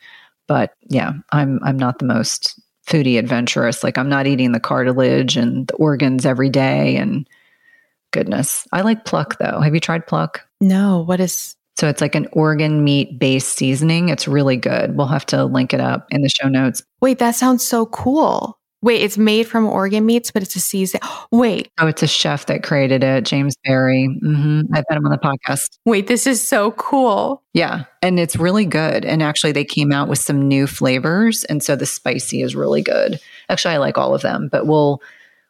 But 0.47 0.73
yeah, 0.89 1.13
I'm 1.31 1.59
I'm 1.63 1.77
not 1.77 1.99
the 1.99 2.05
most 2.05 2.59
foodie 2.87 3.17
adventurous. 3.17 3.83
Like 3.83 3.97
I'm 3.97 4.09
not 4.09 4.27
eating 4.27 4.51
the 4.51 4.59
cartilage 4.59 5.37
and 5.37 5.67
the 5.67 5.75
organs 5.75 6.25
every 6.25 6.49
day. 6.49 6.97
And 6.97 7.27
goodness, 8.15 8.65
I 8.71 8.81
like 8.81 9.03
pluck 9.03 9.37
though. 9.37 9.59
Have 9.59 9.75
you 9.75 9.81
tried 9.81 10.07
pluck? 10.07 10.41
No. 10.61 11.01
What 11.01 11.19
is? 11.19 11.55
So 11.77 11.89
it's 11.89 11.99
like 11.99 12.15
an 12.15 12.27
organ 12.31 12.83
meat 12.83 13.19
based 13.19 13.49
seasoning. 13.49 14.07
It's 14.07 14.27
really 14.27 14.55
good. 14.55 14.95
We'll 14.95 15.07
have 15.07 15.25
to 15.27 15.43
link 15.43 15.73
it 15.73 15.81
up 15.81 16.07
in 16.09 16.21
the 16.21 16.29
show 16.29 16.47
notes. 16.47 16.81
Wait, 17.01 17.19
that 17.19 17.35
sounds 17.35 17.65
so 17.65 17.85
cool. 17.87 18.57
Wait, 18.81 19.01
it's 19.01 19.17
made 19.17 19.47
from 19.47 19.65
organ 19.65 20.05
meats, 20.05 20.31
but 20.31 20.43
it's 20.43 20.55
a 20.55 20.59
season. 20.59 21.01
Wait. 21.31 21.69
Oh, 21.77 21.87
it's 21.87 22.03
a 22.03 22.07
chef 22.07 22.45
that 22.45 22.63
created 22.63 23.03
it, 23.03 23.25
James 23.25 23.55
Barry. 23.65 24.07
Mm-hmm. 24.23 24.73
I've 24.73 24.85
had 24.87 24.97
him 24.97 25.05
on 25.05 25.11
the 25.11 25.17
podcast. 25.17 25.77
Wait, 25.83 26.07
this 26.07 26.25
is 26.25 26.41
so 26.41 26.71
cool. 26.71 27.43
Yeah. 27.53 27.83
And 28.01 28.17
it's 28.19 28.37
really 28.37 28.65
good. 28.65 29.03
And 29.03 29.21
actually, 29.21 29.51
they 29.51 29.65
came 29.65 29.91
out 29.91 30.07
with 30.07 30.19
some 30.19 30.47
new 30.47 30.67
flavors. 30.67 31.43
And 31.45 31.61
so 31.61 31.75
the 31.75 31.85
spicy 31.85 32.41
is 32.41 32.55
really 32.55 32.81
good. 32.81 33.19
Actually, 33.49 33.73
I 33.73 33.77
like 33.79 33.97
all 33.97 34.15
of 34.15 34.21
them, 34.21 34.47
but 34.49 34.65
we'll. 34.65 35.01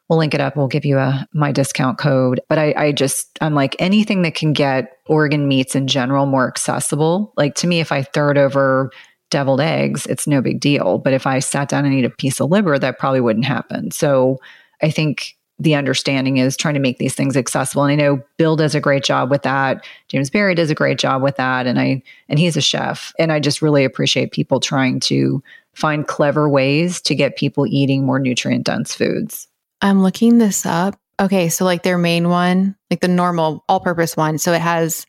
We'll 0.08 0.18
link 0.18 0.34
it 0.34 0.40
up. 0.40 0.56
We'll 0.56 0.68
give 0.68 0.84
you 0.84 0.98
a 0.98 1.26
my 1.32 1.50
discount 1.52 1.98
code. 1.98 2.40
But 2.48 2.58
I, 2.58 2.74
I 2.76 2.92
just 2.92 3.38
I'm 3.40 3.54
like 3.54 3.74
anything 3.78 4.22
that 4.22 4.34
can 4.34 4.52
get 4.52 4.98
organ 5.06 5.48
meats 5.48 5.74
in 5.74 5.88
general 5.88 6.26
more 6.26 6.46
accessible. 6.46 7.32
Like 7.36 7.54
to 7.56 7.66
me, 7.66 7.80
if 7.80 7.90
I 7.90 8.02
third 8.02 8.38
over 8.38 8.90
deviled 9.30 9.60
eggs, 9.60 10.06
it's 10.06 10.26
no 10.26 10.40
big 10.40 10.60
deal. 10.60 10.98
But 10.98 11.12
if 11.12 11.26
I 11.26 11.40
sat 11.40 11.68
down 11.68 11.84
and 11.84 11.94
ate 11.94 12.04
a 12.04 12.10
piece 12.10 12.40
of 12.40 12.50
liver, 12.50 12.78
that 12.78 12.98
probably 12.98 13.20
wouldn't 13.20 13.44
happen. 13.44 13.90
So 13.90 14.38
I 14.82 14.90
think 14.90 15.36
the 15.58 15.74
understanding 15.74 16.36
is 16.36 16.56
trying 16.56 16.74
to 16.74 16.80
make 16.80 16.98
these 16.98 17.14
things 17.14 17.36
accessible. 17.36 17.84
And 17.84 17.92
I 17.92 18.04
know 18.04 18.22
Bill 18.36 18.56
does 18.56 18.74
a 18.74 18.80
great 18.80 19.04
job 19.04 19.30
with 19.30 19.42
that. 19.42 19.84
James 20.08 20.28
Barry 20.28 20.54
does 20.54 20.70
a 20.70 20.74
great 20.74 20.98
job 20.98 21.22
with 21.22 21.36
that. 21.36 21.66
And 21.66 21.80
I 21.80 22.02
and 22.28 22.38
he's 22.38 22.56
a 22.56 22.60
chef. 22.60 23.12
And 23.18 23.32
I 23.32 23.40
just 23.40 23.62
really 23.62 23.84
appreciate 23.84 24.32
people 24.32 24.60
trying 24.60 25.00
to 25.00 25.42
find 25.74 26.06
clever 26.06 26.48
ways 26.48 27.00
to 27.02 27.14
get 27.14 27.36
people 27.36 27.66
eating 27.66 28.04
more 28.04 28.18
nutrient 28.18 28.64
dense 28.64 28.94
foods. 28.94 29.48
I'm 29.80 30.02
looking 30.02 30.38
this 30.38 30.66
up. 30.66 30.98
Okay, 31.18 31.48
so 31.48 31.64
like 31.64 31.82
their 31.82 31.98
main 31.98 32.28
one, 32.28 32.76
like 32.90 33.00
the 33.00 33.08
normal 33.08 33.64
all 33.68 33.80
purpose 33.80 34.16
one. 34.16 34.38
So 34.38 34.52
it 34.52 34.60
has 34.60 35.06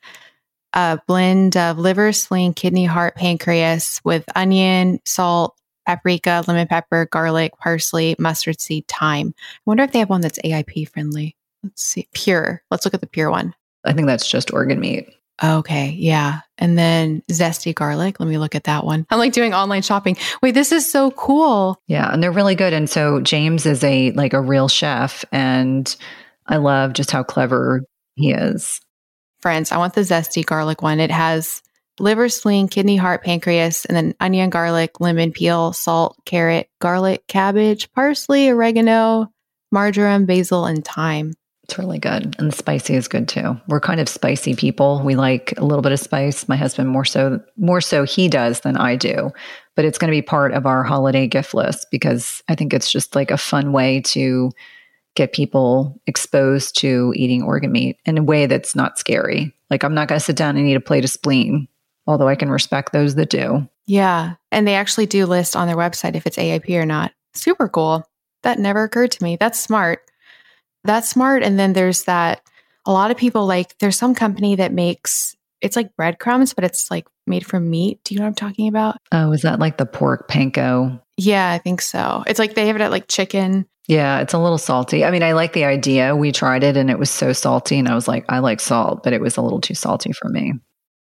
a 0.73 0.99
blend 1.07 1.57
of 1.57 1.77
liver, 1.77 2.13
spleen, 2.13 2.53
kidney, 2.53 2.85
heart, 2.85 3.15
pancreas 3.15 4.01
with 4.03 4.23
onion, 4.35 4.99
salt, 5.05 5.55
paprika, 5.85 6.43
lemon 6.47 6.67
pepper, 6.67 7.07
garlic, 7.11 7.57
parsley, 7.57 8.15
mustard 8.19 8.61
seed, 8.61 8.87
thyme. 8.87 9.33
I 9.37 9.59
wonder 9.65 9.83
if 9.83 9.91
they 9.91 9.99
have 9.99 10.09
one 10.09 10.21
that's 10.21 10.39
AIP 10.39 10.89
friendly. 10.89 11.35
Let's 11.63 11.83
see. 11.83 12.07
Pure. 12.13 12.61
Let's 12.69 12.85
look 12.85 12.93
at 12.93 13.01
the 13.01 13.07
pure 13.07 13.31
one. 13.31 13.53
I 13.85 13.93
think 13.93 14.07
that's 14.07 14.29
just 14.29 14.53
organ 14.53 14.79
meat. 14.79 15.09
Okay, 15.43 15.91
yeah. 15.91 16.39
And 16.57 16.77
then 16.77 17.21
zesty 17.29 17.75
garlic. 17.75 18.19
Let 18.19 18.27
me 18.27 18.37
look 18.37 18.55
at 18.55 18.63
that 18.63 18.83
one. 18.83 19.05
I'm 19.09 19.19
like 19.19 19.33
doing 19.33 19.53
online 19.53 19.83
shopping. 19.83 20.17
Wait, 20.41 20.55
this 20.55 20.71
is 20.71 20.89
so 20.89 21.11
cool. 21.11 21.79
Yeah, 21.87 22.11
and 22.11 22.23
they're 22.23 22.31
really 22.31 22.55
good. 22.55 22.73
And 22.73 22.89
so 22.89 23.21
James 23.21 23.65
is 23.65 23.83
a 23.83 24.11
like 24.11 24.33
a 24.33 24.41
real 24.41 24.67
chef 24.67 25.23
and 25.31 25.95
I 26.47 26.57
love 26.57 26.93
just 26.93 27.11
how 27.11 27.23
clever 27.23 27.83
he 28.15 28.31
is 28.31 28.81
friends, 29.47 29.71
I 29.71 29.77
want 29.77 29.93
the 29.93 30.01
zesty 30.01 30.45
garlic 30.45 30.81
one. 30.81 30.99
It 30.99 31.09
has 31.09 31.61
liver, 31.99 32.29
spleen, 32.29 32.67
kidney, 32.67 32.97
heart, 32.97 33.23
pancreas, 33.23 33.85
and 33.85 33.95
then 33.95 34.13
onion, 34.19 34.49
garlic, 34.49 34.99
lemon 34.99 35.31
peel, 35.31 35.73
salt, 35.73 36.17
carrot, 36.25 36.69
garlic, 36.79 37.25
cabbage, 37.27 37.91
parsley, 37.93 38.49
oregano, 38.49 39.31
marjoram, 39.71 40.25
basil, 40.25 40.65
and 40.65 40.83
thyme. 40.83 41.33
It's 41.67 41.77
really 41.77 41.99
good. 41.99 42.33
And 42.39 42.49
the 42.49 42.55
spicy 42.55 42.95
is 42.95 43.09
good 43.09 43.27
too. 43.27 43.59
We're 43.67 43.81
kind 43.81 43.99
of 43.99 44.07
spicy 44.07 44.55
people. 44.55 45.01
We 45.03 45.15
like 45.15 45.53
a 45.57 45.65
little 45.65 45.81
bit 45.81 45.91
of 45.91 45.99
spice. 45.99 46.47
My 46.47 46.55
husband 46.55 46.87
more 46.89 47.03
so 47.03 47.41
more 47.57 47.81
so 47.81 48.03
he 48.03 48.29
does 48.29 48.61
than 48.61 48.77
I 48.77 48.95
do. 48.95 49.31
But 49.75 49.83
it's 49.83 49.97
going 49.97 50.09
to 50.09 50.15
be 50.15 50.21
part 50.21 50.53
of 50.53 50.65
our 50.65 50.83
holiday 50.83 51.27
gift 51.27 51.53
list 51.53 51.87
because 51.91 52.41
I 52.47 52.55
think 52.55 52.73
it's 52.73 52.89
just 52.89 53.15
like 53.15 53.31
a 53.31 53.37
fun 53.37 53.73
way 53.73 53.99
to 54.01 54.51
get 55.15 55.33
people 55.33 55.99
exposed 56.07 56.77
to 56.77 57.11
eating 57.17 57.43
organ 57.43 57.73
meat 57.73 57.97
in 58.05 58.17
a 58.17 58.23
way 58.23 58.45
that's 58.45 58.75
not 58.75 58.97
scary. 58.97 59.53
Like, 59.69 59.83
I'm 59.83 59.93
not 59.93 60.07
going 60.07 60.19
to 60.19 60.23
sit 60.23 60.37
down 60.37 60.55
and 60.55 60.67
eat 60.67 60.75
a 60.75 60.79
plate 60.79 61.03
of 61.03 61.09
spleen, 61.09 61.67
although 62.05 62.29
I 62.29 62.35
can 62.35 62.49
respect 62.49 62.93
those 62.93 63.15
that 63.15 63.29
do. 63.29 63.67
Yeah. 63.87 64.35
And 64.51 64.65
they 64.67 64.75
actually 64.75 65.07
do 65.07 65.25
list 65.25 65.55
on 65.55 65.67
their 65.67 65.75
website 65.75 66.15
if 66.15 66.25
it's 66.25 66.37
AIP 66.37 66.69
or 66.79 66.85
not. 66.85 67.11
Super 67.33 67.67
cool. 67.67 68.07
That 68.43 68.59
never 68.59 68.83
occurred 68.83 69.11
to 69.11 69.23
me. 69.23 69.35
That's 69.37 69.59
smart. 69.59 70.01
That's 70.87 71.09
smart. 71.09 71.43
And 71.43 71.59
then 71.59 71.73
there's 71.73 72.03
that 72.05 72.41
a 72.85 72.91
lot 72.91 73.11
of 73.11 73.17
people 73.17 73.45
like, 73.45 73.77
there's 73.77 73.97
some 73.97 74.15
company 74.15 74.55
that 74.55 74.73
makes 74.73 75.35
it's 75.59 75.75
like 75.75 75.95
breadcrumbs, 75.95 76.53
but 76.53 76.63
it's 76.63 76.89
like 76.91 77.07
made 77.25 77.45
from 77.45 77.69
meat. 77.69 77.99
Do 78.03 78.13
you 78.13 78.19
know 78.19 78.25
what 78.25 78.29
I'm 78.29 78.35
talking 78.35 78.67
about? 78.67 78.97
Oh, 79.11 79.31
is 79.31 79.41
that 79.41 79.59
like 79.59 79.77
the 79.77 79.85
pork 79.85 80.29
panko? 80.29 81.01
Yeah, 81.17 81.51
I 81.51 81.57
think 81.57 81.81
so. 81.81 82.23
It's 82.27 82.39
like 82.39 82.53
they 82.53 82.67
have 82.67 82.75
it 82.75 82.81
at 82.81 82.91
like 82.91 83.07
chicken 83.07 83.65
yeah, 83.87 84.19
it's 84.19 84.33
a 84.33 84.37
little 84.37 84.57
salty. 84.57 85.05
I 85.05 85.11
mean, 85.11 85.23
I 85.23 85.31
like 85.31 85.53
the 85.53 85.63
idea. 85.63 86.15
We 86.15 86.33
tried 86.33 86.63
it 86.63 86.75
and 86.75 86.89
it 86.89 86.99
was 86.99 87.09
so 87.09 87.31
salty. 87.31 87.79
And 87.79 87.87
I 87.87 87.95
was 87.95 88.07
like, 88.07 88.25
I 88.27 88.39
like 88.39 88.59
salt, 88.59 89.01
but 89.01 89.13
it 89.13 89.21
was 89.21 89.37
a 89.37 89.41
little 89.41 89.61
too 89.61 89.73
salty 89.75 90.11
for 90.11 90.27
me. 90.29 90.53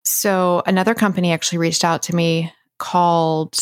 So, 0.03 0.63
another 0.65 0.95
company 0.95 1.32
actually 1.32 1.59
reached 1.59 1.86
out 1.86 2.01
to 2.03 2.15
me 2.15 2.51
called 2.79 3.55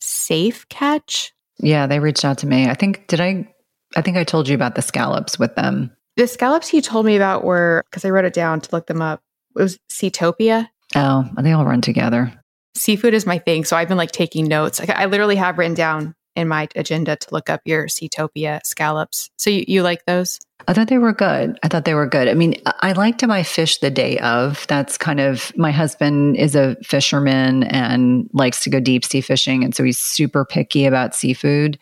Safe 0.00 0.68
Catch. 0.68 1.32
Yeah, 1.58 1.88
they 1.88 1.98
reached 1.98 2.24
out 2.24 2.38
to 2.38 2.46
me. 2.46 2.68
I 2.68 2.74
think, 2.74 3.08
did 3.08 3.20
I? 3.20 3.51
I 3.96 4.02
think 4.02 4.16
I 4.16 4.24
told 4.24 4.48
you 4.48 4.54
about 4.54 4.74
the 4.74 4.82
scallops 4.82 5.38
with 5.38 5.54
them. 5.54 5.90
The 6.16 6.26
scallops 6.26 6.72
you 6.72 6.82
told 6.82 7.06
me 7.06 7.16
about 7.16 7.44
were, 7.44 7.84
because 7.90 8.04
I 8.04 8.10
wrote 8.10 8.24
it 8.24 8.34
down 8.34 8.60
to 8.60 8.68
look 8.72 8.86
them 8.86 9.00
up, 9.00 9.20
it 9.56 9.62
was 9.62 9.78
Seatopia. 9.90 10.68
Oh, 10.94 11.28
and 11.36 11.46
they 11.46 11.52
all 11.52 11.64
run 11.64 11.80
together. 11.80 12.32
Seafood 12.74 13.14
is 13.14 13.26
my 13.26 13.38
thing. 13.38 13.64
So, 13.64 13.76
I've 13.76 13.88
been 13.88 13.98
like 13.98 14.12
taking 14.12 14.46
notes. 14.46 14.80
I 14.80 15.06
literally 15.06 15.36
have 15.36 15.58
written 15.58 15.74
down 15.74 16.14
in 16.34 16.48
my 16.48 16.68
agenda 16.76 17.16
to 17.16 17.28
look 17.32 17.50
up 17.50 17.60
your 17.64 17.86
Seatopia 17.86 18.60
scallops. 18.64 19.30
So 19.36 19.50
you, 19.50 19.64
you 19.68 19.82
like 19.82 20.04
those? 20.06 20.40
I 20.68 20.72
thought 20.72 20.88
they 20.88 20.98
were 20.98 21.12
good. 21.12 21.58
I 21.62 21.68
thought 21.68 21.84
they 21.84 21.94
were 21.94 22.06
good. 22.06 22.28
I 22.28 22.34
mean, 22.34 22.54
I 22.64 22.92
like 22.92 23.18
to 23.18 23.26
buy 23.26 23.42
fish 23.42 23.78
the 23.78 23.90
day 23.90 24.18
of. 24.18 24.64
That's 24.68 24.96
kind 24.96 25.20
of 25.20 25.52
my 25.56 25.72
husband 25.72 26.36
is 26.36 26.54
a 26.54 26.76
fisherman 26.82 27.64
and 27.64 28.30
likes 28.32 28.62
to 28.64 28.70
go 28.70 28.78
deep 28.78 29.04
sea 29.04 29.20
fishing. 29.20 29.64
And 29.64 29.74
so 29.74 29.82
he's 29.82 29.98
super 29.98 30.44
picky 30.44 30.86
about 30.86 31.14
seafood. 31.14 31.78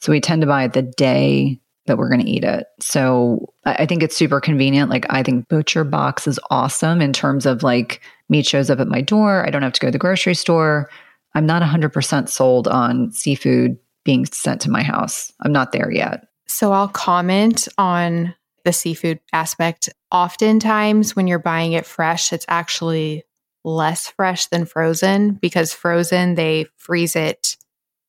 So 0.00 0.12
we 0.12 0.20
tend 0.20 0.42
to 0.42 0.46
buy 0.46 0.64
it 0.64 0.72
the 0.72 0.82
day 0.82 1.60
that 1.86 1.98
we're 1.98 2.08
going 2.08 2.20
to 2.20 2.30
eat 2.30 2.44
it. 2.44 2.66
So 2.80 3.52
I 3.64 3.86
think 3.86 4.02
it's 4.02 4.16
super 4.16 4.40
convenient. 4.40 4.90
Like, 4.90 5.06
I 5.10 5.22
think 5.22 5.48
Butcher 5.48 5.84
Box 5.84 6.26
is 6.26 6.38
awesome 6.50 7.00
in 7.00 7.12
terms 7.12 7.46
of 7.46 7.62
like 7.62 8.00
meat 8.28 8.46
shows 8.46 8.70
up 8.70 8.78
at 8.78 8.88
my 8.88 9.00
door. 9.00 9.46
I 9.46 9.50
don't 9.50 9.62
have 9.62 9.72
to 9.72 9.80
go 9.80 9.88
to 9.88 9.92
the 9.92 9.98
grocery 9.98 10.34
store. 10.34 10.90
I'm 11.34 11.46
not 11.46 11.62
100% 11.62 12.28
sold 12.28 12.68
on 12.68 13.10
seafood 13.12 13.78
being 14.04 14.26
sent 14.26 14.60
to 14.62 14.70
my 14.70 14.82
house. 14.82 15.32
I'm 15.40 15.52
not 15.52 15.72
there 15.72 15.90
yet. 15.90 16.26
So 16.46 16.72
I'll 16.72 16.88
comment 16.88 17.68
on 17.76 18.34
the 18.64 18.72
seafood 18.72 19.20
aspect. 19.32 19.88
Oftentimes, 20.10 21.16
when 21.16 21.26
you're 21.26 21.38
buying 21.38 21.72
it 21.72 21.86
fresh, 21.86 22.32
it's 22.32 22.46
actually 22.48 23.24
less 23.64 24.08
fresh 24.08 24.46
than 24.46 24.64
frozen 24.64 25.32
because 25.32 25.72
frozen, 25.72 26.34
they 26.34 26.66
freeze 26.76 27.16
it 27.16 27.56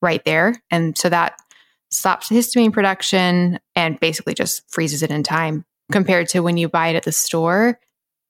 right 0.02 0.24
there. 0.26 0.56
And 0.72 0.98
so 0.98 1.10
that 1.10 1.38
stops 1.92 2.30
histamine 2.30 2.74
production 2.74 3.60
and 3.76 4.00
basically 4.00 4.34
just 4.34 4.70
freezes 4.72 5.04
it 5.04 5.12
in 5.12 5.24
time. 5.24 5.66
compared 5.92 6.30
to 6.30 6.42
when 6.42 6.56
you 6.56 6.70
buy 6.70 6.90
it 6.90 6.96
at 6.96 7.04
the 7.04 7.12
store 7.12 7.80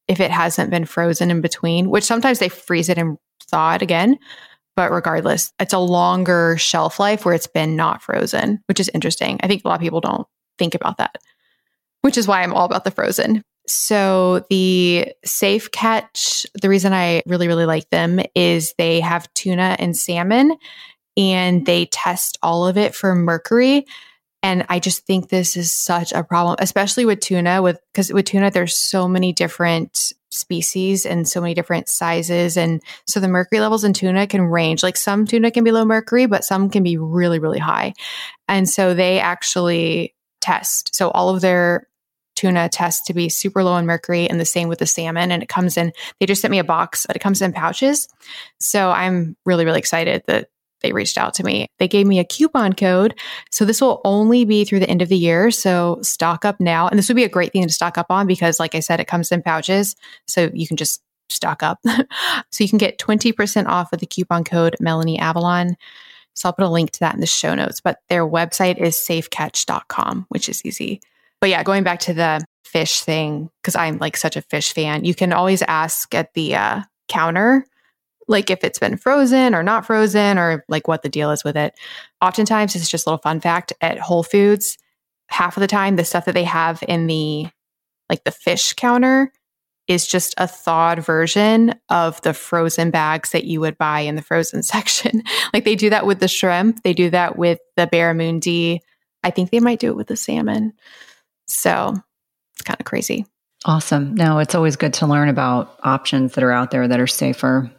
if 0.07 0.19
it 0.19 0.31
hasn't 0.31 0.71
been 0.71 0.85
frozen 0.85 1.29
in 1.29 1.39
between, 1.39 1.89
which 1.89 2.03
sometimes 2.03 2.39
they 2.39 2.49
freeze 2.49 2.89
it 2.89 2.97
and 2.97 3.17
thaw 3.47 3.75
it 3.75 3.81
again. 3.81 4.17
But 4.75 4.91
regardless, 4.91 5.53
it's 5.59 5.73
a 5.73 5.79
longer 5.79 6.57
shelf 6.57 6.99
life 6.99 7.25
where 7.25 7.35
it's 7.35 7.47
been 7.47 7.75
not 7.75 8.01
frozen, 8.01 8.63
which 8.67 8.79
is 8.79 8.89
interesting. 8.93 9.39
I 9.43 9.47
think 9.47 9.63
a 9.63 9.67
lot 9.67 9.75
of 9.75 9.81
people 9.81 10.01
don't 10.01 10.27
think 10.57 10.73
about 10.73 10.97
that, 10.97 11.17
which 12.01 12.17
is 12.17 12.27
why 12.27 12.41
I'm 12.41 12.53
all 12.53 12.65
about 12.65 12.85
the 12.85 12.91
frozen. 12.91 13.43
So, 13.67 14.45
the 14.49 15.13
Safe 15.23 15.69
Catch, 15.71 16.47
the 16.59 16.69
reason 16.69 16.91
I 16.91 17.21
really, 17.27 17.47
really 17.47 17.67
like 17.67 17.87
them 17.91 18.19
is 18.33 18.73
they 18.79 18.99
have 18.99 19.31
tuna 19.35 19.75
and 19.77 19.95
salmon 19.95 20.57
and 21.19 21.65
they 21.65 21.85
test 21.87 22.37
all 22.41 22.65
of 22.65 22.77
it 22.77 22.95
for 22.95 23.13
mercury. 23.13 23.85
And 24.41 24.65
I 24.69 24.79
just 24.79 25.05
think 25.05 25.27
this 25.27 25.57
is 25.57 25.69
such 25.69 26.13
a 26.13 26.23
problem, 26.23 26.55
especially 26.59 27.05
with 27.05 27.19
tuna, 27.19 27.61
with 27.61 27.77
because 27.91 28.11
with 28.11 28.25
tuna, 28.25 28.49
there's 28.49 28.75
so 28.75 29.05
many 29.05 29.33
different 29.33 30.13
species 30.31 31.05
and 31.05 31.27
so 31.27 31.41
many 31.41 31.53
different 31.53 31.89
sizes. 31.89 32.55
And 32.55 32.81
so 33.05 33.19
the 33.19 33.27
mercury 33.27 33.59
levels 33.59 33.83
in 33.83 33.91
tuna 33.91 34.27
can 34.27 34.43
range. 34.43 34.81
Like 34.81 34.95
some 34.95 35.27
tuna 35.27 35.51
can 35.51 35.65
be 35.65 35.71
low 35.71 35.83
mercury, 35.83 36.25
but 36.25 36.45
some 36.45 36.69
can 36.69 36.83
be 36.83 36.97
really, 36.97 37.37
really 37.37 37.59
high. 37.59 37.93
And 38.47 38.69
so 38.69 38.93
they 38.93 39.19
actually 39.19 40.15
test. 40.39 40.95
So 40.95 41.09
all 41.11 41.35
of 41.35 41.41
their 41.41 41.87
tuna 42.35 42.69
tests 42.69 43.05
to 43.07 43.13
be 43.13 43.27
super 43.27 43.61
low 43.61 43.75
in 43.75 43.85
mercury 43.85 44.29
and 44.29 44.39
the 44.39 44.45
same 44.45 44.69
with 44.69 44.79
the 44.79 44.85
salmon. 44.85 45.33
And 45.33 45.43
it 45.43 45.49
comes 45.49 45.75
in, 45.75 45.91
they 46.19 46.25
just 46.25 46.41
sent 46.41 46.51
me 46.51 46.59
a 46.59 46.63
box, 46.63 47.05
but 47.05 47.17
it 47.17 47.19
comes 47.19 47.41
in 47.41 47.51
pouches. 47.51 48.07
So 48.61 48.91
I'm 48.91 49.35
really, 49.45 49.65
really 49.65 49.79
excited 49.79 50.23
that 50.27 50.47
they 50.81 50.91
reached 50.91 51.17
out 51.17 51.33
to 51.35 51.43
me. 51.43 51.67
They 51.77 51.87
gave 51.87 52.07
me 52.07 52.19
a 52.19 52.25
coupon 52.25 52.73
code. 52.73 53.19
So 53.51 53.65
this 53.65 53.81
will 53.81 54.01
only 54.05 54.45
be 54.45 54.65
through 54.65 54.79
the 54.79 54.89
end 54.89 55.01
of 55.01 55.09
the 55.09 55.17
year. 55.17 55.51
So 55.51 55.99
stock 56.01 56.45
up 56.45 56.59
now. 56.59 56.87
And 56.87 56.97
this 56.97 57.07
would 57.07 57.15
be 57.15 57.23
a 57.23 57.29
great 57.29 57.51
thing 57.51 57.63
to 57.63 57.73
stock 57.73 57.97
up 57.97 58.07
on 58.09 58.27
because, 58.27 58.59
like 58.59 58.75
I 58.75 58.79
said, 58.79 58.99
it 58.99 59.07
comes 59.07 59.31
in 59.31 59.41
pouches. 59.41 59.95
So 60.27 60.49
you 60.53 60.67
can 60.67 60.77
just 60.77 61.01
stock 61.29 61.63
up. 61.63 61.79
so 62.51 62.63
you 62.63 62.69
can 62.69 62.77
get 62.77 62.99
20% 62.99 63.67
off 63.67 63.91
with 63.91 63.99
the 63.99 64.07
coupon 64.07 64.43
code 64.43 64.75
Melanie 64.79 65.19
Avalon. 65.19 65.75
So 66.35 66.47
I'll 66.47 66.53
put 66.53 66.65
a 66.65 66.69
link 66.69 66.91
to 66.91 66.99
that 67.01 67.15
in 67.15 67.21
the 67.21 67.27
show 67.27 67.53
notes. 67.53 67.81
But 67.81 67.99
their 68.09 68.25
website 68.25 68.77
is 68.77 68.95
safecatch.com, 68.95 70.25
which 70.29 70.49
is 70.49 70.65
easy. 70.65 71.01
But 71.41 71.49
yeah, 71.49 71.63
going 71.63 71.83
back 71.83 71.99
to 72.01 72.13
the 72.13 72.43
fish 72.63 73.01
thing, 73.01 73.49
because 73.61 73.75
I'm 73.75 73.97
like 73.97 74.17
such 74.17 74.35
a 74.35 74.41
fish 74.41 74.73
fan, 74.73 75.03
you 75.03 75.15
can 75.15 75.33
always 75.33 75.61
ask 75.63 76.13
at 76.13 76.33
the 76.33 76.55
uh, 76.55 76.81
counter 77.07 77.65
like 78.29 78.49
if 78.49 78.63
it's 78.63 78.79
been 78.79 78.95
frozen 78.95 79.53
or 79.53 79.63
not 79.63 79.85
frozen 79.85 80.37
or 80.37 80.63
like 80.69 80.87
what 80.87 81.01
the 81.01 81.09
deal 81.09 81.31
is 81.31 81.43
with 81.43 81.57
it. 81.57 81.73
Oftentimes, 82.21 82.75
it's 82.75 82.89
just 82.89 83.05
a 83.05 83.09
little 83.09 83.21
fun 83.21 83.41
fact 83.41 83.73
at 83.81 83.99
Whole 83.99 84.23
Foods, 84.23 84.77
half 85.27 85.57
of 85.57 85.61
the 85.61 85.67
time, 85.67 85.95
the 85.95 86.05
stuff 86.05 86.25
that 86.25 86.35
they 86.35 86.43
have 86.43 86.81
in 86.87 87.07
the 87.07 87.47
like 88.09 88.23
the 88.23 88.31
fish 88.31 88.73
counter 88.73 89.31
is 89.87 90.05
just 90.05 90.35
a 90.37 90.47
thawed 90.47 91.03
version 91.03 91.73
of 91.89 92.21
the 92.21 92.33
frozen 92.33 92.91
bags 92.91 93.31
that 93.31 93.45
you 93.45 93.59
would 93.59 93.77
buy 93.77 94.01
in 94.01 94.15
the 94.15 94.21
frozen 94.21 94.61
section. 94.63 95.23
like 95.53 95.65
they 95.65 95.75
do 95.75 95.89
that 95.89 96.05
with 96.05 96.19
the 96.19 96.27
shrimp, 96.27 96.83
they 96.83 96.93
do 96.93 97.09
that 97.09 97.37
with 97.37 97.59
the 97.75 97.87
barramundi. 97.87 98.79
I 99.23 99.31
think 99.31 99.49
they 99.49 99.59
might 99.59 99.79
do 99.79 99.89
it 99.89 99.97
with 99.97 100.07
the 100.07 100.15
salmon. 100.15 100.73
So 101.47 101.95
it's 102.53 102.61
kind 102.63 102.79
of 102.79 102.85
crazy. 102.85 103.25
Awesome. 103.65 104.15
No, 104.15 104.39
it's 104.39 104.55
always 104.55 104.77
good 104.77 104.93
to 104.95 105.07
learn 105.07 105.27
about 105.27 105.77
options 105.83 106.33
that 106.33 106.43
are 106.43 106.51
out 106.51 106.71
there 106.71 106.87
that 106.87 106.99
are 106.99 107.07
safer. 107.07 107.69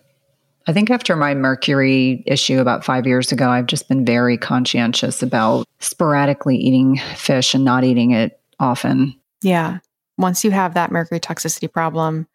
I 0.66 0.72
think 0.72 0.90
after 0.90 1.16
my 1.16 1.34
mercury 1.34 2.22
issue 2.26 2.58
about 2.60 2.84
five 2.84 3.06
years 3.06 3.32
ago, 3.32 3.48
I've 3.48 3.66
just 3.66 3.88
been 3.88 4.04
very 4.04 4.36
conscientious 4.36 5.22
about 5.22 5.66
sporadically 5.78 6.56
eating 6.56 6.98
fish 7.16 7.54
and 7.54 7.64
not 7.64 7.82
eating 7.82 8.10
it 8.10 8.40
often. 8.58 9.18
Yeah. 9.42 9.78
Once 10.18 10.44
you 10.44 10.50
have 10.50 10.74
that 10.74 10.92
mercury 10.92 11.18
toxicity 11.18 11.72
problem, 11.72 12.26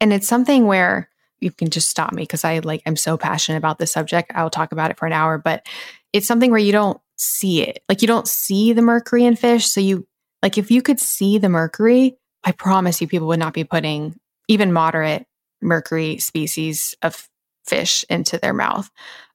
and 0.00 0.12
it's 0.12 0.28
something 0.28 0.66
where 0.66 1.08
you 1.40 1.50
can 1.50 1.68
just 1.68 1.88
stop 1.88 2.12
me 2.12 2.22
because 2.22 2.44
I 2.44 2.60
like, 2.60 2.82
I'm 2.86 2.96
so 2.96 3.16
passionate 3.16 3.58
about 3.58 3.78
this 3.78 3.92
subject. 3.92 4.30
I'll 4.34 4.50
talk 4.50 4.72
about 4.72 4.90
it 4.90 4.96
for 4.96 5.06
an 5.06 5.12
hour, 5.12 5.36
but 5.36 5.66
it's 6.12 6.26
something 6.26 6.50
where 6.50 6.60
you 6.60 6.72
don't 6.72 7.00
see 7.16 7.62
it. 7.62 7.82
Like, 7.88 8.02
you 8.02 8.08
don't 8.08 8.28
see 8.28 8.72
the 8.72 8.82
mercury 8.82 9.24
in 9.24 9.36
fish. 9.36 9.66
So, 9.66 9.80
you, 9.80 10.06
like, 10.42 10.58
if 10.58 10.70
you 10.70 10.80
could 10.80 11.00
see 11.00 11.38
the 11.38 11.48
mercury, 11.48 12.16
I 12.44 12.52
promise 12.52 13.00
you, 13.00 13.08
people 13.08 13.28
would 13.28 13.40
not 13.40 13.52
be 13.52 13.64
putting 13.64 14.18
even 14.48 14.72
moderate 14.72 15.26
mercury 15.60 16.18
species 16.18 16.94
of 17.02 17.28
fish 17.66 18.04
into 18.08 18.38
their 18.38 18.52
mouth. 18.52 18.90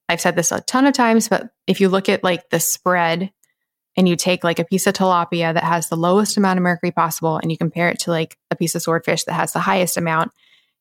I've 0.07 0.21
said 0.21 0.35
this 0.35 0.51
a 0.51 0.61
ton 0.61 0.87
of 0.87 0.93
times, 0.93 1.29
but 1.29 1.49
if 1.67 1.79
you 1.79 1.89
look 1.89 2.09
at 2.09 2.23
like 2.23 2.49
the 2.49 2.59
spread 2.59 3.31
and 3.95 4.07
you 4.07 4.15
take 4.15 4.43
like 4.43 4.59
a 4.59 4.65
piece 4.65 4.87
of 4.87 4.93
tilapia 4.93 5.53
that 5.53 5.63
has 5.63 5.89
the 5.89 5.95
lowest 5.95 6.37
amount 6.37 6.57
of 6.57 6.63
mercury 6.63 6.91
possible 6.91 7.37
and 7.37 7.51
you 7.51 7.57
compare 7.57 7.89
it 7.89 7.99
to 7.99 8.11
like 8.11 8.37
a 8.49 8.55
piece 8.55 8.73
of 8.75 8.81
swordfish 8.81 9.25
that 9.25 9.33
has 9.33 9.53
the 9.53 9.59
highest 9.59 9.97
amount, 9.97 10.31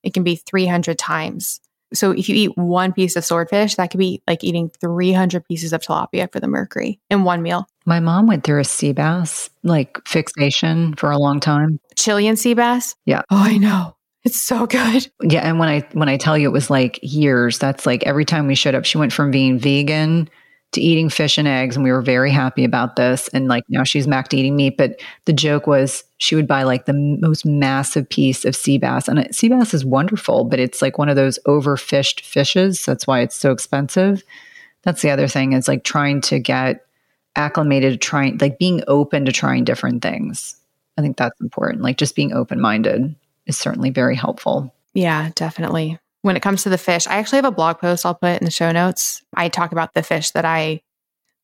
it 0.03 0.14
can 0.14 0.22
be 0.22 0.36
300 0.36 0.99
times. 0.99 1.61
So 1.92 2.11
if 2.12 2.28
you 2.28 2.34
eat 2.36 2.57
one 2.57 2.92
piece 2.92 3.16
of 3.16 3.24
swordfish, 3.24 3.76
that 3.76 3.90
could 3.90 3.99
be 3.99 4.22
like 4.26 4.44
eating 4.44 4.70
300 4.80 5.44
pieces 5.46 5.72
of 5.72 5.80
tilapia 5.80 6.30
for 6.30 6.38
the 6.38 6.49
mercury 6.49 7.01
in 7.11 7.24
one 7.24 7.42
meal. 7.42 7.66
My 7.86 8.01
mom 8.01 8.26
went 8.26 8.44
through 8.44 8.61
a 8.61 8.64
sea 8.64 8.92
bass 8.92 9.49
like 9.62 9.99
fixation 10.07 10.94
for 10.94 11.11
a 11.11 11.18
long 11.18 11.40
time. 11.40 11.80
Chilean 11.96 12.36
sea 12.36 12.55
bass? 12.55 12.94
Yeah. 13.07 13.22
Oh, 13.30 13.42
I 13.42 13.57
know. 13.57 13.94
It's 14.24 14.40
so 14.40 14.66
good. 14.66 15.08
Yeah, 15.22 15.40
and 15.48 15.58
when 15.58 15.68
I 15.68 15.86
when 15.92 16.08
I 16.08 16.16
tell 16.16 16.36
you 16.36 16.48
it 16.48 16.52
was 16.52 16.70
like 16.70 16.98
years, 17.02 17.58
that's 17.58 17.86
like 17.86 18.02
every 18.04 18.24
time 18.24 18.46
we 18.46 18.54
showed 18.54 18.74
up, 18.74 18.84
she 18.84 18.98
went 18.98 19.12
from 19.12 19.30
being 19.30 19.58
vegan 19.58 20.28
to 20.72 20.80
eating 20.82 21.08
fish 21.08 21.38
and 21.38 21.48
eggs, 21.48 21.76
and 21.76 21.84
we 21.84 21.92
were 21.92 22.02
very 22.02 22.30
happy 22.30 22.64
about 22.64 22.96
this. 22.96 23.28
And 23.28 23.48
like 23.48 23.64
now 23.68 23.84
she's 23.84 24.06
back 24.06 24.28
to 24.28 24.36
eating 24.36 24.56
meat. 24.56 24.76
But 24.76 25.00
the 25.24 25.32
joke 25.32 25.66
was 25.66 26.04
she 26.18 26.34
would 26.34 26.48
buy 26.48 26.64
like 26.64 26.84
the 26.84 26.92
most 26.92 27.46
massive 27.46 28.08
piece 28.08 28.44
of 28.44 28.56
sea 28.56 28.76
bass, 28.76 29.08
and 29.08 29.34
sea 29.34 29.48
bass 29.48 29.72
is 29.72 29.84
wonderful, 29.84 30.44
but 30.44 30.58
it's 30.58 30.82
like 30.82 30.98
one 30.98 31.08
of 31.08 31.16
those 31.16 31.38
overfished 31.46 32.20
fishes. 32.20 32.84
That's 32.84 33.06
why 33.06 33.20
it's 33.20 33.36
so 33.36 33.52
expensive. 33.52 34.22
That's 34.82 35.02
the 35.02 35.10
other 35.10 35.28
thing 35.28 35.52
is 35.52 35.68
like 35.68 35.84
trying 35.84 36.20
to 36.22 36.38
get 36.38 36.84
acclimated 37.36 37.92
to 37.92 37.98
trying, 37.98 38.38
like 38.38 38.58
being 38.58 38.82
open 38.88 39.24
to 39.26 39.32
trying 39.32 39.64
different 39.64 40.02
things. 40.02 40.56
I 40.96 41.02
think 41.02 41.16
that's 41.16 41.40
important. 41.40 41.82
Like 41.82 41.98
just 41.98 42.16
being 42.16 42.32
open 42.32 42.60
minded 42.60 43.14
is 43.49 43.59
certainly 43.59 43.90
very 43.90 44.14
helpful. 44.14 44.72
Yeah, 44.94 45.30
definitely. 45.34 45.99
When 46.22 46.36
it 46.36 46.42
comes 46.42 46.62
to 46.62 46.68
the 46.68 46.78
fish, 46.78 47.07
I 47.07 47.16
actually 47.16 47.38
have 47.38 47.44
a 47.44 47.51
blog 47.51 47.78
post 47.78 48.07
I'll 48.07 48.14
put 48.14 48.40
in 48.40 48.44
the 48.44 48.51
show 48.51 48.70
notes. 48.70 49.22
I 49.34 49.49
talk 49.49 49.72
about 49.72 49.94
the 49.94 50.03
fish 50.03 50.30
that 50.32 50.44
I 50.44 50.82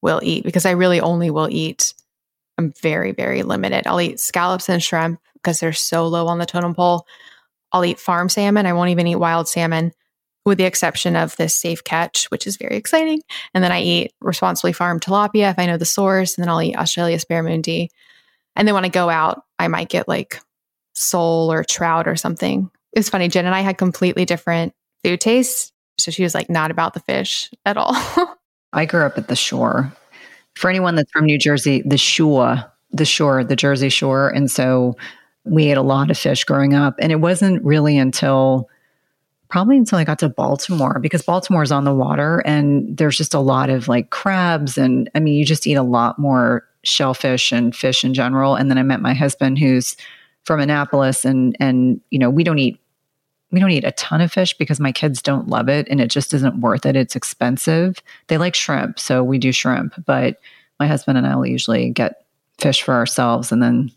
will 0.03 0.21
eat 0.23 0.45
because 0.45 0.67
I 0.67 0.73
really 0.73 1.01
only 1.01 1.31
will 1.31 1.49
eat. 1.51 1.95
I'm 2.59 2.73
very, 2.83 3.13
very 3.13 3.43
limited. 3.43 3.87
I'll 3.87 4.01
eat 4.01 4.21
scallops 4.21 4.69
and 4.69 4.83
shrimp 4.83 5.21
because 5.35 5.61
they're 5.61 5.73
so 5.73 6.07
low 6.07 6.27
on 6.27 6.39
the 6.39 6.47
totem 6.47 6.75
pole. 6.75 7.07
I'll 7.73 7.85
eat 7.85 7.99
farm 7.99 8.29
salmon. 8.29 8.67
I 8.67 8.73
won't 8.73 8.91
even 8.91 9.07
eat 9.07 9.17
wild 9.17 9.49
salmon, 9.49 9.93
with 10.45 10.59
the 10.59 10.65
exception 10.65 11.17
of 11.17 11.37
this 11.37 11.57
safe 11.57 11.83
catch, 11.83 12.27
which 12.27 12.47
is 12.47 12.57
very 12.57 12.77
exciting. 12.77 13.23
And 13.55 13.65
then 13.65 13.73
I 13.73 13.81
eat 13.83 14.13
responsibly 14.21 14.73
farmed 14.73 15.01
tilapia 15.01 15.51
if 15.51 15.59
I 15.59 15.67
know 15.67 15.77
the 15.77 15.85
source. 15.85 16.37
And 16.37 16.43
then 16.43 16.51
I'll 16.51 16.63
eat 16.63 16.77
Australia's 16.77 17.25
barramundi. 17.25 17.89
And 18.55 18.69
then 18.69 18.75
when 18.75 18.85
I 18.85 18.89
go 18.89 19.09
out, 19.09 19.43
I 19.59 19.69
might 19.69 19.89
get 19.89 20.07
like 20.07 20.41
sole 20.95 21.53
or 21.53 21.65
trout 21.65 22.09
or 22.09 22.17
something. 22.17 22.71
It 22.93 22.99
was 22.99 23.11
funny. 23.11 23.29
Jen 23.29 23.47
and 23.47 23.55
I 23.55 23.61
had 23.61 23.79
completely 23.79 24.25
different 24.25 24.75
food 25.03 25.21
tastes. 25.21 25.73
So 25.99 26.11
she 26.11 26.23
was 26.23 26.35
like, 26.35 26.51
not 26.51 26.71
about 26.71 26.95
the 26.95 27.01
fish 27.01 27.51
at 27.65 27.77
all. 27.77 27.95
I 28.73 28.85
grew 28.85 29.05
up 29.05 29.19
at 29.19 29.29
the 29.29 29.37
shore. 29.37 29.93
For 30.55 30.71
anyone 30.71 30.95
that's 30.95 31.11
from 31.13 31.25
New 31.25 31.39
Jersey, 31.39 31.83
the 31.85 31.99
shore, 31.99 32.65
the 32.93 33.05
shore, 33.05 33.45
the 33.45 33.57
Jersey 33.57 33.89
shore. 33.89 34.29
And 34.29 34.51
so 34.51 34.97
we 35.45 35.71
ate 35.71 35.77
a 35.77 35.83
lot 35.83 36.11
of 36.11 36.19
fish 36.19 36.45
growing 36.45 36.75
up. 36.75 36.95
And 36.99 37.13
it 37.13 37.21
wasn't 37.21 37.65
really 37.65 37.99
until 37.99 38.69
probably 39.49 39.77
until 39.77 39.99
I 39.99 40.05
got 40.05 40.19
to 40.21 40.29
Baltimore 40.29 40.99
because 40.99 41.23
Baltimore 41.23 41.63
is 41.63 41.71
on 41.71 41.85
the 41.85 41.95
water 41.95 42.41
and 42.41 42.97
there's 42.97 43.17
just 43.17 43.35
a 43.35 43.41
lot 43.41 43.71
of 43.71 43.87
like 43.87 44.11
crabs. 44.11 44.79
And 44.79 45.09
I 45.15 45.21
mean, 45.21 45.35
you 45.35 45.45
just 45.45 45.67
eat 45.67 45.75
a 45.75 45.83
lot 45.83 46.19
more 46.19 46.67
shellfish 46.83 47.53
and 47.53 47.75
fish 47.75 48.05
in 48.05 48.15
general. 48.15 48.57
And 48.57 48.71
then 48.71 48.79
I 48.79 48.83
met 48.83 49.01
my 49.01 49.15
husband 49.15 49.59
who's 49.59 49.97
from 50.45 50.61
Annapolis 50.61 51.25
and 51.25 51.57
and 51.61 52.01
you 52.11 52.19
know, 52.19 52.31
we 52.31 52.45
don't 52.45 52.59
eat 52.59 52.81
we 53.51 53.61
don't 53.61 53.71
eat 53.71 53.85
a 53.85 53.93
ton 53.93 54.21
of 54.21 54.33
fish 54.33 54.53
because 54.55 54.81
my 54.81 54.91
kids 54.91 55.23
don't 55.23 55.49
love 55.49 55.69
it 55.69 55.87
and 55.89 56.01
it 56.01 56.09
just 56.09 56.35
isn't 56.35 56.61
worth 56.61 56.85
it. 56.85 56.97
It's 56.97 57.15
expensive. 57.15 58.03
They 58.27 58.37
like 58.37 58.55
shrimp, 58.55 58.99
so 58.99 59.23
we 59.23 59.39
do 59.39 59.53
shrimp, 59.53 59.95
but 60.05 60.41
my 60.81 60.89
husband 60.89 61.19
and 61.19 61.27
I 61.27 61.37
will 61.37 61.47
usually 61.47 61.91
get 61.91 62.25
fish 62.59 62.83
for 62.83 62.95
ourselves 62.95 63.53
and 63.53 63.63
then 63.63 63.93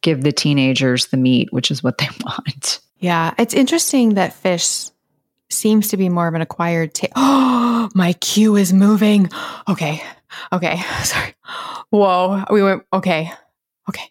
give 0.00 0.22
the 0.22 0.32
teenagers 0.32 1.06
the 1.06 1.16
meat, 1.16 1.52
which 1.52 1.70
is 1.70 1.82
what 1.82 1.98
they 1.98 2.08
want. 2.24 2.80
Yeah, 2.98 3.34
it's 3.38 3.54
interesting 3.54 4.14
that 4.14 4.32
fish 4.32 4.86
seems 5.50 5.88
to 5.88 5.96
be 5.96 6.08
more 6.08 6.28
of 6.28 6.34
an 6.34 6.40
acquired 6.40 6.94
taste. 6.94 7.12
Oh, 7.76 7.90
my 7.94 8.14
queue 8.14 8.56
is 8.56 8.72
moving. 8.72 9.28
Okay. 9.68 10.02
Okay. 10.50 10.80
Sorry. 11.02 11.34
Whoa. 11.90 12.44
We 12.50 12.62
went 12.62 12.84
okay. 12.94 13.30
Okay. 13.90 14.04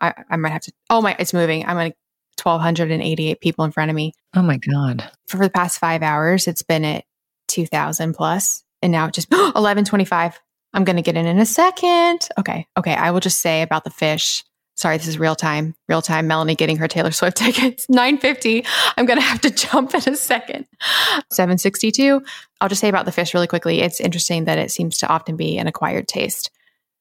I, 0.00 0.14
I 0.30 0.36
might 0.36 0.52
have 0.52 0.62
to. 0.62 0.72
Oh 0.90 1.00
my, 1.02 1.16
it's 1.18 1.32
moving. 1.32 1.66
I'm 1.66 1.76
like 1.76 1.96
1,288 2.42 3.40
people 3.40 3.64
in 3.64 3.72
front 3.72 3.90
of 3.90 3.94
me. 3.94 4.12
Oh 4.34 4.42
my 4.42 4.58
God. 4.58 5.10
For 5.26 5.38
the 5.38 5.50
past 5.50 5.78
five 5.78 6.02
hours, 6.02 6.46
it's 6.46 6.62
been 6.62 6.84
at 6.84 7.04
2,000 7.48 8.14
plus, 8.14 8.64
and 8.82 8.92
now 8.92 9.06
it 9.06 9.14
just 9.14 9.30
1125. 9.30 10.40
I'm 10.74 10.84
going 10.84 10.96
to 10.96 11.02
get 11.02 11.16
in 11.16 11.26
in 11.26 11.38
a 11.38 11.46
second. 11.46 12.28
Okay. 12.38 12.66
Okay. 12.78 12.94
I 12.94 13.10
will 13.10 13.20
just 13.20 13.40
say 13.40 13.62
about 13.62 13.84
the 13.84 13.90
fish. 13.90 14.44
Sorry, 14.76 14.98
this 14.98 15.06
is 15.06 15.18
real 15.18 15.34
time. 15.34 15.74
Real 15.88 16.02
time. 16.02 16.26
Melanie 16.26 16.54
getting 16.54 16.76
her 16.76 16.86
Taylor 16.86 17.12
Swift 17.12 17.36
tickets. 17.38 17.88
950. 17.88 18.66
I'm 18.98 19.06
going 19.06 19.18
to 19.18 19.24
have 19.24 19.40
to 19.40 19.50
jump 19.68 19.94
in 19.94 20.12
a 20.12 20.16
second. 20.16 20.66
762. 21.30 22.22
I'll 22.60 22.68
just 22.68 22.82
say 22.82 22.90
about 22.90 23.06
the 23.06 23.12
fish 23.12 23.32
really 23.32 23.46
quickly. 23.46 23.80
It's 23.80 24.00
interesting 24.00 24.44
that 24.44 24.58
it 24.58 24.70
seems 24.70 24.98
to 24.98 25.08
often 25.08 25.36
be 25.36 25.56
an 25.56 25.66
acquired 25.66 26.08
taste. 26.08 26.50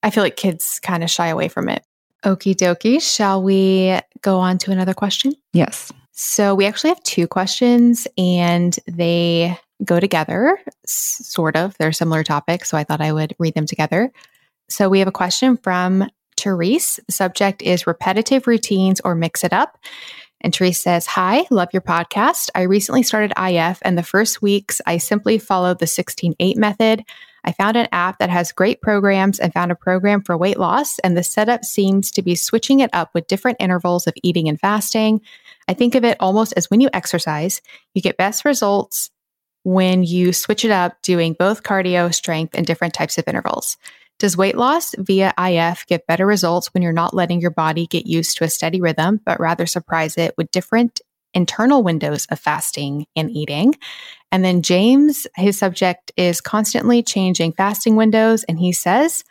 I 0.02 0.10
feel 0.10 0.24
like 0.24 0.38
kids 0.38 0.80
kind 0.82 1.04
of 1.04 1.10
shy 1.10 1.28
away 1.28 1.50
from 1.50 1.68
it. 1.68 1.84
Okie 2.24 2.56
dokie. 2.56 3.02
Shall 3.02 3.44
we 3.44 4.00
go 4.22 4.40
on 4.40 4.58
to 4.60 4.72
another 4.72 4.94
question? 4.94 5.34
Yes. 5.54 5.92
So 6.12 6.56
we 6.56 6.66
actually 6.66 6.90
have 6.90 7.04
two 7.04 7.28
questions 7.28 8.08
and 8.18 8.78
they 8.88 9.58
go 9.84 10.00
together, 10.00 10.58
sort 10.86 11.56
of. 11.56 11.78
They're 11.78 11.92
similar 11.92 12.24
topics. 12.24 12.70
So 12.70 12.78
I 12.78 12.84
thought 12.84 13.02
I 13.02 13.12
would 13.12 13.36
read 13.38 13.54
them 13.54 13.66
together. 13.66 14.12
So 14.70 14.90
we 14.90 15.00
have 15.00 15.08
a 15.08 15.12
question 15.12 15.58
from 15.58 16.10
Therese. 16.38 17.00
The 17.06 17.12
subject 17.12 17.62
is 17.62 17.86
repetitive 17.86 18.48
routines 18.48 19.02
or 19.02 19.16
mix 19.16 19.44
it 19.44 19.54
up. 19.54 19.78
And 20.42 20.54
Therese 20.56 20.82
says, 20.82 21.06
Hi, 21.08 21.46
love 21.50 21.70
your 21.74 21.82
podcast. 21.82 22.50
I 22.56 22.64
recently 22.64 23.04
started 23.04 23.34
IF, 23.38 23.80
and 23.82 23.98
the 23.98 24.04
first 24.04 24.42
weeks 24.42 24.80
I 24.86 24.98
simply 24.98 25.38
followed 25.38 25.80
the 25.80 25.88
16 25.88 26.36
8 26.40 26.58
method. 26.58 27.04
I 27.46 27.52
found 27.52 27.78
an 27.78 27.88
app 27.92 28.18
that 28.18 28.32
has 28.32 28.52
great 28.52 28.82
programs 28.82 29.40
and 29.40 29.54
found 29.54 29.72
a 29.72 29.76
program 29.76 30.22
for 30.22 30.36
weight 30.36 30.58
loss, 30.58 30.98
and 31.00 31.16
the 31.16 31.24
setup 31.24 31.64
seems 31.64 32.10
to 32.12 32.24
be 32.24 32.36
switching 32.36 32.80
it 32.80 32.90
up 32.92 33.12
with 33.14 33.28
different 33.28 33.58
intervals 33.60 34.08
of 34.08 34.16
eating 34.24 34.50
and 34.50 34.60
fasting. 34.60 35.22
I 35.68 35.76
think 35.76 35.94
of 35.96 36.04
it 36.04 36.18
almost 36.20 36.54
as 36.58 36.70
when 36.70 36.82
you 36.82 36.90
exercise, 36.92 37.62
you 37.94 38.02
get 38.02 38.18
best 38.18 38.44
results 38.46 39.12
when 39.64 40.04
you 40.04 40.34
switch 40.34 40.66
it 40.66 40.72
up 40.72 41.02
doing 41.02 41.34
both 41.34 41.64
cardio, 41.64 42.14
strength, 42.14 42.56
and 42.56 42.66
different 42.66 42.94
types 42.94 43.18
of 43.18 43.28
intervals. 43.28 43.78
Does 44.18 44.38
weight 44.38 44.56
loss 44.56 44.96
via 44.98 45.34
IF 45.38 45.86
get 45.88 46.08
better 46.08 46.26
results 46.26 46.74
when 46.74 46.82
you're 46.82 46.94
not 46.94 47.14
letting 47.14 47.42
your 47.42 47.52
body 47.52 47.86
get 47.86 48.06
used 48.06 48.38
to 48.38 48.44
a 48.44 48.50
steady 48.50 48.80
rhythm, 48.80 49.20
but 49.26 49.40
rather 49.40 49.66
surprise 49.66 50.18
it 50.18 50.34
with 50.38 50.52
different 50.52 51.02
internal 51.36 51.84
windows 51.84 52.26
of 52.32 52.40
fasting 52.40 53.06
and 53.16 53.30
eating? 53.30 53.76
And 54.32 54.44
then 54.44 54.64
James, 54.64 55.28
his 55.36 55.60
subject 55.60 56.12
is 56.18 56.42
constantly 56.42 57.04
changing 57.04 57.54
fasting 57.54 57.96
windows. 57.96 58.44
And 58.46 58.58
he 58.60 58.72
says, 58.72 59.24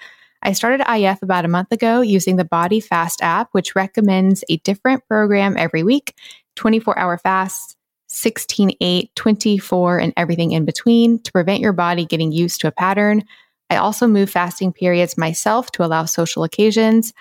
I 0.43 0.53
started 0.53 0.85
IF 0.89 1.23
about 1.23 1.45
a 1.45 1.49
month 1.49 1.73
ago 1.73 2.03
using 2.03 2.37
the 2.37 2.45
Body 2.45 2.79
Fast 2.79 3.23
app, 3.23 3.49
which 3.53 3.75
recommends 3.75 4.45
a 4.49 4.59
different 4.59 5.07
program 5.09 5.57
every 5.57 5.83
week 5.83 6.15
24 6.57 6.99
hour 6.99 7.19
fasts, 7.19 7.77
16, 8.09 8.73
8, 8.81 9.11
24, 9.17 9.99
and 9.99 10.13
everything 10.17 10.53
in 10.53 10.65
between 10.65 11.19
to 11.23 11.33
prevent 11.33 11.61
your 11.61 11.73
body 11.73 12.05
getting 12.05 12.31
used 12.31 12.61
to 12.61 12.69
a 12.69 12.73
pattern. 12.73 13.25
I 13.71 13.77
also 13.77 14.07
move 14.07 14.31
fasting 14.31 14.73
periods 14.73 15.19
myself 15.19 15.71
to 15.73 15.85
allow 15.85 16.05
social 16.05 16.45
occasions. 16.45 17.13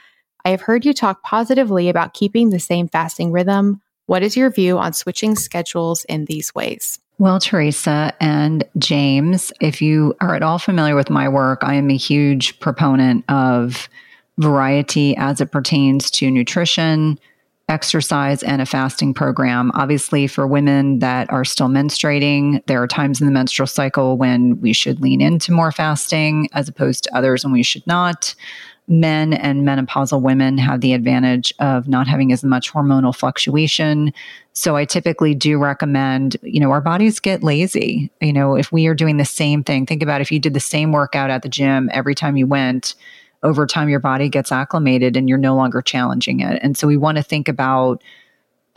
I 0.46 0.50
have 0.50 0.62
heard 0.62 0.86
you 0.86 0.94
talk 0.94 1.24
positively 1.24 1.90
about 1.90 2.14
keeping 2.14 2.50
the 2.50 2.60
same 2.60 2.88
fasting 2.90 3.32
rhythm. 3.32 3.82
What 4.14 4.22
is 4.22 4.38
your 4.38 4.52
view 4.52 4.78
on 4.78 4.94
switching 4.94 5.36
schedules 5.36 6.06
in 6.06 6.26
these 6.26 6.54
ways? 6.54 7.00
Well, 7.18 7.40
Teresa 7.40 8.14
and 8.22 8.64
James, 8.78 9.52
if 9.60 9.82
you 9.82 10.14
are 10.22 10.36
at 10.36 10.44
all 10.44 10.60
familiar 10.60 10.96
with 10.96 11.10
my 11.10 11.28
work, 11.28 11.64
I 11.64 11.74
am 11.74 11.90
a 11.90 11.98
huge 11.98 12.60
proponent 12.60 13.26
of 13.28 13.90
variety 14.38 15.18
as 15.18 15.42
it 15.42 15.52
pertains 15.52 16.12
to 16.12 16.30
nutrition, 16.30 17.18
exercise 17.70 18.44
and 18.44 18.62
a 18.62 18.68
fasting 18.68 19.16
program. 19.16 19.72
Obviously, 19.74 20.28
for 20.28 20.46
women 20.46 21.00
that 21.00 21.28
are 21.32 21.44
still 21.44 21.68
menstruating, 21.68 22.64
there 22.68 22.84
are 22.84 22.88
times 22.88 23.20
in 23.20 23.26
the 23.26 23.34
menstrual 23.34 23.66
cycle 23.66 24.16
when 24.16 24.62
we 24.62 24.74
should 24.74 25.02
lean 25.02 25.22
into 25.22 25.52
more 25.52 25.72
fasting 25.72 26.48
as 26.54 26.70
opposed 26.70 27.06
to 27.06 27.18
others 27.18 27.44
when 27.44 27.52
we 27.52 27.64
should 27.64 27.88
not. 27.88 28.36
Men 28.88 29.34
and 29.34 29.66
menopausal 29.66 30.22
women 30.22 30.58
have 30.58 30.82
the 30.82 30.94
advantage 30.94 31.54
of 31.60 31.88
not 31.88 32.08
having 32.08 32.34
as 32.34 32.44
much 32.44 32.72
hormonal 32.72 33.16
fluctuation. 33.16 34.14
So 34.52 34.76
I 34.76 34.84
typically 34.84 35.34
do 35.34 35.58
recommend, 35.58 36.36
you 36.44 36.60
know, 36.60 36.72
our 36.72 36.82
bodies 36.82 37.20
get 37.20 37.44
lazy. 37.44 38.12
You 38.20 38.34
know, 38.34 38.56
if 38.56 38.72
we 38.72 38.88
are 38.88 38.94
doing 38.94 39.18
the 39.18 39.26
same 39.26 39.64
thing, 39.64 39.86
think 39.86 40.04
about 40.04 40.20
if 40.22 40.32
you 40.32 40.40
did 40.40 40.54
the 40.54 40.60
same 40.60 40.92
workout 40.92 41.30
at 41.30 41.44
the 41.44 41.50
gym 41.50 41.90
every 41.94 42.14
time 42.14 42.36
you 42.36 42.46
went, 42.46 42.96
over 43.42 43.66
time 43.66 43.90
your 43.90 44.00
body 44.00 44.30
gets 44.30 44.52
acclimated 44.52 45.16
and 45.16 45.30
you're 45.30 45.38
no 45.38 45.56
longer 45.56 45.82
challenging 45.82 46.40
it. 46.40 46.60
And 46.62 46.78
so 46.78 46.88
we 46.88 46.98
want 46.98 47.18
to 47.18 47.24
think 47.24 47.48
about 47.48 48.04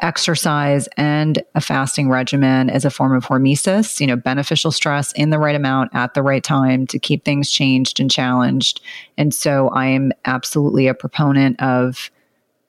exercise 0.00 0.88
and 0.96 1.42
a 1.54 1.60
fasting 1.60 2.10
regimen 2.10 2.68
as 2.68 2.84
a 2.84 2.90
form 2.90 3.14
of 3.14 3.24
hormesis, 3.24 3.98
you 3.98 4.06
know, 4.06 4.16
beneficial 4.16 4.70
stress 4.70 5.12
in 5.12 5.30
the 5.30 5.38
right 5.38 5.56
amount 5.56 5.94
at 5.94 6.12
the 6.14 6.22
right 6.22 6.44
time 6.44 6.86
to 6.86 6.98
keep 6.98 7.24
things 7.24 7.50
changed 7.50 7.98
and 7.98 8.10
challenged. 8.10 8.80
And 9.16 9.32
so 9.32 9.68
I 9.70 9.86
am 9.86 10.12
absolutely 10.26 10.86
a 10.86 10.94
proponent 10.94 11.60
of 11.62 12.10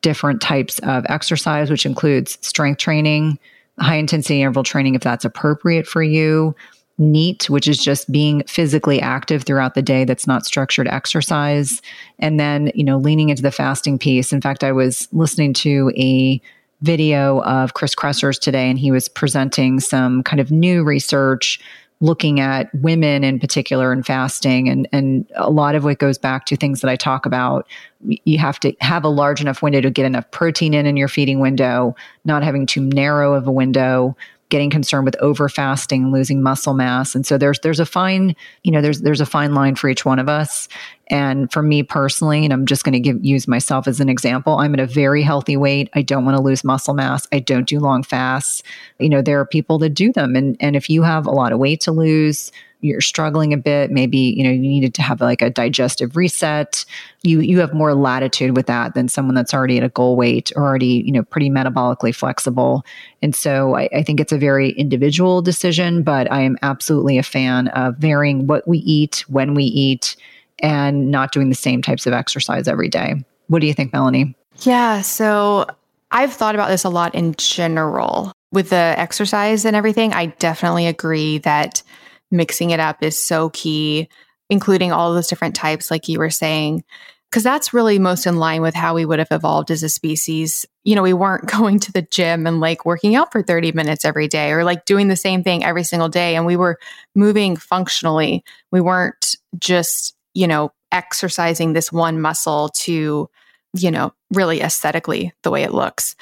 different 0.02 0.42
types 0.42 0.80
of 0.80 1.06
exercise, 1.10 1.70
which 1.70 1.86
includes 1.86 2.38
strength 2.42 2.78
training, 2.78 3.38
high 3.80 3.98
intensity 3.98 4.42
interval 4.42 4.64
training 4.64 4.96
if 4.96 5.02
that's 5.02 5.26
appropriate 5.26 5.86
for 5.86 6.02
you, 6.02 6.56
NEAT, 6.98 7.50
which 7.50 7.68
is 7.68 7.84
just 7.84 8.10
being 8.10 8.42
physically 8.48 9.02
active 9.02 9.44
throughout 9.44 9.76
the 9.76 9.82
day 9.82 10.06
that's 10.06 10.28
not 10.28 10.46
structured 10.46 10.88
exercise. 10.88 11.82
And 12.20 12.40
then, 12.40 12.72
you 12.74 12.84
know, 12.84 12.98
leaning 12.98 13.30
into 13.30 13.44
the 13.44 13.52
fasting 13.52 14.00
piece. 14.00 14.32
In 14.32 14.40
fact, 14.40 14.64
I 14.64 14.72
was 14.72 15.08
listening 15.12 15.54
to 15.56 15.92
a 15.98 16.42
video 16.82 17.42
of 17.42 17.74
Chris 17.74 17.96
Kresser's 17.96 18.40
today, 18.40 18.70
and 18.70 18.78
he 18.80 18.92
was 18.92 19.08
presenting 19.08 19.80
some 19.80 20.24
kind 20.24 20.40
of 20.40 20.52
new 20.52 20.84
research 20.84 21.60
looking 22.00 22.40
at 22.40 22.74
women 22.76 23.24
in 23.24 23.40
particular 23.40 23.92
and 23.92 24.06
fasting. 24.06 24.70
And 24.70 24.88
and 24.92 25.26
a 25.36 25.50
lot 25.50 25.76
of 25.76 25.86
it 25.88 25.98
goes 25.98 26.18
back 26.18 26.46
to 26.46 26.56
things 26.56 26.82
that 26.82 26.90
I 26.90 26.96
talk 26.96 27.26
about. 27.26 27.68
You 28.02 28.38
have 28.38 28.60
to 28.62 28.76
have 28.82 29.04
a 29.04 29.10
large 29.10 29.42
enough 29.42 29.62
window 29.62 29.82
to 29.82 29.90
get 29.90 30.06
enough 30.06 30.30
protein 30.32 30.74
in 30.74 30.86
in 30.86 30.98
your 30.98 31.08
feeding 31.08 31.40
window 31.40 31.96
not 32.26 32.44
having 32.44 32.66
too 32.66 32.82
narrow 32.82 33.34
of 33.34 33.48
a 33.48 33.52
window 33.52 34.16
getting 34.50 34.70
concerned 34.70 35.06
with 35.06 35.16
over 35.18 35.50
fasting 35.50 36.12
losing 36.12 36.42
muscle 36.42 36.74
mass. 36.74 37.16
And 37.16 37.26
so 37.26 37.38
there's 37.38 37.60
there's 37.60 37.80
a 37.80 37.86
fine, 37.86 38.36
you 38.64 38.72
know, 38.72 38.82
there's 38.82 39.02
there's 39.02 39.22
a 39.22 39.26
fine 39.26 39.54
line 39.54 39.76
for 39.76 39.90
each 39.90 40.06
one 40.06 40.20
of 40.20 40.30
us. 40.30 40.68
And 41.10 41.52
for 41.52 41.62
me 41.62 41.84
personally, 41.84 42.44
and 42.44 42.54
I'm 42.54 42.66
just 42.66 42.84
going 42.84 42.94
to 42.94 43.00
give 43.00 43.24
use 43.24 43.48
myself 43.48 43.88
as 43.88 44.00
an 44.00 44.10
example, 44.10 44.58
I'm 44.58 44.74
at 44.74 44.80
a 44.80 44.86
very 44.86 45.22
healthy 45.22 45.56
weight. 45.56 45.90
I 45.94 46.02
don't 46.02 46.26
want 46.26 46.38
to 46.38 46.44
lose 46.44 46.64
muscle 46.64 46.94
mass. 46.94 47.28
I 47.32 47.40
don't 47.40 47.68
do 47.68 47.80
long 47.80 48.04
fasts. 48.04 48.64
You 49.00 49.10
know, 49.10 49.22
there 49.22 49.40
are 49.40 49.46
people 49.46 49.78
that 49.80 49.90
do 49.90 50.12
them. 50.12 50.36
And 50.36 50.58
and 50.60 50.76
if 50.76 50.90
you 50.90 51.04
have 51.04 51.26
a 51.26 51.32
lot 51.32 51.52
of 51.52 51.60
weight 51.60 51.82
to 51.82 51.92
lose, 51.92 52.52
you're 52.82 53.02
struggling 53.02 53.54
a 53.54 53.58
bit 53.58 53.90
maybe 53.92 54.18
you 54.18 54.44
know 54.44 54.52
you 54.52 54.60
needed 54.60 54.94
to 54.94 55.02
have 55.02 55.22
like 55.22 55.42
a 55.42 55.50
digestive 55.50 56.16
reset. 56.16 56.86
You 57.24 57.40
you 57.40 57.60
have 57.60 57.74
more 57.74 57.94
latitude 57.96 58.56
with 58.56 58.68
that 58.68 58.94
than 58.94 59.08
someone 59.08 59.36
that's 59.36 59.54
already 59.54 59.78
at 59.78 59.84
a 59.84 59.90
goal 59.90 60.16
weight 60.16 60.52
or 60.56 60.64
already 60.64 61.04
you 61.06 61.12
know 61.12 61.24
pretty 61.24 61.50
metabolically 61.50 62.14
flexible. 62.14 62.86
And 63.22 63.36
so 63.36 63.76
I, 63.76 63.90
I 63.96 64.04
think 64.04 64.20
it's 64.20 64.32
a 64.32 64.38
very 64.38 64.72
individual 64.72 65.42
decision 65.42 66.04
but 66.04 66.32
i 66.32 66.42
am 66.42 66.58
absolutely 66.62 67.18
a 67.18 67.24
fan 67.24 67.68
of 67.70 67.98
varying 67.98 68.48
what 68.48 68.68
we 68.68 68.80
eat 68.80 69.24
when 69.28 69.54
we 69.54 69.64
eat 69.64 70.16
and 70.60 71.12
not 71.12 71.32
doing 71.32 71.50
the 71.50 71.56
same 71.56 71.82
types 71.82 72.08
of 72.08 72.14
exercise 72.14 72.68
every 72.68 72.90
day. 72.90 73.24
What 73.48 73.60
do 73.60 73.68
you 73.68 73.74
think 73.74 73.94
melanie? 73.94 74.36
Yeah 74.62 75.02
so 75.02 75.66
i've 76.12 76.34
thought 76.34 76.56
about 76.56 76.70
this 76.70 76.84
a 76.84 76.90
lot 76.90 77.16
in 77.16 77.34
general. 77.38 78.32
With 78.54 78.70
the 78.70 78.76
exercise 78.76 79.66
and 79.66 79.76
everything 79.76 80.14
i 80.14 80.28
definitely 80.28 80.88
agree 80.88 81.40
that 81.40 81.84
mixing 82.32 82.72
it 82.72 82.80
up 82.80 83.04
is 83.04 83.22
so 83.22 83.50
key, 83.52 84.10
including 84.50 84.92
all 84.92 85.14
those 85.14 85.28
different 85.28 85.56
types, 85.56 85.92
like 85.92 86.08
you 86.08 86.20
were 86.20 86.30
saying, 86.30 86.84
because 87.30 87.44
that's 87.44 87.74
really 87.74 88.00
most 88.00 88.26
in 88.26 88.38
line 88.38 88.62
with 88.62 88.74
how 88.74 88.94
we 88.94 89.06
would 89.06 89.20
have 89.20 89.32
evolved 89.32 89.70
as 89.70 89.84
a 89.84 89.90
species. 89.90 90.66
You 90.84 90.96
know, 90.96 91.02
we 91.02 91.14
weren't 91.14 91.46
going 91.52 91.80
to 91.80 91.92
the 91.92 92.02
gym 92.04 92.48
and 92.48 92.60
like 92.60 92.86
working 92.86 93.16
out 93.16 93.32
for 93.32 93.44
30 93.44 93.74
minutes 93.74 94.06
every 94.06 94.28
day 94.28 94.52
or 94.52 94.64
like 94.64 94.86
doing 94.86 95.08
the 95.08 95.16
same 95.16 95.44
thing 95.44 95.64
every 95.64 95.84
single 95.84 96.10
day. 96.10 96.36
And 96.36 96.46
we 96.46 96.56
were 96.56 96.78
moving 97.16 97.56
functionally. 97.56 98.44
We 98.72 98.82
weren't 98.82 99.36
just, 99.60 100.16
you 100.34 100.48
know, 100.48 100.72
exercising 100.92 101.74
this 101.74 101.92
one 101.92 102.22
muscle 102.22 102.70
to, 102.70 103.30
you 103.74 103.92
know, 103.92 104.14
really 104.32 104.62
aesthetically 104.62 105.34
the 105.44 105.52
way 105.52 105.64
it 105.64 105.74
looks. 105.74 106.16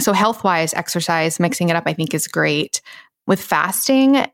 So, 0.00 0.12
health 0.12 0.42
wise, 0.42 0.74
exercise, 0.74 1.38
mixing 1.38 1.68
it 1.68 1.76
up, 1.76 1.84
I 1.86 1.92
think 1.92 2.14
is 2.14 2.26
great. 2.26 2.80
With 3.26 3.40
fasting, 3.40 4.26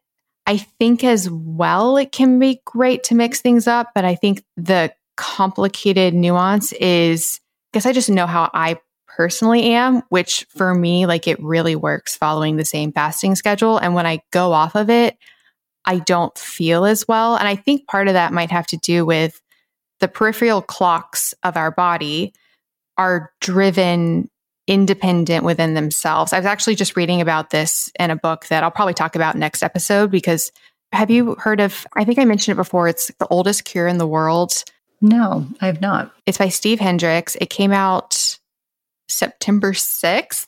I 0.46 0.58
think 0.58 1.02
as 1.02 1.28
well, 1.28 1.96
it 1.96 2.12
can 2.12 2.38
be 2.38 2.60
great 2.64 3.04
to 3.04 3.14
mix 3.14 3.40
things 3.40 3.66
up, 3.66 3.90
but 3.94 4.04
I 4.04 4.14
think 4.14 4.44
the 4.56 4.92
complicated 5.16 6.14
nuance 6.14 6.72
is, 6.72 7.40
I 7.72 7.76
guess 7.76 7.86
I 7.86 7.92
just 7.92 8.10
know 8.10 8.26
how 8.26 8.50
I 8.54 8.78
personally 9.08 9.72
am, 9.72 10.02
which 10.10 10.46
for 10.50 10.74
me, 10.74 11.06
like 11.06 11.26
it 11.26 11.42
really 11.42 11.74
works 11.74 12.16
following 12.16 12.56
the 12.56 12.64
same 12.64 12.92
fasting 12.92 13.34
schedule. 13.34 13.78
And 13.78 13.94
when 13.94 14.06
I 14.06 14.20
go 14.30 14.52
off 14.52 14.76
of 14.76 14.90
it, 14.90 15.16
I 15.84 15.98
don't 15.98 16.36
feel 16.38 16.84
as 16.84 17.08
well. 17.08 17.36
And 17.36 17.48
I 17.48 17.56
think 17.56 17.86
part 17.86 18.08
of 18.08 18.14
that 18.14 18.32
might 18.32 18.50
have 18.50 18.66
to 18.68 18.76
do 18.76 19.06
with 19.06 19.40
the 20.00 20.08
peripheral 20.08 20.60
clocks 20.60 21.32
of 21.42 21.56
our 21.56 21.70
body 21.70 22.34
are 22.98 23.32
driven 23.40 24.28
independent 24.66 25.44
within 25.44 25.74
themselves. 25.74 26.32
I 26.32 26.38
was 26.38 26.46
actually 26.46 26.74
just 26.74 26.96
reading 26.96 27.20
about 27.20 27.50
this 27.50 27.90
in 27.98 28.10
a 28.10 28.16
book 28.16 28.46
that 28.46 28.62
I'll 28.62 28.70
probably 28.70 28.94
talk 28.94 29.14
about 29.14 29.36
next 29.36 29.62
episode 29.62 30.10
because 30.10 30.50
have 30.92 31.10
you 31.10 31.34
heard 31.36 31.60
of 31.60 31.86
I 31.94 32.04
think 32.04 32.18
I 32.18 32.24
mentioned 32.24 32.54
it 32.54 32.62
before 32.62 32.88
it's 32.88 33.10
the 33.18 33.26
oldest 33.28 33.64
cure 33.64 33.86
in 33.86 33.98
the 33.98 34.06
world. 34.06 34.64
No, 35.00 35.46
I 35.60 35.66
have 35.66 35.80
not. 35.80 36.12
It's 36.24 36.38
by 36.38 36.48
Steve 36.48 36.80
Hendricks. 36.80 37.36
It 37.40 37.50
came 37.50 37.72
out 37.72 38.38
September 39.08 39.72
6th. 39.72 40.46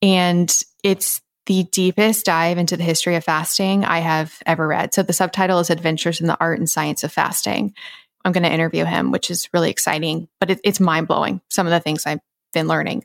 And 0.00 0.62
it's 0.82 1.20
the 1.46 1.64
deepest 1.64 2.26
dive 2.26 2.58
into 2.58 2.76
the 2.76 2.84
history 2.84 3.16
of 3.16 3.24
fasting 3.24 3.84
I 3.84 3.98
have 3.98 4.42
ever 4.46 4.66
read. 4.66 4.94
So 4.94 5.02
the 5.02 5.12
subtitle 5.12 5.58
is 5.58 5.70
Adventures 5.70 6.20
in 6.20 6.26
the 6.26 6.36
Art 6.40 6.58
and 6.58 6.68
Science 6.68 7.02
of 7.04 7.12
Fasting. 7.12 7.74
I'm 8.24 8.32
going 8.32 8.44
to 8.44 8.52
interview 8.52 8.84
him, 8.84 9.10
which 9.10 9.30
is 9.30 9.48
really 9.52 9.70
exciting, 9.70 10.28
but 10.38 10.50
it, 10.50 10.60
it's 10.62 10.78
mind 10.78 11.08
blowing. 11.08 11.40
Some 11.48 11.66
of 11.66 11.72
the 11.72 11.80
things 11.80 12.06
I've 12.06 12.20
been 12.52 12.68
learning. 12.68 13.04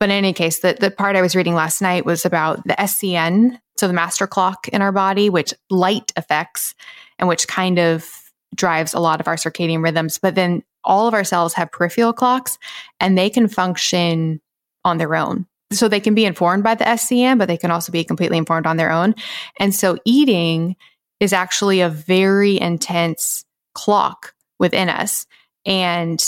But 0.00 0.10
in 0.10 0.16
any 0.16 0.32
case, 0.32 0.60
the, 0.60 0.76
the 0.78 0.90
part 0.90 1.16
I 1.16 1.22
was 1.22 1.34
reading 1.34 1.54
last 1.54 1.82
night 1.82 2.04
was 2.04 2.24
about 2.24 2.62
the 2.64 2.74
SCN, 2.74 3.58
so 3.76 3.88
the 3.88 3.94
master 3.94 4.26
clock 4.26 4.68
in 4.68 4.80
our 4.80 4.92
body, 4.92 5.28
which 5.28 5.52
light 5.70 6.12
affects 6.16 6.74
and 7.18 7.28
which 7.28 7.48
kind 7.48 7.78
of 7.78 8.30
drives 8.54 8.94
a 8.94 9.00
lot 9.00 9.20
of 9.20 9.28
our 9.28 9.36
circadian 9.36 9.82
rhythms. 9.82 10.18
But 10.18 10.34
then 10.34 10.62
all 10.84 11.08
of 11.08 11.14
our 11.14 11.24
cells 11.24 11.54
have 11.54 11.72
peripheral 11.72 12.12
clocks 12.12 12.58
and 13.00 13.18
they 13.18 13.28
can 13.28 13.48
function 13.48 14.40
on 14.84 14.98
their 14.98 15.14
own. 15.14 15.46
So 15.70 15.86
they 15.86 16.00
can 16.00 16.14
be 16.14 16.24
informed 16.24 16.62
by 16.62 16.74
the 16.76 16.84
SCN, 16.84 17.38
but 17.38 17.46
they 17.46 17.58
can 17.58 17.70
also 17.70 17.92
be 17.92 18.04
completely 18.04 18.38
informed 18.38 18.66
on 18.66 18.78
their 18.78 18.90
own. 18.90 19.14
And 19.60 19.74
so 19.74 19.98
eating 20.04 20.76
is 21.20 21.32
actually 21.32 21.80
a 21.80 21.90
very 21.90 22.58
intense 22.58 23.44
clock 23.74 24.34
within 24.58 24.88
us. 24.88 25.26
And 25.66 26.24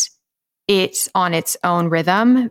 it's 0.70 1.08
on 1.16 1.34
its 1.34 1.56
own 1.64 1.88
rhythm 1.88 2.48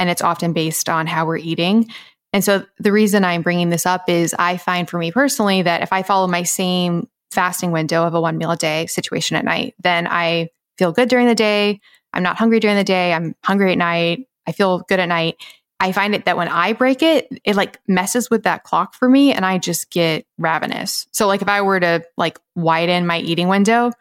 and 0.00 0.10
it's 0.10 0.20
often 0.20 0.52
based 0.52 0.88
on 0.88 1.06
how 1.06 1.24
we're 1.24 1.36
eating. 1.36 1.88
And 2.32 2.42
so 2.42 2.66
the 2.80 2.90
reason 2.90 3.24
I'm 3.24 3.42
bringing 3.42 3.70
this 3.70 3.86
up 3.86 4.08
is 4.08 4.34
I 4.36 4.56
find 4.56 4.90
for 4.90 4.98
me 4.98 5.12
personally 5.12 5.62
that 5.62 5.80
if 5.80 5.92
I 5.92 6.02
follow 6.02 6.26
my 6.26 6.42
same 6.42 7.08
fasting 7.30 7.70
window 7.70 8.02
of 8.02 8.14
a 8.14 8.20
one 8.20 8.36
meal 8.36 8.50
a 8.50 8.56
day 8.56 8.86
situation 8.86 9.36
at 9.36 9.44
night, 9.44 9.76
then 9.80 10.08
I 10.08 10.48
feel 10.76 10.90
good 10.90 11.08
during 11.08 11.28
the 11.28 11.36
day. 11.36 11.80
I'm 12.12 12.24
not 12.24 12.36
hungry 12.36 12.58
during 12.58 12.76
the 12.76 12.82
day. 12.82 13.12
I'm 13.12 13.36
hungry 13.44 13.70
at 13.70 13.78
night. 13.78 14.26
I 14.44 14.50
feel 14.50 14.80
good 14.88 14.98
at 14.98 15.08
night. 15.08 15.36
I 15.78 15.92
find 15.92 16.16
it 16.16 16.24
that 16.24 16.36
when 16.36 16.48
I 16.48 16.72
break 16.72 17.00
it, 17.00 17.28
it 17.44 17.54
like 17.54 17.78
messes 17.86 18.28
with 18.28 18.42
that 18.42 18.64
clock 18.64 18.94
for 18.94 19.08
me 19.08 19.32
and 19.32 19.46
I 19.46 19.58
just 19.58 19.88
get 19.88 20.26
ravenous. 20.36 21.06
So 21.12 21.28
like 21.28 21.42
if 21.42 21.48
I 21.48 21.62
were 21.62 21.78
to 21.78 22.02
like 22.16 22.40
widen 22.56 23.06
my 23.06 23.20
eating 23.20 23.46
window, 23.46 23.92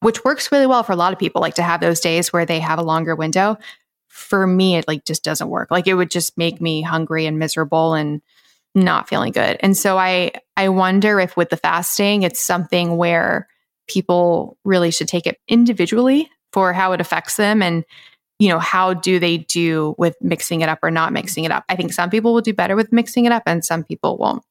which 0.00 0.24
works 0.24 0.52
really 0.52 0.66
well 0.66 0.82
for 0.82 0.92
a 0.92 0.96
lot 0.96 1.12
of 1.12 1.18
people, 1.18 1.40
like 1.40 1.54
to 1.54 1.62
have 1.62 1.80
those 1.80 2.00
days 2.00 2.32
where 2.32 2.46
they 2.46 2.60
have 2.60 2.78
a 2.78 2.84
longer 2.84 3.14
window. 3.14 3.58
For 4.08 4.46
me, 4.46 4.76
it 4.76 4.88
like 4.88 5.04
just 5.04 5.22
doesn't 5.22 5.48
work. 5.48 5.70
Like 5.70 5.86
it 5.86 5.94
would 5.94 6.10
just 6.10 6.38
make 6.38 6.60
me 6.60 6.82
hungry 6.82 7.26
and 7.26 7.38
miserable 7.38 7.94
and 7.94 8.22
not 8.74 9.08
feeling 9.08 9.32
good. 9.32 9.56
And 9.60 9.76
so 9.76 9.98
I 9.98 10.32
I 10.56 10.68
wonder 10.68 11.20
if 11.20 11.36
with 11.36 11.50
the 11.50 11.56
fasting, 11.56 12.22
it's 12.22 12.40
something 12.40 12.96
where 12.96 13.48
people 13.88 14.58
really 14.64 14.90
should 14.90 15.08
take 15.08 15.26
it 15.26 15.38
individually 15.48 16.30
for 16.52 16.72
how 16.72 16.92
it 16.92 17.00
affects 17.00 17.36
them 17.36 17.62
and 17.62 17.84
you 18.38 18.48
know 18.48 18.58
how 18.58 18.92
do 18.92 19.18
they 19.18 19.38
do 19.38 19.94
with 19.98 20.16
mixing 20.20 20.60
it 20.60 20.68
up 20.68 20.78
or 20.82 20.90
not 20.90 21.12
mixing 21.12 21.44
it 21.44 21.50
up 21.50 21.64
i 21.68 21.76
think 21.76 21.92
some 21.92 22.10
people 22.10 22.34
will 22.34 22.40
do 22.40 22.52
better 22.52 22.76
with 22.76 22.92
mixing 22.92 23.24
it 23.24 23.32
up 23.32 23.42
and 23.46 23.64
some 23.64 23.84
people 23.84 24.16
won't 24.16 24.42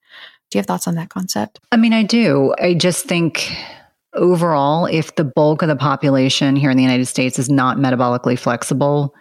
do 0.50 0.56
you 0.56 0.60
have 0.60 0.66
thoughts 0.66 0.88
on 0.88 0.94
that 0.94 1.10
concept 1.10 1.60
i 1.72 1.76
mean 1.76 1.92
i 1.92 2.02
do 2.02 2.54
i 2.58 2.74
just 2.74 3.06
think 3.06 3.54
overall 4.16 4.86
if 4.86 5.14
the 5.16 5.24
bulk 5.24 5.62
of 5.62 5.68
the 5.68 5.76
population 5.76 6.56
here 6.56 6.70
in 6.70 6.76
the 6.76 6.82
united 6.82 7.06
states 7.06 7.38
is 7.38 7.48
not 7.48 7.76
metabolically 7.76 8.38
flexible 8.38 9.14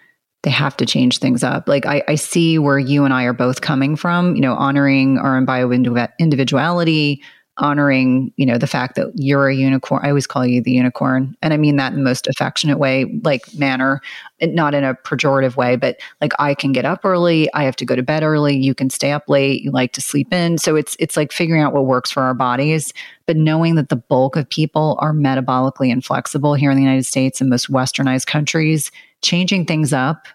they 0.46 0.52
have 0.52 0.78
to 0.78 0.86
change 0.86 1.18
things 1.18 1.44
up. 1.44 1.68
Like 1.68 1.88
I, 1.88 2.04
I 2.08 2.14
see 2.14 2.60
where 2.60 2.78
you 2.78 3.04
and 3.04 3.12
I 3.12 3.24
are 3.24 3.34
both 3.34 3.62
coming 3.62 3.96
from, 3.96 4.36
you 4.36 4.42
know, 4.42 4.54
honoring 4.54 5.18
our 5.18 5.36
own 5.36 5.44
bio 5.44 5.72
individuality, 5.72 7.24
honoring, 7.58 8.34
you 8.36 8.46
know, 8.46 8.58
the 8.58 8.68
fact 8.68 8.96
that 8.96 9.12
you're 9.16 9.48
a 9.48 9.56
unicorn. 9.56 10.02
I 10.04 10.10
always 10.10 10.28
call 10.28 10.46
you 10.46 10.62
the 10.62 10.72
unicorn. 10.72 11.36
And 11.42 11.54
I 11.54 11.58
mean 11.58 11.78
that 11.78 11.94
in 11.94 12.00
the 12.00 12.04
most 12.04 12.28
affectionate 12.28 12.80
way, 12.80 13.20
like 13.24 13.54
manner, 13.54 14.02
not 14.42 14.74
in 14.74 14.84
a 14.84 14.94
pejorative 14.94 15.56
way, 15.56 15.78
but 15.78 15.98
like 16.20 16.34
I 16.38 16.54
can 16.54 16.74
get 16.74 16.84
up 16.84 17.06
early, 17.06 17.52
I 17.54 17.64
have 17.64 17.78
to 17.78 17.86
go 17.86 17.96
to 17.96 18.04
bed 18.04 18.24
early, 18.24 18.58
you 18.58 18.76
can 18.76 18.90
stay 18.90 19.12
up 19.12 19.30
late, 19.30 19.62
you 19.62 19.72
like 19.72 19.94
to 19.94 20.02
sleep 20.02 20.34
in. 20.34 20.58
So 20.58 20.76
it's 20.76 20.98
it's 21.00 21.16
like 21.16 21.32
figuring 21.32 21.62
out 21.62 21.74
what 21.74 21.86
works 21.86 22.12
for 22.12 22.24
our 22.24 22.34
bodies, 22.34 22.94
but 23.26 23.38
knowing 23.38 23.76
that 23.76 23.90
the 23.90 23.96
bulk 23.96 24.36
of 24.36 24.50
people 24.50 24.98
are 25.00 25.14
metabolically 25.14 25.90
inflexible 25.90 26.56
here 26.56 26.72
in 26.72 26.78
the 26.78 26.84
United 26.84 27.06
States 27.06 27.40
and 27.40 27.50
most 27.50 27.72
westernized 27.72 28.28
countries, 28.28 28.92
changing 29.22 29.66
things 29.66 29.94
up 29.94 30.28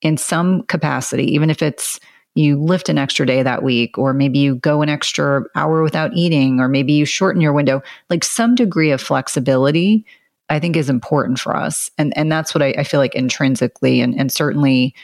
in 0.00 0.16
some 0.16 0.62
capacity, 0.64 1.24
even 1.24 1.50
if 1.50 1.60
it's 1.60 1.98
you 2.34 2.62
lift 2.62 2.88
an 2.88 2.98
extra 2.98 3.26
day 3.26 3.42
that 3.42 3.62
week, 3.62 3.98
or 3.98 4.14
maybe 4.14 4.38
you 4.38 4.56
go 4.56 4.82
an 4.82 4.88
extra 4.88 5.42
hour 5.54 5.82
without 5.82 6.12
eating, 6.14 6.60
or 6.60 6.68
maybe 6.68 6.92
you 6.92 7.04
shorten 7.04 7.40
your 7.40 7.52
window, 7.52 7.82
like 8.10 8.22
some 8.22 8.54
degree 8.54 8.90
of 8.90 9.00
flexibility, 9.00 10.04
I 10.48 10.60
think 10.60 10.76
is 10.76 10.88
important 10.88 11.38
for 11.38 11.56
us. 11.56 11.90
And 11.98 12.16
and 12.16 12.30
that's 12.30 12.54
what 12.54 12.62
I, 12.62 12.74
I 12.78 12.84
feel 12.84 13.00
like 13.00 13.14
intrinsically 13.14 14.00
and, 14.00 14.18
and 14.18 14.32
certainly 14.32 14.94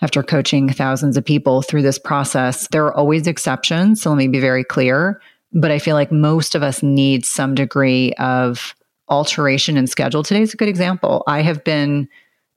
after 0.00 0.22
coaching 0.22 0.68
thousands 0.68 1.16
of 1.16 1.24
people 1.24 1.62
through 1.62 1.82
this 1.82 1.98
process, 1.98 2.68
there 2.68 2.84
are 2.84 2.94
always 2.94 3.26
exceptions. 3.26 4.02
So 4.02 4.10
let 4.10 4.16
me 4.16 4.28
be 4.28 4.40
very 4.40 4.64
clear. 4.64 5.20
But 5.52 5.70
I 5.70 5.78
feel 5.78 5.94
like 5.94 6.10
most 6.10 6.54
of 6.54 6.62
us 6.62 6.82
need 6.82 7.24
some 7.24 7.54
degree 7.54 8.12
of 8.14 8.74
alteration 9.08 9.76
in 9.76 9.86
schedule. 9.86 10.22
Today's 10.22 10.52
a 10.52 10.56
good 10.56 10.68
example. 10.68 11.22
I 11.26 11.42
have 11.42 11.62
been 11.62 12.08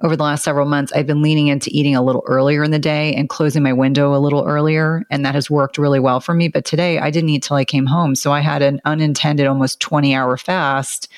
over 0.02 0.16
the 0.16 0.24
last 0.24 0.44
several 0.44 0.68
months, 0.68 0.92
I've 0.94 1.08
been 1.08 1.24
leaning 1.24 1.48
into 1.48 1.72
eating 1.74 1.96
a 1.96 2.04
little 2.04 2.24
earlier 2.28 2.64
in 2.64 2.72
the 2.72 2.78
day 2.78 3.16
and 3.16 3.30
closing 3.30 3.64
my 3.64 3.74
window 3.74 4.14
a 4.16 4.20
little 4.20 4.46
earlier. 4.46 5.04
And 5.10 5.26
that 5.26 5.34
has 5.34 5.50
worked 5.50 5.80
really 5.80 6.00
well 6.00 6.20
for 6.20 6.36
me. 6.36 6.48
But 6.50 6.66
today 6.66 7.00
I 7.00 7.10
didn't 7.10 7.30
eat 7.32 7.44
till 7.44 7.58
I 7.58 7.66
came 7.66 7.88
home. 7.88 8.14
So 8.14 8.32
I 8.32 8.42
had 8.42 8.62
an 8.62 8.80
unintended 8.86 9.48
almost 9.48 9.80
20 9.80 10.14
hour 10.14 10.38
fast. 10.38 11.12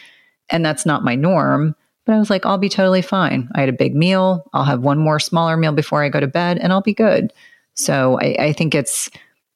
And 0.50 0.66
that's 0.66 0.86
not 0.86 1.04
my 1.04 1.16
norm. 1.16 1.76
But 2.06 2.16
I 2.16 2.20
was 2.20 2.30
like, 2.30 2.46
I'll 2.46 2.58
be 2.58 2.70
totally 2.70 3.02
fine. 3.02 3.50
I 3.54 3.60
had 3.60 3.70
a 3.70 3.74
big 3.74 3.96
meal. 3.96 4.50
I'll 4.54 4.64
have 4.64 4.82
one 4.82 4.98
more 4.98 5.20
smaller 5.20 5.58
meal 5.58 5.74
before 5.74 6.04
I 6.04 6.10
go 6.10 6.22
to 6.22 6.28
bed 6.28 6.58
and 6.58 6.72
I'll 6.72 6.82
be 6.82 6.94
good. 6.94 7.34
So 7.76 8.18
I, 8.22 8.36
I 8.40 8.54
think 8.54 8.74
it's 8.74 9.10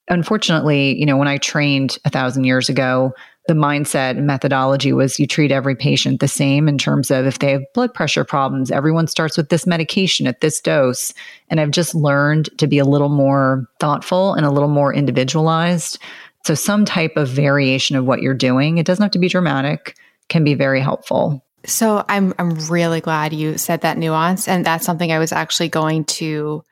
unfortunately, 0.10 1.00
you 1.00 1.06
know, 1.06 1.18
when 1.18 1.30
I 1.30 1.38
trained 1.38 1.98
a 2.04 2.10
thousand 2.10 2.44
years 2.44 2.68
ago, 2.68 3.14
the 3.48 3.54
mindset 3.54 4.18
methodology 4.18 4.94
was 4.94 5.20
you 5.20 5.28
treat 5.28 5.52
every 5.52 5.76
patient 5.76 6.22
the 6.22 6.28
same 6.30 6.70
in 6.70 6.78
terms 6.78 7.12
of 7.12 7.26
if 7.26 7.40
they 7.40 7.52
have 7.52 7.64
blood 7.74 7.94
pressure 7.94 8.24
problems, 8.24 8.72
everyone 8.72 9.08
starts 9.08 9.36
with 9.36 9.50
this 9.50 9.68
medication 9.68 10.28
at 10.28 10.40
this 10.40 10.62
dose. 10.62 11.14
And 11.50 11.60
I've 11.60 11.72
just 11.72 11.94
learned 11.94 12.50
to 12.58 12.68
be 12.68 12.80
a 12.80 12.86
little 12.86 13.10
more 13.10 13.66
thoughtful 13.80 14.34
and 14.34 14.46
a 14.46 14.52
little 14.52 14.70
more 14.70 14.94
individualized. 14.94 16.00
So, 16.46 16.56
some 16.56 16.86
type 16.86 17.18
of 17.18 17.28
variation 17.30 17.96
of 17.96 18.06
what 18.06 18.22
you're 18.22 18.34
doing, 18.34 18.78
it 18.78 18.86
doesn't 18.86 19.04
have 19.04 19.12
to 19.12 19.20
be 19.20 19.30
dramatic, 19.30 19.96
can 20.30 20.44
be 20.44 20.54
very 20.54 20.80
helpful. 20.80 21.46
So, 21.66 22.04
I'm, 22.08 22.34
I'm 22.40 22.56
really 22.70 23.02
glad 23.02 23.34
you 23.34 23.58
said 23.58 23.82
that 23.82 23.98
nuance. 23.98 24.48
And 24.48 24.66
that's 24.66 24.86
something 24.86 25.12
I 25.12 25.20
was 25.20 25.32
actually 25.34 25.70
going 25.70 26.06
to 26.06 26.64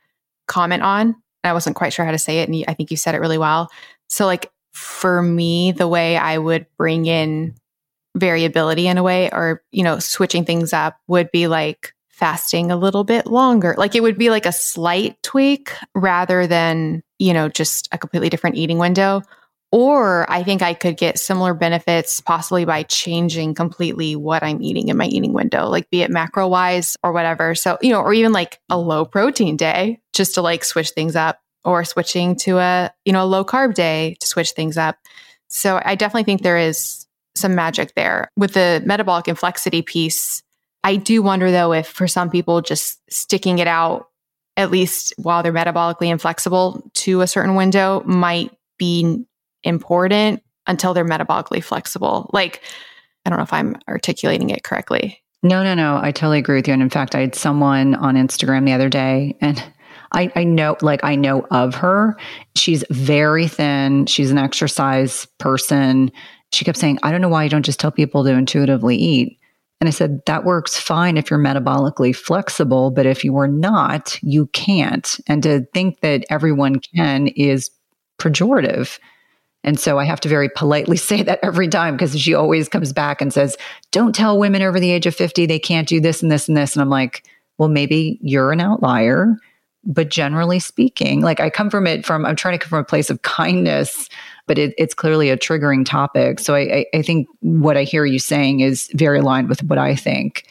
comment 0.47 0.83
on. 0.83 1.15
I 1.43 1.53
wasn't 1.53 1.75
quite 1.75 1.91
sure 1.91 2.05
how 2.05 2.11
to 2.11 2.17
say 2.17 2.39
it. 2.39 2.49
And 2.49 2.63
I 2.67 2.73
think 2.73 2.91
you 2.91 2.97
said 2.97 3.15
it 3.15 3.19
really 3.19 3.37
well. 3.37 3.69
So, 4.07 4.25
like, 4.25 4.51
for 4.71 5.21
me, 5.21 5.71
the 5.71 5.87
way 5.87 6.17
I 6.17 6.37
would 6.37 6.65
bring 6.77 7.05
in 7.05 7.55
variability 8.15 8.87
in 8.87 8.97
a 8.97 9.03
way 9.03 9.29
or, 9.31 9.63
you 9.71 9.83
know, 9.83 9.99
switching 9.99 10.45
things 10.45 10.73
up 10.73 10.97
would 11.07 11.31
be 11.31 11.47
like 11.47 11.93
fasting 12.09 12.71
a 12.71 12.77
little 12.77 13.03
bit 13.03 13.25
longer. 13.25 13.73
Like 13.77 13.95
it 13.95 14.03
would 14.03 14.17
be 14.17 14.29
like 14.29 14.45
a 14.45 14.51
slight 14.51 15.21
tweak 15.23 15.73
rather 15.95 16.45
than, 16.45 17.03
you 17.19 17.33
know, 17.33 17.49
just 17.49 17.89
a 17.91 17.97
completely 17.97 18.29
different 18.29 18.57
eating 18.57 18.77
window. 18.77 19.23
Or 19.71 20.29
I 20.29 20.43
think 20.43 20.61
I 20.61 20.73
could 20.73 20.97
get 20.97 21.17
similar 21.17 21.53
benefits 21.53 22.19
possibly 22.19 22.65
by 22.65 22.83
changing 22.83 23.55
completely 23.55 24.17
what 24.17 24.43
I'm 24.43 24.61
eating 24.61 24.89
in 24.89 24.97
my 24.97 25.05
eating 25.05 25.31
window, 25.31 25.67
like 25.67 25.89
be 25.89 26.01
it 26.01 26.11
macro 26.11 26.47
wise 26.47 26.97
or 27.03 27.13
whatever. 27.13 27.55
So, 27.55 27.77
you 27.81 27.89
know, 27.89 28.01
or 28.01 28.13
even 28.13 28.33
like 28.33 28.59
a 28.69 28.77
low 28.77 29.05
protein 29.05 29.55
day 29.55 30.01
just 30.13 30.35
to 30.35 30.41
like 30.41 30.65
switch 30.65 30.89
things 30.89 31.15
up 31.15 31.39
or 31.63 31.83
switching 31.83 32.35
to 32.37 32.57
a, 32.57 32.91
you 33.05 33.13
know, 33.13 33.23
a 33.23 33.25
low 33.25 33.45
carb 33.45 33.73
day 33.73 34.15
to 34.19 34.27
switch 34.27 34.51
things 34.51 34.77
up. 34.77 34.97
So 35.47 35.81
I 35.83 35.95
definitely 35.95 36.23
think 36.23 36.41
there 36.41 36.57
is 36.57 37.05
some 37.35 37.55
magic 37.55 37.93
there. 37.95 38.29
With 38.37 38.53
the 38.53 38.81
metabolic 38.85 39.25
inflexity 39.25 39.85
piece, 39.85 40.43
I 40.83 40.95
do 40.95 41.21
wonder 41.21 41.51
though 41.51 41.73
if 41.73 41.87
for 41.87 42.07
some 42.07 42.29
people 42.29 42.61
just 42.61 42.99
sticking 43.11 43.59
it 43.59 43.67
out 43.67 44.07
at 44.57 44.71
least 44.71 45.13
while 45.17 45.43
they're 45.43 45.53
metabolically 45.53 46.09
inflexible 46.09 46.89
to 46.93 47.21
a 47.21 47.27
certain 47.27 47.55
window 47.55 48.03
might 48.05 48.51
be 48.77 49.23
important 49.63 50.43
until 50.67 50.93
they're 50.93 51.05
metabolically 51.05 51.63
flexible. 51.63 52.29
Like 52.33 52.61
I 53.25 53.29
don't 53.29 53.37
know 53.37 53.43
if 53.43 53.53
I'm 53.53 53.77
articulating 53.87 54.49
it 54.49 54.63
correctly. 54.63 55.21
No, 55.43 55.63
no, 55.63 55.73
no. 55.73 55.99
I 56.01 56.11
totally 56.11 56.39
agree 56.39 56.57
with 56.57 56.67
you. 56.67 56.73
And 56.73 56.83
in 56.83 56.89
fact, 56.89 57.15
I 57.15 57.21
had 57.21 57.35
someone 57.35 57.95
on 57.95 58.15
Instagram 58.15 58.65
the 58.65 58.73
other 58.73 58.89
day 58.89 59.37
and 59.41 59.63
I, 60.11 60.31
I 60.35 60.43
know, 60.43 60.77
like, 60.81 61.03
I 61.03 61.15
know 61.15 61.45
of 61.51 61.75
her. 61.75 62.17
She's 62.55 62.83
very 62.89 63.47
thin. 63.47 64.05
She's 64.05 64.31
an 64.31 64.37
exercise 64.37 65.25
person. 65.37 66.11
She 66.51 66.65
kept 66.65 66.77
saying, 66.77 66.99
I 67.03 67.11
don't 67.11 67.21
know 67.21 67.29
why 67.29 67.45
you 67.45 67.49
don't 67.49 67.65
just 67.65 67.79
tell 67.79 67.91
people 67.91 68.23
to 68.23 68.31
intuitively 68.31 68.97
eat. 68.97 69.39
And 69.79 69.87
I 69.87 69.91
said, 69.91 70.21
that 70.27 70.43
works 70.43 70.77
fine 70.77 71.17
if 71.17 71.31
you're 71.31 71.39
metabolically 71.39 72.15
flexible, 72.15 72.91
but 72.91 73.07
if 73.07 73.23
you 73.23 73.35
are 73.37 73.47
not, 73.47 74.19
you 74.21 74.45
can't. 74.47 75.17
And 75.27 75.41
to 75.43 75.65
think 75.73 76.01
that 76.01 76.23
everyone 76.29 76.79
can 76.79 77.27
is 77.29 77.71
pejorative. 78.19 78.99
And 79.63 79.79
so 79.79 79.97
I 79.97 80.05
have 80.05 80.19
to 80.21 80.29
very 80.29 80.49
politely 80.49 80.97
say 80.97 81.23
that 81.23 81.39
every 81.41 81.67
time 81.67 81.95
because 81.95 82.19
she 82.19 82.33
always 82.33 82.69
comes 82.69 82.93
back 82.93 83.21
and 83.21 83.33
says, 83.33 83.55
Don't 83.91 84.13
tell 84.13 84.37
women 84.37 84.61
over 84.61 84.79
the 84.79 84.91
age 84.91 85.07
of 85.07 85.15
50 85.15 85.45
they 85.45 85.59
can't 85.59 85.87
do 85.87 85.99
this 85.99 86.21
and 86.21 86.31
this 86.31 86.47
and 86.47 86.55
this. 86.55 86.75
And 86.75 86.81
I'm 86.81 86.89
like, 86.89 87.25
Well, 87.57 87.69
maybe 87.69 88.19
you're 88.21 88.51
an 88.51 88.59
outlier 88.59 89.35
but 89.83 90.09
generally 90.09 90.59
speaking, 90.59 91.21
like 91.21 91.39
I 91.39 91.49
come 91.49 91.69
from 91.69 91.87
it 91.87 92.05
from, 92.05 92.25
I'm 92.25 92.35
trying 92.35 92.57
to 92.57 92.63
come 92.63 92.69
from 92.69 92.79
a 92.79 92.85
place 92.85 93.09
of 93.09 93.21
kindness, 93.23 94.09
but 94.47 94.57
it, 94.57 94.73
it's 94.77 94.93
clearly 94.93 95.29
a 95.29 95.37
triggering 95.37 95.85
topic. 95.85 96.39
So 96.39 96.53
I, 96.55 96.59
I, 96.59 96.85
I 96.95 97.01
think 97.01 97.27
what 97.39 97.77
I 97.77 97.83
hear 97.83 98.05
you 98.05 98.19
saying 98.19 98.59
is 98.59 98.89
very 98.93 99.19
aligned 99.19 99.49
with 99.49 99.63
what 99.63 99.79
I 99.79 99.95
think 99.95 100.45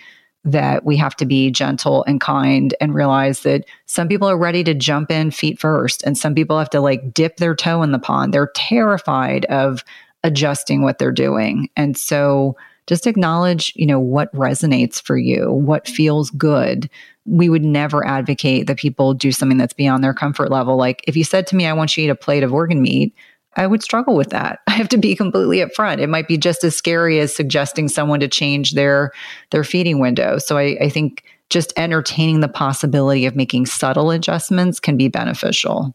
that 0.45 0.85
we 0.85 0.97
have 0.97 1.15
to 1.17 1.27
be 1.27 1.51
gentle 1.51 2.03
and 2.05 2.21
kind 2.21 2.75
and 2.81 2.95
realize 2.95 3.41
that 3.41 3.65
some 3.87 4.09
people 4.09 4.29
are 4.29 4.39
ready 4.39 4.65
to 4.65 4.75
jump 4.75 5.11
in 5.11 5.31
feet 5.31 5.61
first 5.61 6.03
and 6.03 6.17
some 6.17 6.35
people 6.35 6.59
have 6.59 6.71
to 6.71 6.81
like 6.81 7.13
dip 7.13 7.37
their 7.37 7.55
toe 7.55 7.83
in 7.83 7.93
the 7.93 7.99
pond. 7.99 8.33
They're 8.33 8.51
terrified 8.55 9.45
of 9.47 9.85
adjusting 10.25 10.83
what 10.83 10.99
they're 10.99 11.13
doing. 11.13 11.69
And 11.77 11.97
so 11.97 12.57
just 12.87 13.07
acknowledge, 13.07 13.73
you 13.77 13.87
know, 13.87 14.01
what 14.01 14.35
resonates 14.35 15.01
for 15.01 15.17
you, 15.17 15.51
what 15.53 15.87
feels 15.87 16.31
good. 16.31 16.89
We 17.27 17.49
would 17.49 17.65
never 17.65 18.07
advocate 18.07 18.67
that 18.67 18.79
people 18.79 19.15
do 19.15 19.33
something 19.33 19.59
that's 19.59 19.73
beyond 19.73 20.03
their 20.03 20.15
comfort 20.15 20.51
level. 20.51 20.77
Like 20.77 21.05
if 21.07 21.17
you 21.17 21.25
said 21.25 21.47
to 21.49 21.57
me, 21.57 21.67
I 21.67 21.73
want 21.73 21.97
you 21.97 22.03
to 22.03 22.07
eat 22.07 22.11
a 22.11 22.15
plate 22.15 22.43
of 22.43 22.53
organ 22.53 22.83
meat, 22.83 23.15
I 23.57 23.67
would 23.67 23.83
struggle 23.83 24.17
with 24.17 24.31
that. 24.31 24.61
I 24.67 24.73
have 24.73 24.89
to 24.91 24.99
be 24.99 25.15
completely 25.15 25.59
upfront. 25.59 26.01
It 26.01 26.09
might 26.09 26.29
be 26.29 26.39
just 26.39 26.65
as 26.65 26.77
scary 26.77 27.19
as 27.21 27.35
suggesting 27.35 27.89
someone 27.89 28.21
to 28.21 28.29
change 28.29 28.73
their 28.73 29.13
their 29.51 29.65
feeding 29.65 29.99
window. 29.99 30.39
So 30.39 30.57
I, 30.57 30.79
I 30.81 30.89
think 30.89 31.25
just 31.51 31.73
entertaining 31.77 32.41
the 32.41 32.49
possibility 32.49 33.27
of 33.27 33.35
making 33.35 33.67
subtle 33.67 34.13
adjustments 34.13 34.79
can 34.79 34.97
be 34.97 35.09
beneficial. 35.09 35.95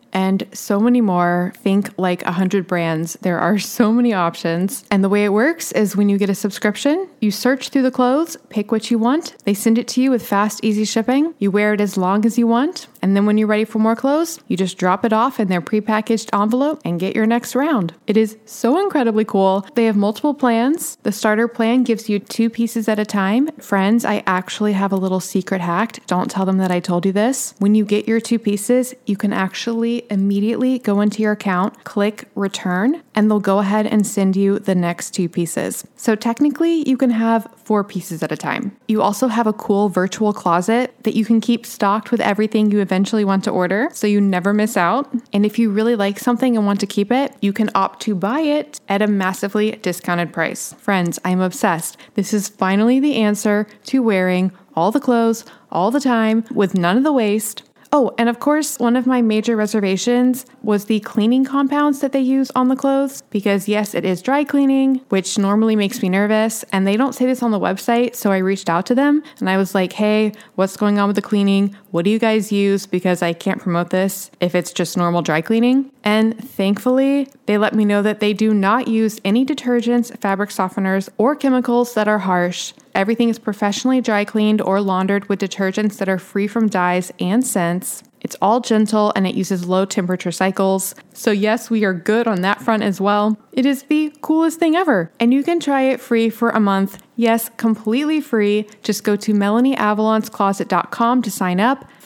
and 0.13 0.47
so 0.53 0.79
many 0.79 1.01
more. 1.01 1.53
Think 1.57 1.89
like 1.97 2.23
100 2.23 2.67
brands. 2.67 3.17
There 3.21 3.39
are 3.39 3.59
so 3.77 3.91
many 3.91 4.13
options. 4.13 4.83
And 4.91 5.03
the 5.03 5.09
way 5.09 5.25
it 5.25 5.33
works 5.33 5.71
is 5.71 5.95
when 5.95 6.09
you 6.09 6.17
get 6.17 6.29
a 6.29 6.35
subscription, 6.35 7.07
you 7.19 7.31
search 7.31 7.69
through 7.69 7.83
the 7.83 7.91
clothes, 7.91 8.37
pick 8.49 8.71
what 8.71 8.91
you 8.91 8.97
want. 8.97 9.35
They 9.45 9.53
send 9.53 9.77
it 9.77 9.87
to 9.89 10.01
you 10.01 10.11
with 10.11 10.25
fast, 10.25 10.63
easy 10.63 10.85
shipping. 10.85 11.33
You 11.39 11.51
wear 11.51 11.73
it 11.73 11.81
as 11.81 11.97
long 11.97 12.25
as 12.25 12.37
you 12.37 12.47
want. 12.47 12.87
And 13.01 13.15
then 13.15 13.25
when 13.25 13.37
you're 13.37 13.47
ready 13.47 13.65
for 13.65 13.79
more 13.79 13.95
clothes, 13.95 14.39
you 14.47 14.55
just 14.55 14.77
drop 14.77 15.03
it 15.03 15.13
off 15.13 15.39
in 15.39 15.47
their 15.47 15.61
prepackaged 15.61 16.29
envelope 16.39 16.81
and 16.85 16.99
get 16.99 17.15
your 17.15 17.25
next 17.25 17.55
round. 17.55 17.93
It 18.07 18.17
is 18.17 18.37
so 18.45 18.79
incredibly 18.79 19.25
cool. 19.25 19.65
They 19.75 19.85
have 19.85 19.95
multiple 19.95 20.33
plans. 20.33 20.97
The 21.03 21.11
starter 21.11 21.47
plan 21.47 21.83
gives 21.83 22.09
you 22.09 22.19
two 22.19 22.49
pieces 22.49 22.87
at 22.87 22.99
a 22.99 23.05
time. 23.05 23.49
Friends, 23.57 24.05
I 24.05 24.23
actually 24.27 24.73
have 24.73 24.91
a 24.91 24.97
little 24.97 25.19
secret 25.19 25.61
hack. 25.61 26.05
Don't 26.07 26.29
tell 26.29 26.45
them 26.45 26.57
that 26.57 26.71
I 26.71 26.79
told 26.79 27.05
you 27.05 27.11
this. 27.11 27.55
When 27.59 27.75
you 27.75 27.85
get 27.85 28.07
your 28.07 28.19
two 28.19 28.39
pieces, 28.39 28.93
you 29.05 29.17
can 29.17 29.33
actually 29.33 30.00
immediately 30.09 30.79
go 30.79 31.01
into 31.01 31.21
your 31.21 31.33
account, 31.33 31.83
click 31.83 32.27
return, 32.35 33.03
and 33.15 33.29
they'll 33.29 33.39
go 33.39 33.59
ahead 33.59 33.85
and 33.85 34.05
send 34.05 34.35
you 34.35 34.59
the 34.59 34.75
next 34.75 35.11
two 35.11 35.29
pieces. 35.29 35.85
So 35.95 36.15
technically, 36.15 36.87
you 36.87 36.97
can 36.97 37.09
have 37.09 37.47
four 37.55 37.83
pieces 37.83 38.23
at 38.23 38.31
a 38.31 38.37
time. 38.37 38.75
You 38.87 39.01
also 39.01 39.27
have 39.27 39.47
a 39.47 39.53
cool 39.53 39.89
virtual 39.89 40.33
closet 40.33 40.93
that 41.03 41.15
you 41.15 41.25
can 41.25 41.41
keep 41.41 41.65
stocked 41.65 42.11
with 42.11 42.21
everything 42.21 42.71
you 42.71 42.79
eventually 42.79 43.23
want 43.23 43.43
to 43.45 43.51
order 43.51 43.89
so 43.93 44.07
you 44.07 44.19
never 44.19 44.53
miss 44.53 44.77
out. 44.77 45.11
And 45.33 45.45
if 45.45 45.59
you 45.59 45.69
really 45.69 45.95
like 45.95 46.19
something 46.19 46.55
and 46.55 46.65
want 46.65 46.79
to 46.81 46.87
keep 46.87 47.11
it, 47.11 47.35
you 47.41 47.53
can 47.53 47.69
opt 47.75 48.01
to 48.03 48.15
buy 48.15 48.41
it 48.41 48.79
at 48.89 49.01
a 49.01 49.07
massively 49.07 49.71
discounted 49.71 50.33
price. 50.33 50.73
Friends, 50.73 51.19
I'm 51.23 51.41
obsessed. 51.41 51.97
This 52.15 52.33
is 52.33 52.49
finally 52.49 52.99
the 52.99 53.15
answer 53.15 53.67
to 53.85 54.01
wearing 54.01 54.51
all 54.75 54.91
the 54.91 54.99
clothes 54.99 55.45
all 55.71 55.91
the 55.91 55.99
time 55.99 56.45
with 56.51 56.75
none 56.75 56.97
of 56.97 57.03
the 57.03 57.11
waste 57.11 57.63
Oh, 57.93 58.13
and 58.17 58.29
of 58.29 58.39
course, 58.39 58.79
one 58.79 58.95
of 58.95 59.05
my 59.05 59.21
major 59.21 59.57
reservations 59.57 60.45
was 60.63 60.85
the 60.85 61.01
cleaning 61.01 61.43
compounds 61.43 61.99
that 61.99 62.13
they 62.13 62.21
use 62.21 62.49
on 62.55 62.69
the 62.69 62.75
clothes 62.77 63.21
because, 63.31 63.67
yes, 63.67 63.93
it 63.93 64.05
is 64.05 64.21
dry 64.21 64.45
cleaning, 64.45 65.01
which 65.09 65.37
normally 65.37 65.75
makes 65.75 66.01
me 66.01 66.07
nervous. 66.07 66.63
And 66.71 66.87
they 66.87 66.95
don't 66.95 67.13
say 67.13 67.25
this 67.25 67.43
on 67.43 67.51
the 67.51 67.59
website. 67.59 68.15
So 68.15 68.31
I 68.31 68.37
reached 68.37 68.69
out 68.69 68.85
to 68.85 68.95
them 68.95 69.21
and 69.39 69.49
I 69.49 69.57
was 69.57 69.75
like, 69.75 69.91
hey, 69.91 70.31
what's 70.55 70.77
going 70.77 70.99
on 70.99 71.07
with 71.07 71.17
the 71.17 71.21
cleaning? 71.21 71.75
What 71.89 72.05
do 72.05 72.11
you 72.11 72.19
guys 72.19 72.49
use? 72.49 72.85
Because 72.85 73.21
I 73.21 73.33
can't 73.33 73.59
promote 73.59 73.89
this 73.89 74.31
if 74.39 74.55
it's 74.55 74.71
just 74.71 74.95
normal 74.95 75.21
dry 75.21 75.41
cleaning. 75.41 75.91
And 76.03 76.37
thankfully, 76.37 77.27
they 77.45 77.57
let 77.57 77.75
me 77.75 77.85
know 77.85 78.01
that 78.01 78.19
they 78.19 78.33
do 78.33 78.53
not 78.53 78.87
use 78.87 79.19
any 79.23 79.45
detergents, 79.45 80.17
fabric 80.19 80.49
softeners, 80.49 81.09
or 81.17 81.35
chemicals 81.35 81.93
that 81.93 82.07
are 82.07 82.19
harsh. 82.19 82.73
Everything 82.95 83.29
is 83.29 83.39
professionally 83.39 84.01
dry 84.01 84.25
cleaned 84.25 84.61
or 84.61 84.81
laundered 84.81 85.29
with 85.29 85.39
detergents 85.39 85.97
that 85.97 86.09
are 86.09 86.17
free 86.17 86.47
from 86.47 86.67
dyes 86.67 87.11
and 87.19 87.45
scents. 87.45 88.03
It's 88.21 88.35
all 88.41 88.61
gentle 88.61 89.11
and 89.15 89.25
it 89.25 89.33
uses 89.35 89.67
low 89.67 89.85
temperature 89.85 90.31
cycles. 90.31 90.93
So, 91.13 91.31
yes, 91.31 91.69
we 91.69 91.83
are 91.83 91.93
good 91.93 92.27
on 92.27 92.41
that 92.41 92.61
front 92.61 92.83
as 92.83 93.01
well. 93.01 93.37
It 93.51 93.65
is 93.65 93.83
the 93.83 94.13
coolest 94.21 94.59
thing 94.59 94.75
ever. 94.75 95.11
And 95.19 95.33
you 95.33 95.43
can 95.43 95.59
try 95.59 95.83
it 95.83 95.99
free 95.99 96.29
for 96.29 96.51
a 96.51 96.59
month. 96.59 97.01
Yes, 97.15 97.49
completely 97.57 98.21
free. 98.21 98.67
Just 98.83 99.03
go 99.03 99.15
to 99.15 99.33
MelanieAvalonsCloset.com 99.33 101.21
to 101.23 101.31
sign 101.31 101.59
up. 101.59 101.85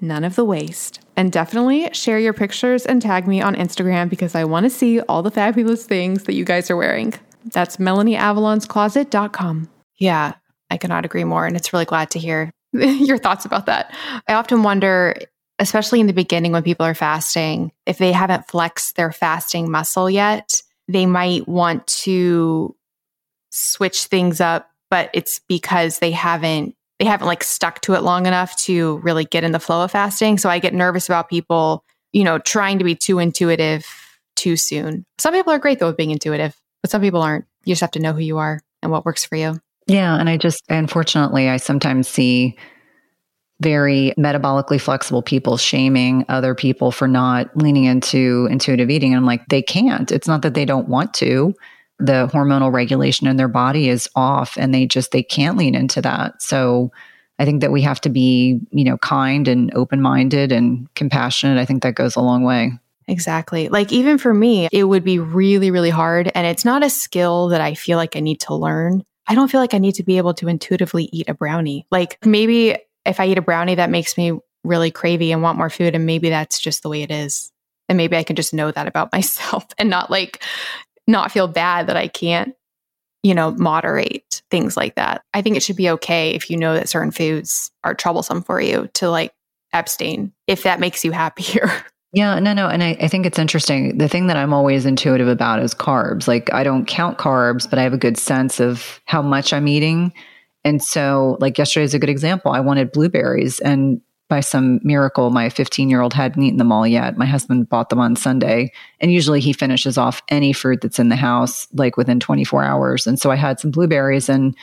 none 0.00 0.24
of 0.24 0.36
the 0.36 0.44
waste. 0.44 1.00
And 1.16 1.32
definitely 1.32 1.88
share 1.92 2.18
your 2.18 2.32
pictures 2.32 2.84
and 2.84 3.00
tag 3.00 3.26
me 3.26 3.40
on 3.40 3.54
Instagram 3.54 4.08
because 4.08 4.34
I 4.34 4.44
want 4.44 4.64
to 4.64 4.70
see 4.70 5.00
all 5.00 5.22
the 5.22 5.30
fabulous 5.30 5.86
things 5.86 6.24
that 6.24 6.34
you 6.34 6.44
guys 6.44 6.70
are 6.70 6.76
wearing. 6.76 7.14
That's 7.52 7.78
MelanieAvalonsCloset.com. 7.78 9.68
Yeah, 9.98 10.34
I 10.70 10.76
cannot 10.76 11.04
agree 11.04 11.24
more. 11.24 11.46
And 11.46 11.56
it's 11.56 11.72
really 11.72 11.84
glad 11.84 12.10
to 12.10 12.18
hear 12.18 12.50
your 12.72 13.18
thoughts 13.18 13.44
about 13.44 13.66
that. 13.66 13.94
I 14.28 14.34
often 14.34 14.62
wonder, 14.62 15.16
especially 15.58 16.00
in 16.00 16.06
the 16.06 16.12
beginning 16.12 16.52
when 16.52 16.62
people 16.62 16.84
are 16.84 16.94
fasting, 16.94 17.72
if 17.86 17.98
they 17.98 18.12
haven't 18.12 18.48
flexed 18.48 18.96
their 18.96 19.12
fasting 19.12 19.70
muscle 19.70 20.10
yet, 20.10 20.62
they 20.88 21.06
might 21.06 21.48
want 21.48 21.86
to 21.86 22.76
switch 23.50 24.04
things 24.04 24.40
up, 24.40 24.70
but 24.90 25.10
it's 25.14 25.40
because 25.48 25.98
they 25.98 26.10
haven't 26.10 26.75
they 26.98 27.04
haven't 27.04 27.26
like 27.26 27.44
stuck 27.44 27.80
to 27.82 27.94
it 27.94 28.02
long 28.02 28.26
enough 28.26 28.56
to 28.56 28.98
really 28.98 29.24
get 29.24 29.44
in 29.44 29.52
the 29.52 29.60
flow 29.60 29.84
of 29.84 29.90
fasting. 29.90 30.38
So 30.38 30.48
I 30.48 30.58
get 30.58 30.74
nervous 30.74 31.08
about 31.08 31.28
people, 31.28 31.84
you 32.12 32.24
know, 32.24 32.38
trying 32.38 32.78
to 32.78 32.84
be 32.84 32.94
too 32.94 33.18
intuitive 33.18 33.84
too 34.34 34.56
soon. 34.56 35.04
Some 35.18 35.34
people 35.34 35.52
are 35.52 35.58
great 35.58 35.78
though 35.78 35.88
with 35.88 35.96
being 35.96 36.10
intuitive, 36.10 36.56
but 36.82 36.90
some 36.90 37.02
people 37.02 37.22
aren't. 37.22 37.44
You 37.64 37.72
just 37.72 37.80
have 37.80 37.90
to 37.92 38.00
know 38.00 38.12
who 38.12 38.20
you 38.20 38.38
are 38.38 38.60
and 38.82 38.92
what 38.92 39.04
works 39.04 39.24
for 39.24 39.36
you. 39.36 39.60
Yeah. 39.86 40.16
And 40.18 40.28
I 40.28 40.36
just, 40.36 40.62
unfortunately, 40.68 41.48
I 41.48 41.58
sometimes 41.58 42.08
see 42.08 42.56
very 43.60 44.12
metabolically 44.18 44.80
flexible 44.80 45.22
people 45.22 45.56
shaming 45.56 46.24
other 46.28 46.54
people 46.54 46.92
for 46.92 47.08
not 47.08 47.56
leaning 47.56 47.84
into 47.84 48.46
intuitive 48.50 48.90
eating. 48.90 49.12
And 49.12 49.18
I'm 49.18 49.26
like, 49.26 49.46
they 49.48 49.62
can't. 49.62 50.12
It's 50.12 50.28
not 50.28 50.42
that 50.42 50.54
they 50.54 50.64
don't 50.64 50.88
want 50.88 51.14
to. 51.14 51.54
The 51.98 52.28
hormonal 52.32 52.72
regulation 52.72 53.26
in 53.26 53.36
their 53.36 53.48
body 53.48 53.88
is 53.88 54.08
off 54.14 54.56
and 54.56 54.74
they 54.74 54.86
just, 54.86 55.12
they 55.12 55.22
can't 55.22 55.56
lean 55.56 55.74
into 55.74 56.02
that. 56.02 56.42
So 56.42 56.92
I 57.38 57.44
think 57.44 57.60
that 57.60 57.72
we 57.72 57.82
have 57.82 58.00
to 58.02 58.08
be, 58.08 58.60
you 58.70 58.84
know, 58.84 58.98
kind 58.98 59.48
and 59.48 59.72
open 59.74 60.00
minded 60.00 60.52
and 60.52 60.92
compassionate. 60.94 61.58
I 61.58 61.64
think 61.64 61.82
that 61.82 61.94
goes 61.94 62.16
a 62.16 62.20
long 62.20 62.44
way. 62.44 62.72
Exactly. 63.08 63.68
Like, 63.68 63.92
even 63.92 64.18
for 64.18 64.34
me, 64.34 64.68
it 64.72 64.84
would 64.84 65.04
be 65.04 65.18
really, 65.18 65.70
really 65.70 65.90
hard. 65.90 66.30
And 66.34 66.46
it's 66.46 66.64
not 66.64 66.82
a 66.82 66.90
skill 66.90 67.48
that 67.48 67.60
I 67.60 67.74
feel 67.74 67.98
like 67.98 68.16
I 68.16 68.20
need 68.20 68.40
to 68.40 68.54
learn. 68.54 69.04
I 69.28 69.34
don't 69.34 69.50
feel 69.50 69.60
like 69.60 69.74
I 69.74 69.78
need 69.78 69.94
to 69.96 70.02
be 70.02 70.18
able 70.18 70.34
to 70.34 70.48
intuitively 70.48 71.08
eat 71.12 71.28
a 71.28 71.34
brownie. 71.34 71.86
Like 71.90 72.18
maybe 72.24 72.76
if 73.04 73.20
I 73.20 73.26
eat 73.26 73.38
a 73.38 73.42
brownie, 73.42 73.76
that 73.76 73.90
makes 73.90 74.16
me 74.16 74.38
really 74.64 74.90
cravey 74.90 75.30
and 75.30 75.42
want 75.42 75.58
more 75.58 75.70
food. 75.70 75.94
And 75.94 76.06
maybe 76.06 76.30
that's 76.30 76.58
just 76.58 76.82
the 76.82 76.88
way 76.88 77.02
it 77.02 77.10
is. 77.10 77.52
And 77.88 77.96
maybe 77.96 78.16
I 78.16 78.24
can 78.24 78.34
just 78.34 78.52
know 78.52 78.70
that 78.70 78.88
about 78.88 79.12
myself 79.12 79.66
and 79.78 79.90
not 79.90 80.10
like, 80.10 80.42
not 81.06 81.32
feel 81.32 81.48
bad 81.48 81.86
that 81.86 81.96
I 81.96 82.08
can't, 82.08 82.54
you 83.22 83.34
know, 83.34 83.52
moderate 83.52 84.42
things 84.50 84.76
like 84.76 84.94
that. 84.96 85.22
I 85.34 85.42
think 85.42 85.56
it 85.56 85.62
should 85.62 85.76
be 85.76 85.90
okay 85.90 86.30
if 86.30 86.50
you 86.50 86.56
know 86.56 86.74
that 86.74 86.88
certain 86.88 87.10
foods 87.10 87.70
are 87.84 87.94
troublesome 87.94 88.42
for 88.42 88.60
you 88.60 88.88
to 88.94 89.08
like 89.10 89.32
abstain 89.72 90.32
if 90.46 90.62
that 90.62 90.80
makes 90.80 91.04
you 91.04 91.12
happier. 91.12 91.70
Yeah, 92.12 92.38
no, 92.38 92.54
no. 92.54 92.68
And 92.68 92.82
I, 92.82 92.96
I, 92.98 93.08
think 93.08 93.26
it's 93.26 93.38
interesting. 93.38 93.98
The 93.98 94.08
thing 94.08 94.28
that 94.28 94.38
I'm 94.38 94.54
always 94.54 94.86
intuitive 94.86 95.28
about 95.28 95.60
is 95.60 95.74
carbs. 95.74 96.26
Like, 96.26 96.50
I 96.50 96.64
don't 96.64 96.86
count 96.86 97.18
carbs, 97.18 97.68
but 97.68 97.78
I 97.78 97.82
have 97.82 97.92
a 97.92 97.98
good 97.98 98.16
sense 98.16 98.58
of 98.58 99.02
how 99.04 99.20
much 99.20 99.52
I'm 99.52 99.68
eating. 99.68 100.14
And 100.64 100.82
so, 100.82 101.36
like, 101.40 101.58
yesterday 101.58 101.84
is 101.84 101.92
a 101.92 101.98
good 101.98 102.08
example. 102.08 102.52
I 102.52 102.60
wanted 102.60 102.90
blueberries, 102.90 103.60
and 103.60 104.00
by 104.28 104.40
some 104.40 104.80
miracle, 104.82 105.30
my 105.30 105.48
15 105.48 105.88
year 105.88 106.00
old 106.00 106.12
hadn't 106.12 106.42
eaten 106.42 106.58
them 106.58 106.72
all 106.72 106.86
yet. 106.86 107.16
My 107.16 107.26
husband 107.26 107.68
bought 107.68 107.90
them 107.90 108.00
on 108.00 108.16
Sunday. 108.16 108.72
And 109.00 109.12
usually 109.12 109.40
he 109.40 109.52
finishes 109.52 109.96
off 109.96 110.22
any 110.28 110.52
fruit 110.52 110.80
that's 110.80 110.98
in 110.98 111.08
the 111.08 111.16
house 111.16 111.68
like 111.74 111.96
within 111.96 112.18
24 112.18 112.64
hours. 112.64 113.06
And 113.06 113.20
so 113.20 113.30
I 113.30 113.36
had 113.36 113.60
some 113.60 113.70
blueberries 113.70 114.28
and 114.28 114.56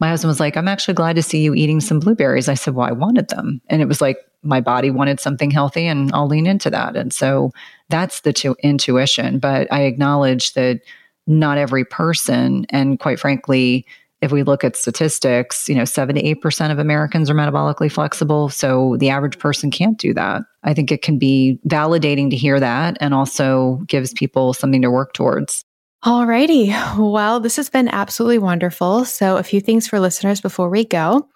my 0.00 0.08
husband 0.08 0.28
was 0.28 0.40
like, 0.40 0.56
I'm 0.56 0.68
actually 0.68 0.94
glad 0.94 1.16
to 1.16 1.22
see 1.22 1.42
you 1.42 1.54
eating 1.54 1.80
some 1.80 1.98
blueberries. 1.98 2.48
I 2.48 2.54
said, 2.54 2.74
Well, 2.74 2.86
I 2.86 2.92
wanted 2.92 3.28
them. 3.28 3.60
And 3.68 3.82
it 3.82 3.88
was 3.88 4.00
like, 4.00 4.18
my 4.42 4.60
body 4.60 4.90
wanted 4.90 5.18
something 5.18 5.50
healthy 5.50 5.86
and 5.86 6.12
I'll 6.12 6.28
lean 6.28 6.46
into 6.46 6.70
that. 6.70 6.94
And 6.94 7.12
so 7.12 7.52
that's 7.88 8.20
the 8.20 8.32
t- 8.32 8.54
intuition. 8.62 9.40
But 9.40 9.66
I 9.72 9.82
acknowledge 9.82 10.52
that 10.54 10.80
not 11.26 11.58
every 11.58 11.84
person, 11.84 12.64
and 12.70 12.98
quite 12.98 13.20
frankly, 13.20 13.84
if 14.20 14.32
we 14.32 14.42
look 14.42 14.64
at 14.64 14.76
statistics, 14.76 15.68
you 15.68 15.74
know, 15.74 15.84
7 15.84 16.14
to 16.16 16.22
8% 16.22 16.72
of 16.72 16.78
Americans 16.78 17.30
are 17.30 17.34
metabolically 17.34 17.90
flexible. 17.90 18.48
So 18.48 18.96
the 18.98 19.10
average 19.10 19.38
person 19.38 19.70
can't 19.70 19.98
do 19.98 20.12
that. 20.14 20.42
I 20.64 20.74
think 20.74 20.90
it 20.90 21.02
can 21.02 21.18
be 21.18 21.58
validating 21.68 22.30
to 22.30 22.36
hear 22.36 22.58
that 22.58 22.96
and 23.00 23.14
also 23.14 23.76
gives 23.86 24.12
people 24.12 24.52
something 24.54 24.82
to 24.82 24.90
work 24.90 25.12
towards. 25.12 25.64
Alrighty. 26.04 26.68
Well, 26.96 27.40
this 27.40 27.56
has 27.56 27.68
been 27.68 27.88
absolutely 27.88 28.38
wonderful. 28.38 29.04
So, 29.04 29.36
a 29.36 29.42
few 29.42 29.60
things 29.60 29.88
for 29.88 29.98
listeners 29.98 30.40
before 30.40 30.68
we 30.68 30.84
go. 30.84 31.28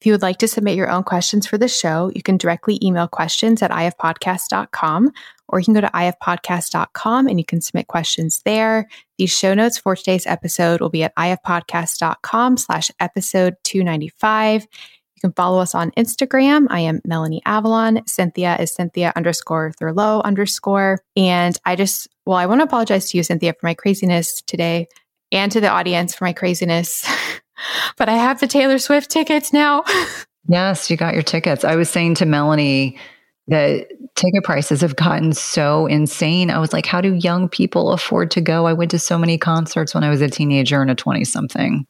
If 0.00 0.06
you 0.06 0.12
would 0.12 0.22
like 0.22 0.38
to 0.38 0.48
submit 0.48 0.76
your 0.76 0.90
own 0.90 1.02
questions 1.02 1.46
for 1.46 1.58
the 1.58 1.66
show, 1.66 2.12
you 2.14 2.22
can 2.22 2.36
directly 2.36 2.78
email 2.82 3.08
questions 3.08 3.62
at 3.62 3.72
ifpodcast.com 3.72 5.10
or 5.48 5.58
you 5.58 5.64
can 5.64 5.74
go 5.74 5.80
to 5.80 5.88
ifpodcast.com 5.88 7.26
and 7.26 7.38
you 7.38 7.44
can 7.44 7.60
submit 7.60 7.88
questions 7.88 8.40
there. 8.44 8.88
The 9.16 9.26
show 9.26 9.54
notes 9.54 9.78
for 9.78 9.96
today's 9.96 10.26
episode 10.26 10.80
will 10.80 10.90
be 10.90 11.02
at 11.02 11.16
ifpodcast.com 11.16 12.58
slash 12.58 12.90
episode 13.00 13.56
295. 13.64 14.62
You 14.62 15.20
can 15.20 15.32
follow 15.32 15.58
us 15.58 15.74
on 15.74 15.90
Instagram. 15.92 16.68
I 16.70 16.80
am 16.80 17.00
Melanie 17.04 17.42
Avalon. 17.44 18.06
Cynthia 18.06 18.56
is 18.60 18.72
Cynthia 18.72 19.12
underscore 19.16 19.72
Thurlow 19.80 20.22
underscore. 20.22 21.00
And 21.16 21.58
I 21.64 21.74
just, 21.74 22.06
well, 22.24 22.36
I 22.36 22.46
want 22.46 22.60
to 22.60 22.64
apologize 22.64 23.10
to 23.10 23.16
you, 23.16 23.24
Cynthia, 23.24 23.52
for 23.54 23.66
my 23.66 23.74
craziness 23.74 24.42
today 24.42 24.86
and 25.32 25.50
to 25.50 25.60
the 25.60 25.68
audience 25.68 26.14
for 26.14 26.24
my 26.24 26.32
craziness. 26.32 27.04
but 27.96 28.08
I 28.08 28.16
have 28.16 28.40
the 28.40 28.46
Taylor 28.46 28.78
Swift 28.78 29.10
tickets 29.10 29.52
now. 29.52 29.84
yes, 30.48 30.90
you 30.90 30.96
got 30.96 31.14
your 31.14 31.22
tickets. 31.22 31.64
I 31.64 31.76
was 31.76 31.90
saying 31.90 32.16
to 32.16 32.26
Melanie 32.26 32.98
that 33.48 33.88
ticket 34.14 34.44
prices 34.44 34.82
have 34.82 34.96
gotten 34.96 35.32
so 35.32 35.86
insane. 35.86 36.50
I 36.50 36.58
was 36.58 36.72
like, 36.72 36.86
how 36.86 37.00
do 37.00 37.14
young 37.14 37.48
people 37.48 37.92
afford 37.92 38.30
to 38.32 38.40
go? 38.40 38.66
I 38.66 38.72
went 38.74 38.90
to 38.90 38.98
so 38.98 39.18
many 39.18 39.38
concerts 39.38 39.94
when 39.94 40.04
I 40.04 40.10
was 40.10 40.20
a 40.20 40.28
teenager 40.28 40.82
and 40.82 40.90
a 40.90 40.94
20 40.94 41.24
something. 41.24 41.86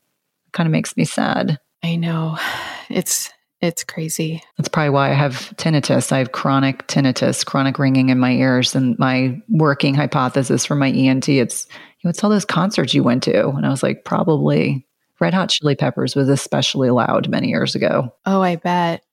Kind 0.53 0.67
of 0.67 0.73
makes 0.73 0.97
me 0.97 1.05
sad. 1.05 1.59
I 1.83 1.97
know. 1.97 2.39
It's 2.91 3.31
it's 3.61 3.85
crazy. 3.85 4.43
That's 4.57 4.69
probably 4.69 4.91
why 4.91 5.11
I 5.11 5.15
have 5.15 5.53
tinnitus. 5.57 6.13
I 6.13 6.19
have 6.19 6.33
chronic 6.33 6.87
tinnitus, 6.87 7.45
chronic 7.45 7.79
ringing 7.79 8.09
in 8.09 8.19
my 8.19 8.33
ears. 8.33 8.75
And 8.75 8.99
my 8.99 9.41
working 9.49 9.95
hypothesis 9.95 10.65
for 10.65 10.77
my 10.77 10.89
ENT, 10.89 11.29
it's, 11.29 11.67
you 11.69 12.01
know, 12.05 12.11
it's 12.11 12.23
all 12.23 12.31
those 12.31 12.45
concerts 12.45 12.95
you 12.95 13.03
went 13.03 13.25
to. 13.25 13.49
And 13.49 13.67
I 13.67 13.71
was 13.71 13.83
like, 13.83 14.05
probably 14.05 14.87
Red 15.21 15.35
Hot 15.35 15.51
Chili 15.51 15.75
Peppers 15.75 16.15
was 16.15 16.29
especially 16.29 16.91
loud 16.91 17.29
many 17.29 17.49
years 17.49 17.75
ago. 17.75 18.15
Oh, 18.25 18.41
I 18.41 18.57
bet. 18.57 19.05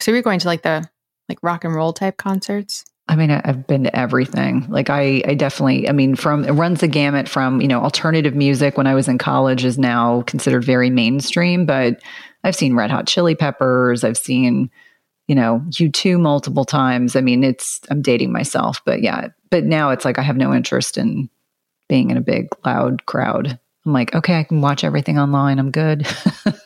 So 0.00 0.10
you're 0.10 0.22
going 0.22 0.40
to 0.40 0.46
like 0.46 0.62
the 0.62 0.88
like 1.30 1.38
rock 1.42 1.64
and 1.64 1.74
roll 1.74 1.94
type 1.94 2.18
concerts? 2.18 2.84
I 3.08 3.16
mean, 3.16 3.30
I've 3.30 3.66
been 3.66 3.84
to 3.84 3.96
everything. 3.96 4.66
Like 4.68 4.90
I, 4.90 5.22
I 5.26 5.34
definitely, 5.34 5.88
I 5.88 5.92
mean, 5.92 6.14
from 6.14 6.44
it 6.44 6.52
runs 6.52 6.80
the 6.80 6.86
gamut 6.88 7.28
from, 7.28 7.60
you 7.60 7.66
know, 7.66 7.80
alternative 7.80 8.34
music 8.34 8.76
when 8.76 8.86
I 8.86 8.94
was 8.94 9.08
in 9.08 9.18
college 9.18 9.64
is 9.64 9.78
now 9.78 10.22
considered 10.22 10.64
very 10.64 10.90
mainstream, 10.90 11.66
but 11.66 12.00
I've 12.44 12.54
seen 12.54 12.76
Red 12.76 12.90
Hot 12.90 13.06
Chili 13.06 13.34
Peppers. 13.34 14.04
I've 14.04 14.18
seen, 14.18 14.70
you 15.26 15.34
know, 15.34 15.60
U2 15.70 16.20
multiple 16.20 16.64
times. 16.64 17.16
I 17.16 17.20
mean, 17.20 17.42
it's, 17.42 17.80
I'm 17.90 18.02
dating 18.02 18.32
myself, 18.32 18.80
but 18.84 19.02
yeah, 19.02 19.28
but 19.50 19.64
now 19.64 19.90
it's 19.90 20.04
like 20.04 20.18
I 20.18 20.22
have 20.22 20.36
no 20.36 20.54
interest 20.54 20.96
in 20.96 21.28
being 21.88 22.10
in 22.10 22.16
a 22.16 22.22
big, 22.22 22.48
loud 22.64 23.06
crowd. 23.06 23.58
I'm 23.90 23.94
like, 23.94 24.14
okay, 24.14 24.38
I 24.38 24.44
can 24.44 24.60
watch 24.60 24.84
everything 24.84 25.18
online. 25.18 25.58
I'm 25.58 25.72
good. 25.72 26.06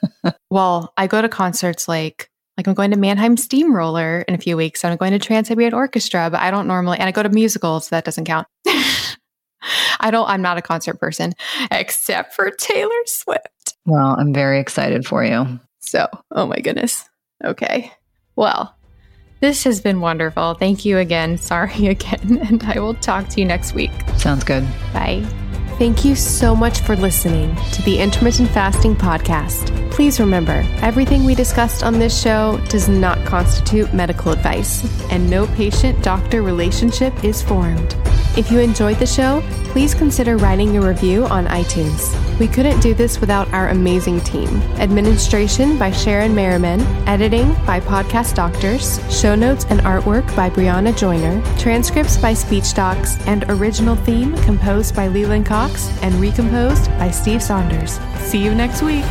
well, 0.50 0.92
I 0.98 1.06
go 1.06 1.22
to 1.22 1.28
concerts 1.28 1.88
like 1.88 2.30
like 2.58 2.68
I'm 2.68 2.74
going 2.74 2.90
to 2.90 2.98
Mannheim 2.98 3.38
Steamroller 3.38 4.26
in 4.28 4.34
a 4.34 4.38
few 4.38 4.58
weeks. 4.58 4.84
I'm 4.84 4.94
going 4.98 5.12
to 5.12 5.18
Trans 5.18 5.48
Siberian 5.48 5.72
Orchestra, 5.72 6.28
but 6.30 6.40
I 6.40 6.50
don't 6.50 6.66
normally 6.66 6.98
and 6.98 7.08
I 7.08 7.12
go 7.12 7.22
to 7.22 7.30
musicals, 7.30 7.86
so 7.86 7.96
that 7.96 8.04
doesn't 8.04 8.26
count. 8.26 8.46
I 10.00 10.10
don't 10.10 10.28
I'm 10.28 10.42
not 10.42 10.58
a 10.58 10.62
concert 10.62 11.00
person 11.00 11.32
except 11.70 12.34
for 12.34 12.50
Taylor 12.50 12.90
Swift. 13.06 13.74
Well, 13.86 14.16
I'm 14.18 14.34
very 14.34 14.60
excited 14.60 15.06
for 15.06 15.24
you. 15.24 15.58
So, 15.80 16.06
oh 16.30 16.46
my 16.46 16.60
goodness. 16.60 17.08
Okay. 17.42 17.90
Well, 18.36 18.76
this 19.40 19.64
has 19.64 19.80
been 19.80 20.02
wonderful. 20.02 20.54
Thank 20.54 20.84
you 20.84 20.98
again. 20.98 21.38
Sorry 21.38 21.86
again. 21.86 22.38
And 22.48 22.62
I 22.64 22.80
will 22.80 22.94
talk 22.94 23.28
to 23.28 23.40
you 23.40 23.46
next 23.46 23.72
week. 23.72 23.92
Sounds 24.18 24.44
good. 24.44 24.66
Bye. 24.92 25.26
Thank 25.78 26.04
you 26.04 26.14
so 26.14 26.54
much 26.54 26.82
for 26.82 26.94
listening 26.94 27.54
to 27.72 27.82
the 27.82 27.98
Intermittent 27.98 28.48
Fasting 28.50 28.94
Podcast. 28.94 29.72
Please 29.90 30.20
remember, 30.20 30.64
everything 30.80 31.24
we 31.24 31.34
discussed 31.34 31.82
on 31.82 31.98
this 31.98 32.20
show 32.20 32.60
does 32.68 32.88
not 32.88 33.24
constitute 33.26 33.92
medical 33.92 34.30
advice, 34.30 34.84
and 35.10 35.28
no 35.28 35.48
patient 35.48 36.00
doctor 36.02 36.42
relationship 36.42 37.24
is 37.24 37.42
formed. 37.42 37.96
If 38.36 38.50
you 38.50 38.58
enjoyed 38.58 38.98
the 38.98 39.06
show, 39.06 39.42
please 39.66 39.94
consider 39.94 40.36
writing 40.36 40.76
a 40.76 40.80
review 40.80 41.24
on 41.26 41.46
iTunes. 41.46 42.12
We 42.40 42.48
couldn't 42.48 42.80
do 42.80 42.92
this 42.92 43.20
without 43.20 43.52
our 43.52 43.68
amazing 43.68 44.20
team. 44.22 44.48
Administration 44.78 45.78
by 45.78 45.92
Sharon 45.92 46.34
Merriman, 46.34 46.80
editing 47.06 47.54
by 47.64 47.78
Podcast 47.78 48.34
Doctors, 48.34 48.98
show 49.08 49.36
notes 49.36 49.66
and 49.70 49.78
artwork 49.80 50.34
by 50.34 50.50
Brianna 50.50 50.96
Joyner, 50.96 51.40
transcripts 51.58 52.16
by 52.16 52.34
Speech 52.34 52.74
Docs, 52.74 53.24
and 53.28 53.44
original 53.48 53.94
theme 53.94 54.36
composed 54.38 54.96
by 54.96 55.06
Leland 55.06 55.46
And 56.02 56.14
recomposed 56.16 56.90
by 56.98 57.10
Steve 57.10 57.42
Saunders. 57.42 57.98
See 58.18 58.38
you 58.38 58.54
next 58.54 58.82
week. 58.82 59.04